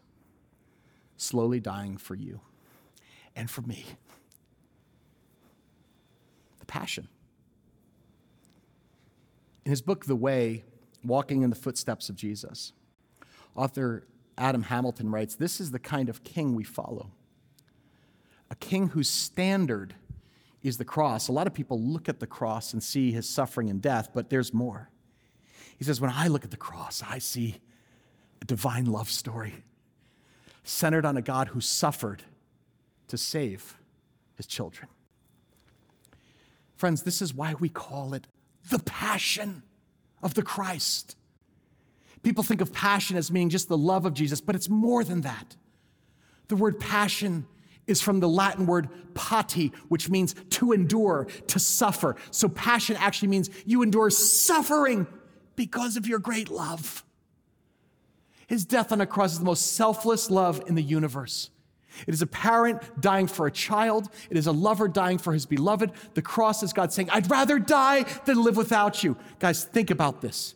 slowly 1.17 1.59
dying 1.59 1.97
for 1.97 2.13
you 2.13 2.41
and 3.35 3.49
for 3.49 3.61
me. 3.61 3.85
The 6.59 6.65
passion 6.65 7.07
in 9.65 9.71
his 9.71 9.81
book, 9.81 10.05
The 10.05 10.15
Way 10.15 10.63
Walking 11.03 11.41
in 11.41 11.49
the 11.49 11.55
Footsteps 11.55 12.09
of 12.09 12.15
Jesus, 12.15 12.71
author 13.55 14.07
Adam 14.37 14.63
Hamilton 14.63 15.11
writes 15.11 15.35
This 15.35 15.59
is 15.59 15.71
the 15.71 15.79
kind 15.79 16.09
of 16.09 16.23
king 16.23 16.55
we 16.55 16.63
follow. 16.63 17.11
A 18.49 18.55
king 18.55 18.89
whose 18.89 19.09
standard 19.09 19.95
is 20.61 20.77
the 20.77 20.85
cross. 20.85 21.27
A 21.27 21.31
lot 21.31 21.47
of 21.47 21.53
people 21.53 21.79
look 21.79 22.07
at 22.07 22.19
the 22.19 22.27
cross 22.27 22.73
and 22.73 22.81
see 22.81 23.11
his 23.11 23.27
suffering 23.27 23.69
and 23.69 23.81
death, 23.81 24.09
but 24.13 24.29
there's 24.29 24.53
more. 24.53 24.89
He 25.77 25.83
says, 25.83 25.99
When 25.99 26.11
I 26.11 26.27
look 26.27 26.43
at 26.43 26.51
the 26.51 26.57
cross, 26.57 27.03
I 27.07 27.17
see 27.17 27.57
a 28.41 28.45
divine 28.45 28.85
love 28.85 29.09
story 29.09 29.63
centered 30.63 31.05
on 31.05 31.17
a 31.17 31.21
God 31.21 31.49
who 31.49 31.61
suffered 31.61 32.23
to 33.07 33.17
save 33.17 33.77
his 34.35 34.47
children. 34.47 34.87
Friends, 36.75 37.03
this 37.03 37.21
is 37.21 37.33
why 37.33 37.53
we 37.53 37.69
call 37.69 38.13
it 38.13 38.27
the 38.69 38.79
passion 38.79 39.63
of 40.21 40.33
the 40.33 40.43
Christ. 40.43 41.15
People 42.23 42.43
think 42.43 42.61
of 42.61 42.73
passion 42.73 43.17
as 43.17 43.31
meaning 43.31 43.49
just 43.49 43.67
the 43.67 43.77
love 43.77 44.05
of 44.05 44.13
Jesus, 44.13 44.41
but 44.41 44.55
it's 44.55 44.69
more 44.69 45.03
than 45.03 45.21
that. 45.21 45.55
The 46.47 46.55
word 46.55 46.79
passion 46.79 47.45
is 47.87 48.01
from 48.01 48.19
the 48.19 48.27
Latin 48.27 48.65
word 48.65 48.89
pati, 49.13 49.71
which 49.89 50.09
means 50.09 50.33
to 50.51 50.71
endure, 50.71 51.27
to 51.47 51.59
suffer. 51.59 52.15
So 52.31 52.49
passion 52.49 52.95
actually 52.99 53.27
means 53.27 53.49
you 53.65 53.83
endure 53.83 54.09
suffering 54.09 55.07
because 55.55 55.97
of 55.97 56.07
your 56.07 56.19
great 56.19 56.49
love. 56.49 57.03
His 58.47 58.65
death 58.65 58.91
on 58.91 59.01
a 59.01 59.05
cross 59.05 59.33
is 59.33 59.39
the 59.39 59.45
most 59.45 59.73
selfless 59.73 60.29
love 60.29 60.63
in 60.67 60.75
the 60.75 60.83
universe. 60.83 61.49
It 62.07 62.13
is 62.13 62.21
a 62.21 62.27
parent 62.27 63.01
dying 63.01 63.27
for 63.27 63.47
a 63.47 63.51
child. 63.51 64.09
It 64.29 64.37
is 64.37 64.47
a 64.47 64.51
lover 64.51 64.87
dying 64.87 65.17
for 65.17 65.33
his 65.33 65.45
beloved. 65.45 65.91
The 66.13 66.21
cross 66.21 66.63
is 66.63 66.73
God 66.73 66.91
saying, 66.91 67.09
I'd 67.09 67.29
rather 67.29 67.59
die 67.59 68.03
than 68.25 68.43
live 68.43 68.57
without 68.57 69.03
you. 69.03 69.17
Guys, 69.39 69.63
think 69.63 69.91
about 69.91 70.21
this. 70.21 70.55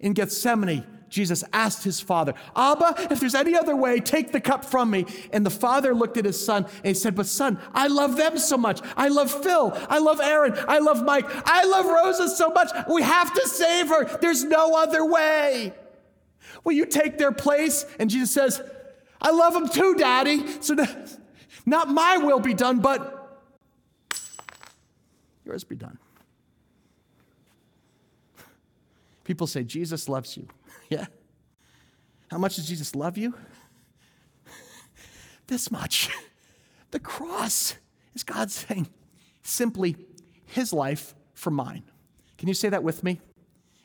In 0.00 0.12
Gethsemane, 0.12 0.84
Jesus 1.08 1.44
asked 1.52 1.84
his 1.84 2.00
father, 2.00 2.34
Abba, 2.54 3.08
if 3.10 3.20
there's 3.20 3.34
any 3.34 3.54
other 3.54 3.76
way, 3.76 4.00
take 4.00 4.32
the 4.32 4.40
cup 4.40 4.64
from 4.64 4.90
me. 4.90 5.06
And 5.32 5.46
the 5.46 5.50
father 5.50 5.94
looked 5.94 6.16
at 6.16 6.24
his 6.24 6.42
son 6.42 6.64
and 6.64 6.86
he 6.86 6.94
said, 6.94 7.14
But 7.14 7.26
son, 7.26 7.58
I 7.72 7.86
love 7.86 8.16
them 8.16 8.38
so 8.38 8.56
much. 8.56 8.80
I 8.96 9.08
love 9.08 9.30
Phil. 9.30 9.72
I 9.88 9.98
love 9.98 10.20
Aaron. 10.20 10.54
I 10.68 10.80
love 10.80 11.04
Mike. 11.04 11.26
I 11.46 11.64
love 11.64 11.86
Rosa 11.86 12.28
so 12.28 12.50
much. 12.50 12.70
We 12.88 13.02
have 13.02 13.32
to 13.34 13.48
save 13.48 13.88
her. 13.88 14.18
There's 14.18 14.44
no 14.44 14.74
other 14.74 15.04
way. 15.04 15.72
Will 16.64 16.72
you 16.72 16.86
take 16.86 17.18
their 17.18 17.32
place? 17.32 17.86
And 17.98 18.10
Jesus 18.10 18.32
says, 18.32 18.60
I 19.20 19.30
love 19.30 19.54
them 19.54 19.68
too, 19.68 19.94
Daddy. 19.94 20.44
So 20.60 20.76
not 21.64 21.88
my 21.88 22.18
will 22.18 22.40
be 22.40 22.54
done, 22.54 22.80
but 22.80 23.42
yours 25.44 25.64
be 25.64 25.76
done. 25.76 25.98
People 29.24 29.46
say, 29.46 29.64
Jesus 29.64 30.08
loves 30.08 30.36
you. 30.36 30.48
Yeah. 30.88 31.06
How 32.30 32.38
much 32.38 32.54
does 32.54 32.68
Jesus 32.68 32.94
love 32.94 33.18
you? 33.18 33.34
This 35.48 35.70
much. 35.70 36.10
The 36.92 37.00
cross 37.00 37.74
is 38.14 38.22
God 38.22 38.52
saying 38.52 38.86
simply, 39.42 39.96
His 40.46 40.72
life 40.72 41.16
for 41.34 41.50
mine. 41.50 41.82
Can 42.38 42.46
you 42.46 42.54
say 42.54 42.68
that 42.68 42.84
with 42.84 43.02
me? 43.02 43.20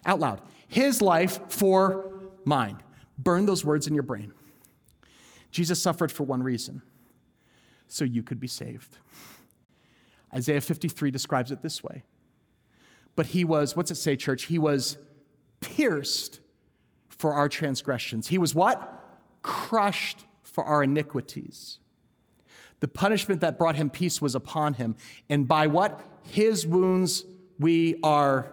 Out 0.06 0.20
loud. 0.20 0.42
His 0.68 1.02
life 1.02 1.40
for 1.50 2.14
mine. 2.46 2.78
Burn 3.18 3.48
those 3.48 3.66
words 3.66 3.88
in 3.88 3.96
your 3.96 4.04
brain. 4.04 4.34
Jesus 5.52 5.82
suffered 5.82 6.12
for 6.12 6.24
one 6.24 6.42
reason 6.42 6.82
so 7.88 8.06
you 8.06 8.24
could 8.24 8.40
be 8.40 8.48
saved. 8.48 8.98
Isaiah 10.34 10.62
53 10.62 11.12
describes 11.12 11.52
it 11.52 11.62
this 11.62 11.84
way. 11.84 12.04
But 13.16 13.28
he 13.28 13.44
was, 13.44 13.76
what's 13.76 13.92
it 13.92 13.96
say, 13.96 14.16
church? 14.16 14.44
He 14.44 14.58
was 14.58 14.98
pierced 15.60 16.40
for 17.10 17.34
our 17.34 17.50
transgressions. 17.50 18.28
He 18.28 18.38
was 18.38 18.56
what? 18.56 19.04
Crushed 19.42 20.26
for 20.44 20.64
our 20.64 20.84
iniquities. 20.84 21.80
The 22.80 22.88
punishment 22.88 23.42
that 23.42 23.58
brought 23.58 23.76
him 23.76 23.90
peace 23.90 24.22
was 24.22 24.34
upon 24.34 24.76
him. 24.76 24.96
And 25.30 25.48
by 25.48 25.68
what? 25.68 26.02
His 26.24 26.66
wounds 26.66 27.26
we 27.60 28.00
are 28.02 28.52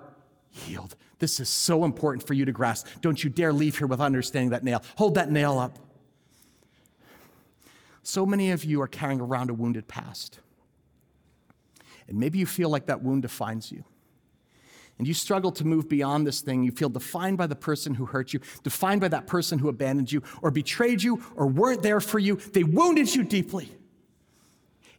healed. 0.51 0.97
This 1.19 1.41
is 1.41 1.49
so 1.49 1.85
important 1.85 2.27
for 2.27 2.35
you 2.35 2.45
to 2.45 2.53
grasp. 2.53 2.87
Don't 3.01 3.23
you 3.23 3.31
dare 3.31 3.53
leave 3.53 3.79
here 3.79 3.87
without 3.87 4.05
understanding 4.05 4.51
that 4.51 4.63
nail. 4.63 4.83
Hold 4.97 5.15
that 5.15 5.31
nail 5.31 5.59
up. 5.59 5.79
So 8.09 8.25
many 8.25 8.53
of 8.53 8.65
you 8.65 8.81
are 8.81 8.89
carrying 8.89 9.21
around 9.21 9.51
a 9.51 9.53
wounded 9.53 9.87
past. 9.87 10.41
And 12.09 12.19
maybe 12.19 12.39
you 12.39 12.47
feel 12.47 12.71
like 12.71 12.87
that 12.87 13.03
wound 13.03 13.21
defines 13.21 13.71
you 13.71 13.85
and 14.97 15.07
you 15.07 15.13
struggle 15.13 15.53
to 15.53 15.65
move 15.67 15.91
beyond 15.91 16.27
this 16.27 16.41
thing, 16.41 16.65
you 16.65 16.73
feel 16.73 16.89
defined 16.89 17.37
by 17.37 17.47
the 17.47 17.55
person 17.55 17.95
who 17.95 18.07
hurt 18.07 18.33
you, 18.33 18.41
defined 18.63 19.03
by 19.03 19.09
that 19.09 19.27
person 19.27 19.59
who 19.59 19.69
abandoned 19.69 20.11
you, 20.11 20.23
or 20.41 20.51
betrayed 20.51 21.03
you, 21.03 21.23
or 21.37 21.47
weren't 21.47 21.83
there 21.83 22.01
for 22.01 22.19
you, 22.19 22.37
they 22.37 22.65
wounded 22.65 23.15
you 23.15 23.25
deeply. 23.25 23.71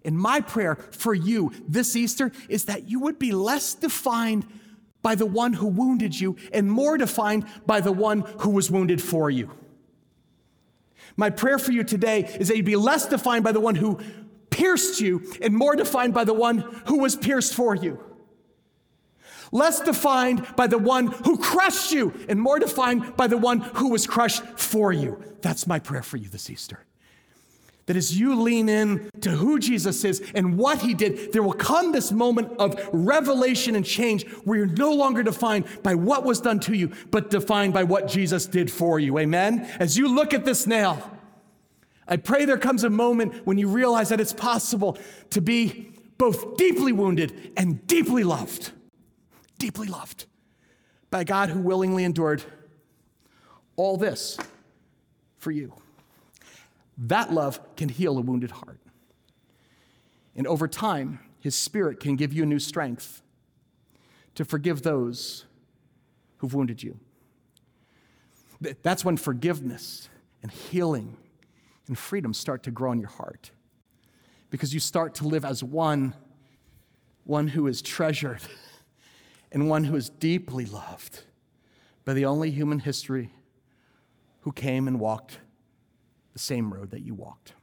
And 0.05 0.15
my 0.15 0.39
prayer 0.39 0.75
for 0.91 1.15
you 1.15 1.51
this 1.67 1.95
Easter 1.95 2.31
is 2.47 2.65
that 2.65 2.87
you 2.89 2.99
would 2.99 3.17
be 3.17 3.31
less 3.31 3.73
defined 3.73 4.45
by 5.01 5.15
the 5.15 5.25
one 5.25 5.53
who 5.53 5.65
wounded 5.65 6.17
you 6.17 6.37
and 6.53 6.71
more 6.71 6.95
defined 6.95 7.47
by 7.65 7.81
the 7.81 7.91
one 7.91 8.21
who 8.41 8.51
was 8.51 8.69
wounded 8.69 9.01
for 9.01 9.31
you. 9.31 9.49
My 11.17 11.29
prayer 11.29 11.59
for 11.59 11.71
you 11.71 11.83
today 11.83 12.25
is 12.39 12.47
that 12.47 12.57
you'd 12.57 12.65
be 12.65 12.75
less 12.75 13.07
defined 13.07 13.43
by 13.43 13.51
the 13.51 13.59
one 13.59 13.75
who 13.75 13.99
pierced 14.49 14.99
you 14.99 15.31
and 15.41 15.53
more 15.53 15.75
defined 15.75 16.13
by 16.13 16.23
the 16.23 16.33
one 16.33 16.59
who 16.87 16.99
was 16.99 17.15
pierced 17.15 17.53
for 17.53 17.75
you 17.75 18.03
less 19.51 19.79
defined 19.81 20.45
by 20.55 20.67
the 20.67 20.77
one 20.77 21.07
who 21.07 21.37
crushed 21.37 21.91
you 21.91 22.13
and 22.27 22.39
more 22.39 22.59
defined 22.59 23.15
by 23.17 23.27
the 23.27 23.37
one 23.37 23.59
who 23.59 23.89
was 23.89 24.05
crushed 24.05 24.43
for 24.55 24.91
you. 24.91 25.21
That's 25.41 25.67
my 25.67 25.79
prayer 25.79 26.03
for 26.03 26.17
you 26.17 26.29
this 26.29 26.49
Easter. 26.49 26.85
That 27.89 27.97
as 27.97 28.15
you 28.19 28.39
lean 28.39 28.69
in 28.69 29.09
to 29.21 29.31
who 29.31 29.57
Jesus 29.57 30.05
is 30.05 30.21
and 30.35 30.59
what 30.59 30.79
he 30.79 30.93
did, 30.93 31.33
there 31.33 31.41
will 31.41 31.53
come 31.53 31.91
this 31.91 32.11
moment 32.11 32.53
of 32.59 32.79
revelation 32.93 33.75
and 33.75 33.83
change 33.83 34.27
where 34.45 34.59
you're 34.59 34.67
no 34.67 34.93
longer 34.93 35.23
defined 35.23 35.65
by 35.81 35.95
what 35.95 36.23
was 36.23 36.39
done 36.39 36.59
to 36.61 36.75
you, 36.75 36.91
but 37.09 37.31
defined 37.31 37.73
by 37.73 37.83
what 37.83 38.07
Jesus 38.07 38.45
did 38.45 38.71
for 38.71 38.99
you. 38.99 39.17
Amen? 39.17 39.67
As 39.79 39.97
you 39.97 40.07
look 40.07 40.35
at 40.35 40.45
this 40.45 40.67
nail, 40.67 41.17
I 42.07 42.17
pray 42.17 42.45
there 42.45 42.59
comes 42.59 42.83
a 42.83 42.91
moment 42.91 43.47
when 43.47 43.57
you 43.57 43.67
realize 43.67 44.09
that 44.09 44.21
it's 44.21 44.33
possible 44.33 44.99
to 45.31 45.41
be 45.41 45.91
both 46.19 46.57
deeply 46.57 46.93
wounded 46.93 47.53
and 47.57 47.87
deeply 47.87 48.23
loved 48.23 48.71
deeply 49.59 49.87
loved 49.87 50.25
by 51.11 51.23
God 51.23 51.49
who 51.49 51.59
willingly 51.59 52.03
endured 52.03 52.43
all 53.75 53.97
this 53.97 54.37
for 55.37 55.51
you. 55.51 55.73
That 56.99 57.33
love 57.33 57.59
can 57.77 57.87
heal 57.87 58.17
a 58.17 58.21
wounded 58.21 58.51
heart. 58.51 58.79
And 60.35 60.45
over 60.45 60.67
time, 60.67 61.19
his 61.39 61.55
spirit 61.55 62.01
can 62.01 62.17
give 62.17 62.33
you 62.33 62.45
new 62.45 62.59
strength 62.59 63.21
to 64.35 64.43
forgive 64.43 64.81
those 64.81 65.45
who've 66.37 66.53
wounded 66.53 66.83
you. 66.83 66.99
That's 68.83 69.05
when 69.05 69.15
forgiveness 69.15 70.09
and 70.43 70.51
healing 70.51 71.15
and 71.87 71.97
freedom 71.97 72.33
start 72.33 72.63
to 72.63 72.71
grow 72.71 72.91
in 72.91 72.99
your 72.99 73.09
heart 73.09 73.51
because 74.49 74.73
you 74.73 74.81
start 74.81 75.15
to 75.15 75.27
live 75.27 75.45
as 75.45 75.63
one, 75.63 76.13
one 77.23 77.47
who 77.47 77.67
is 77.67 77.81
treasured 77.81 78.41
and 79.51 79.69
one 79.69 79.85
who 79.85 79.95
is 79.95 80.09
deeply 80.09 80.65
loved 80.65 81.21
by 82.03 82.13
the 82.13 82.25
only 82.25 82.51
human 82.51 82.79
history 82.79 83.31
who 84.41 84.51
came 84.51 84.87
and 84.87 84.99
walked 84.99 85.39
the 86.33 86.39
same 86.39 86.73
road 86.73 86.91
that 86.91 87.01
you 87.01 87.13
walked. 87.13 87.53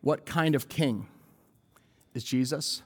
What 0.00 0.24
kind 0.24 0.54
of 0.54 0.68
king 0.68 1.08
is 2.14 2.22
Jesus? 2.22 2.82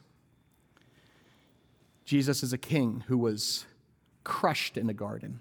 Jesus 2.05 2.43
is 2.43 2.53
a 2.53 2.59
king 2.59 3.05
who 3.07 3.19
was 3.19 3.67
crushed 4.25 4.77
in 4.77 4.89
a 4.89 4.95
garden, 4.95 5.41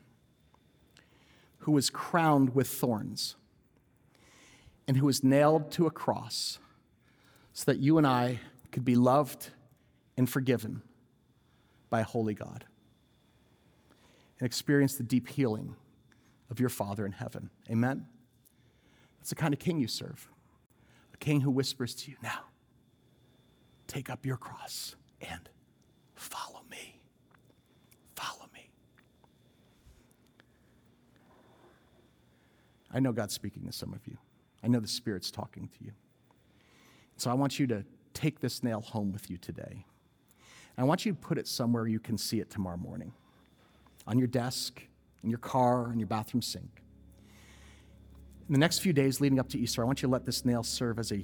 who 1.59 1.71
was 1.71 1.89
crowned 1.89 2.53
with 2.53 2.67
thorns, 2.67 3.35
and 4.87 4.97
who 4.97 5.05
was 5.05 5.23
nailed 5.23 5.71
to 5.71 5.87
a 5.87 5.91
cross 5.91 6.59
so 7.53 7.71
that 7.71 7.79
you 7.79 7.97
and 7.97 8.05
I 8.05 8.39
could 8.71 8.85
be 8.85 8.95
loved 8.95 9.49
and 10.17 10.29
forgiven 10.29 10.81
by 11.89 12.01
a 12.01 12.03
holy 12.03 12.33
God 12.33 12.65
and 14.39 14.45
experience 14.45 14.95
the 14.95 15.03
deep 15.03 15.27
healing 15.27 15.75
of 16.49 16.59
your 16.59 16.69
Father 16.69 17.05
in 17.05 17.11
heaven. 17.11 17.49
Amen? 17.69 18.05
That's 19.19 19.29
the 19.29 19.35
kind 19.35 19.53
of 19.53 19.59
king 19.59 19.79
you 19.79 19.87
serve. 19.87 20.29
A 21.13 21.17
king 21.17 21.41
who 21.41 21.51
whispers 21.51 21.93
to 21.95 22.11
you, 22.11 22.17
now, 22.23 22.45
take 23.87 24.09
up 24.09 24.25
your 24.25 24.37
cross 24.37 24.95
and 25.21 25.49
follow 26.15 26.61
me. 26.69 26.99
Follow 28.15 28.49
me. 28.53 28.69
I 32.91 32.99
know 32.99 33.11
God's 33.11 33.33
speaking 33.33 33.65
to 33.65 33.71
some 33.71 33.93
of 33.93 34.07
you. 34.07 34.17
I 34.63 34.67
know 34.67 34.79
the 34.79 34.87
Spirit's 34.87 35.31
talking 35.31 35.69
to 35.77 35.85
you. 35.85 35.91
So 37.17 37.29
I 37.29 37.33
want 37.33 37.59
you 37.59 37.67
to 37.67 37.83
take 38.13 38.39
this 38.39 38.63
nail 38.63 38.81
home 38.81 39.11
with 39.11 39.29
you 39.29 39.37
today. 39.37 39.85
I 40.77 40.83
want 40.83 41.05
you 41.05 41.11
to 41.11 41.17
put 41.17 41.37
it 41.37 41.47
somewhere 41.47 41.87
you 41.87 41.99
can 41.99 42.17
see 42.17 42.39
it 42.39 42.49
tomorrow 42.49 42.77
morning 42.77 43.13
on 44.07 44.17
your 44.17 44.27
desk, 44.27 44.81
in 45.23 45.29
your 45.29 45.39
car, 45.39 45.91
in 45.91 45.99
your 45.99 46.07
bathroom 46.07 46.41
sink. 46.41 46.81
In 48.47 48.53
the 48.53 48.59
next 48.59 48.79
few 48.79 48.93
days 48.93 49.21
leading 49.21 49.39
up 49.39 49.49
to 49.49 49.59
Easter, 49.59 49.81
I 49.81 49.85
want 49.85 50.01
you 50.01 50.07
to 50.07 50.11
let 50.11 50.25
this 50.25 50.43
nail 50.45 50.63
serve 50.63 50.97
as 50.97 51.11
a 51.11 51.23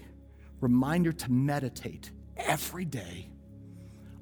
reminder 0.62 1.12
to 1.12 1.32
meditate 1.32 2.12
every 2.38 2.86
day 2.86 3.30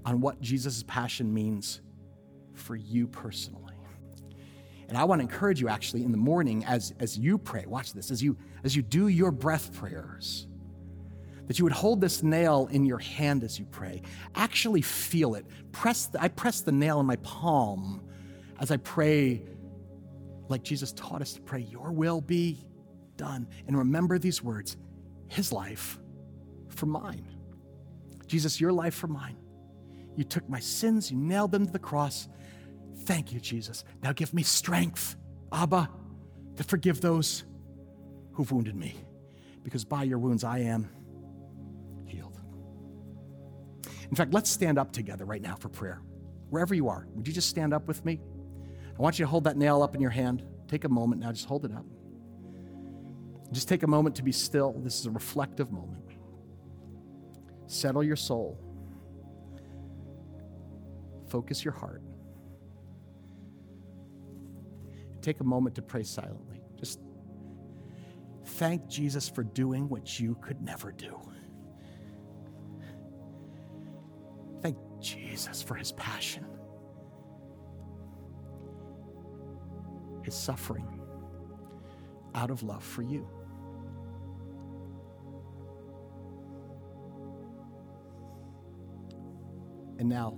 on 0.05 0.21
what 0.21 0.41
Jesus' 0.41 0.83
passion 0.83 1.33
means 1.33 1.81
for 2.53 2.75
you 2.75 3.07
personally. 3.07 3.73
And 4.87 4.97
I 4.97 5.05
want 5.05 5.19
to 5.19 5.23
encourage 5.23 5.59
you 5.59 5.69
actually 5.69 6.03
in 6.03 6.11
the 6.11 6.17
morning 6.17 6.63
as, 6.65 6.93
as 6.99 7.17
you 7.17 7.37
pray, 7.37 7.65
watch 7.65 7.93
this, 7.93 8.11
as 8.11 8.21
you, 8.21 8.37
as 8.63 8.75
you 8.75 8.81
do 8.81 9.07
your 9.07 9.31
breath 9.31 9.73
prayers 9.73 10.47
that 11.47 11.59
you 11.59 11.65
would 11.65 11.73
hold 11.73 11.99
this 11.99 12.23
nail 12.23 12.67
in 12.71 12.85
your 12.85 12.99
hand 12.99 13.43
as 13.43 13.59
you 13.59 13.65
pray. 13.65 14.01
Actually 14.35 14.81
feel 14.81 15.35
it. 15.35 15.45
Press 15.71 16.05
the, 16.07 16.21
I 16.21 16.29
press 16.29 16.61
the 16.61 16.71
nail 16.71 16.99
in 16.99 17.05
my 17.05 17.17
palm 17.17 18.01
as 18.59 18.71
I 18.71 18.77
pray, 18.77 19.41
like 20.49 20.63
Jesus 20.63 20.91
taught 20.93 21.21
us 21.21 21.33
to 21.33 21.41
pray, 21.41 21.61
Your 21.61 21.91
will 21.91 22.21
be 22.21 22.65
done. 23.17 23.47
And 23.67 23.77
remember 23.77 24.17
these 24.19 24.43
words 24.43 24.77
His 25.27 25.51
life 25.51 25.99
for 26.69 26.85
mine. 26.85 27.27
Jesus, 28.27 28.59
your 28.59 28.71
life 28.71 28.95
for 28.95 29.07
mine. 29.07 29.37
You 30.15 30.23
took 30.23 30.47
my 30.49 30.59
sins, 30.59 31.11
you 31.11 31.17
nailed 31.17 31.51
them 31.51 31.65
to 31.65 31.71
the 31.71 31.79
cross. 31.79 32.27
Thank 32.99 33.33
you, 33.33 33.39
Jesus. 33.39 33.83
Now 34.01 34.11
give 34.11 34.33
me 34.33 34.43
strength, 34.43 35.15
Abba, 35.51 35.89
to 36.55 36.63
forgive 36.63 37.01
those 37.01 37.43
who've 38.33 38.51
wounded 38.51 38.75
me. 38.75 38.95
Because 39.63 39.85
by 39.85 40.03
your 40.03 40.19
wounds 40.19 40.43
I 40.43 40.59
am 40.59 40.89
healed. 42.05 42.39
in 44.09 44.15
fact, 44.15 44.33
let's 44.33 44.49
stand 44.49 44.77
up 44.77 44.91
together 44.91 45.25
right 45.25 45.41
now 45.41 45.55
for 45.55 45.69
prayer. 45.69 46.01
Wherever 46.49 46.75
you 46.75 46.89
are, 46.89 47.07
would 47.15 47.27
you 47.27 47.33
just 47.33 47.49
stand 47.49 47.73
up 47.73 47.87
with 47.87 48.03
me? 48.05 48.19
I 48.97 49.01
want 49.01 49.17
you 49.19 49.25
to 49.25 49.29
hold 49.29 49.45
that 49.45 49.57
nail 49.57 49.81
up 49.81 49.95
in 49.95 50.01
your 50.01 50.11
hand. 50.11 50.43
Take 50.67 50.83
a 50.83 50.89
moment 50.89 51.21
now, 51.21 51.31
just 51.31 51.45
hold 51.45 51.65
it 51.65 51.71
up. 51.71 51.85
Just 53.51 53.67
take 53.67 53.83
a 53.83 53.87
moment 53.87 54.15
to 54.15 54.23
be 54.23 54.31
still. 54.31 54.73
This 54.79 54.99
is 54.99 55.05
a 55.05 55.11
reflective 55.11 55.71
moment. 55.71 56.03
Settle 57.67 58.03
your 58.03 58.15
soul. 58.15 58.59
Focus 61.27 61.63
your 61.63 61.73
heart. 61.73 62.01
Take 65.21 65.39
a 65.39 65.43
moment 65.43 65.75
to 65.75 65.81
pray 65.81 66.03
silently. 66.03 66.61
Just 66.77 66.99
thank 68.45 68.87
Jesus 68.87 69.29
for 69.29 69.43
doing 69.43 69.87
what 69.87 70.19
you 70.19 70.35
could 70.41 70.61
never 70.61 70.91
do. 70.91 71.19
Thank 74.61 74.77
Jesus 74.99 75.61
for 75.61 75.75
his 75.75 75.91
passion, 75.93 76.45
his 80.23 80.35
suffering 80.35 80.87
out 82.35 82.49
of 82.49 82.63
love 82.63 82.83
for 82.83 83.01
you. 83.01 83.27
And 89.99 90.09
now, 90.09 90.37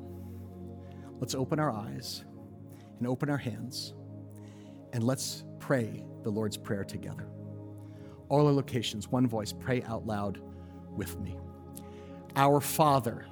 let's 1.20 1.34
open 1.34 1.60
our 1.60 1.72
eyes 1.72 2.26
and 3.00 3.08
open 3.08 3.30
our 3.30 3.38
hands 3.38 3.94
and 4.94 5.04
let's 5.04 5.44
pray 5.60 6.06
the 6.24 6.30
Lord's 6.30 6.58
Prayer 6.58 6.84
together. 6.84 7.28
All 8.30 8.48
our 8.48 8.54
locations, 8.54 9.08
one 9.08 9.28
voice, 9.28 9.54
pray 9.54 9.84
out 9.84 10.06
loud 10.06 10.42
with 10.96 11.20
me. 11.20 11.38
Our 12.36 12.60
Father, 12.60 13.26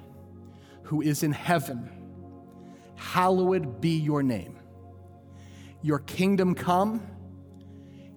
who 0.82 1.02
is 1.02 1.22
in 1.22 1.32
heaven, 1.32 1.90
hallowed 2.96 3.80
be 3.80 3.98
your 3.98 4.22
name. 4.22 4.53
Your 5.84 5.98
kingdom 5.98 6.54
come, 6.54 7.06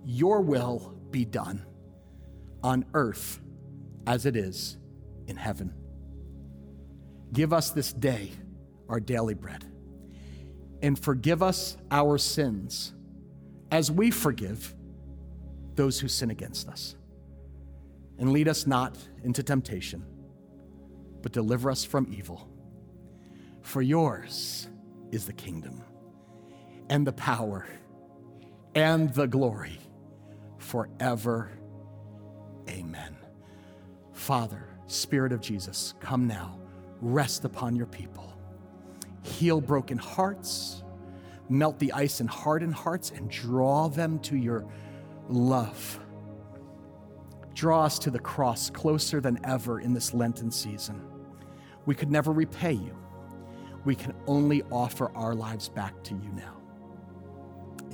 your 0.05 0.39
will 0.39 0.97
be 1.11 1.25
done 1.25 1.65
on 2.63 2.85
earth 2.93 3.41
as 4.05 4.25
it 4.25 4.37
is 4.37 4.77
in 5.27 5.35
heaven. 5.35 5.73
Give 7.33 7.51
us 7.51 7.71
this 7.71 7.91
day 7.91 8.31
our 8.87 9.01
daily 9.01 9.33
bread, 9.33 9.65
and 10.81 10.97
forgive 10.97 11.43
us 11.43 11.75
our 11.91 12.17
sins 12.17 12.93
as 13.69 13.91
we 13.91 14.11
forgive 14.11 14.73
those 15.75 15.99
who 15.99 16.07
sin 16.07 16.29
against 16.29 16.69
us. 16.69 16.95
And 18.17 18.31
lead 18.31 18.47
us 18.47 18.65
not 18.65 18.97
into 19.25 19.43
temptation, 19.43 20.05
but 21.21 21.33
deliver 21.33 21.69
us 21.69 21.83
from 21.83 22.07
evil. 22.17 22.47
For 23.61 23.81
yours 23.81 24.69
is 25.11 25.25
the 25.25 25.33
kingdom, 25.33 25.83
and 26.89 27.05
the 27.05 27.13
power, 27.13 27.67
and 28.75 29.13
the 29.13 29.27
glory 29.27 29.79
forever. 30.57 31.51
Amen. 32.69 33.15
Father, 34.13 34.67
Spirit 34.87 35.31
of 35.31 35.41
Jesus, 35.41 35.93
come 35.99 36.27
now 36.27 36.59
rest 37.01 37.45
upon 37.45 37.75
your 37.75 37.85
people. 37.85 38.33
Heal 39.21 39.61
broken 39.61 39.97
hearts, 39.97 40.83
melt 41.49 41.77
the 41.79 41.91
ice 41.91 42.21
in 42.21 42.27
hardened 42.27 42.73
hearts, 42.73 43.11
and 43.11 43.29
draw 43.29 43.89
them 43.89 44.19
to 44.19 44.37
your 44.37 44.65
love. 45.27 45.99
Draw 47.53 47.83
us 47.83 47.99
to 47.99 48.11
the 48.11 48.19
cross 48.19 48.69
closer 48.69 49.19
than 49.19 49.39
ever 49.43 49.79
in 49.79 49.93
this 49.93 50.13
Lenten 50.13 50.51
season. 50.51 51.01
We 51.85 51.95
could 51.95 52.11
never 52.11 52.31
repay 52.31 52.73
you. 52.73 52.95
We 53.83 53.95
can 53.95 54.13
only 54.27 54.63
offer 54.71 55.11
our 55.15 55.33
lives 55.33 55.69
back 55.69 56.03
to 56.03 56.13
you 56.13 56.29
now. 56.35 56.56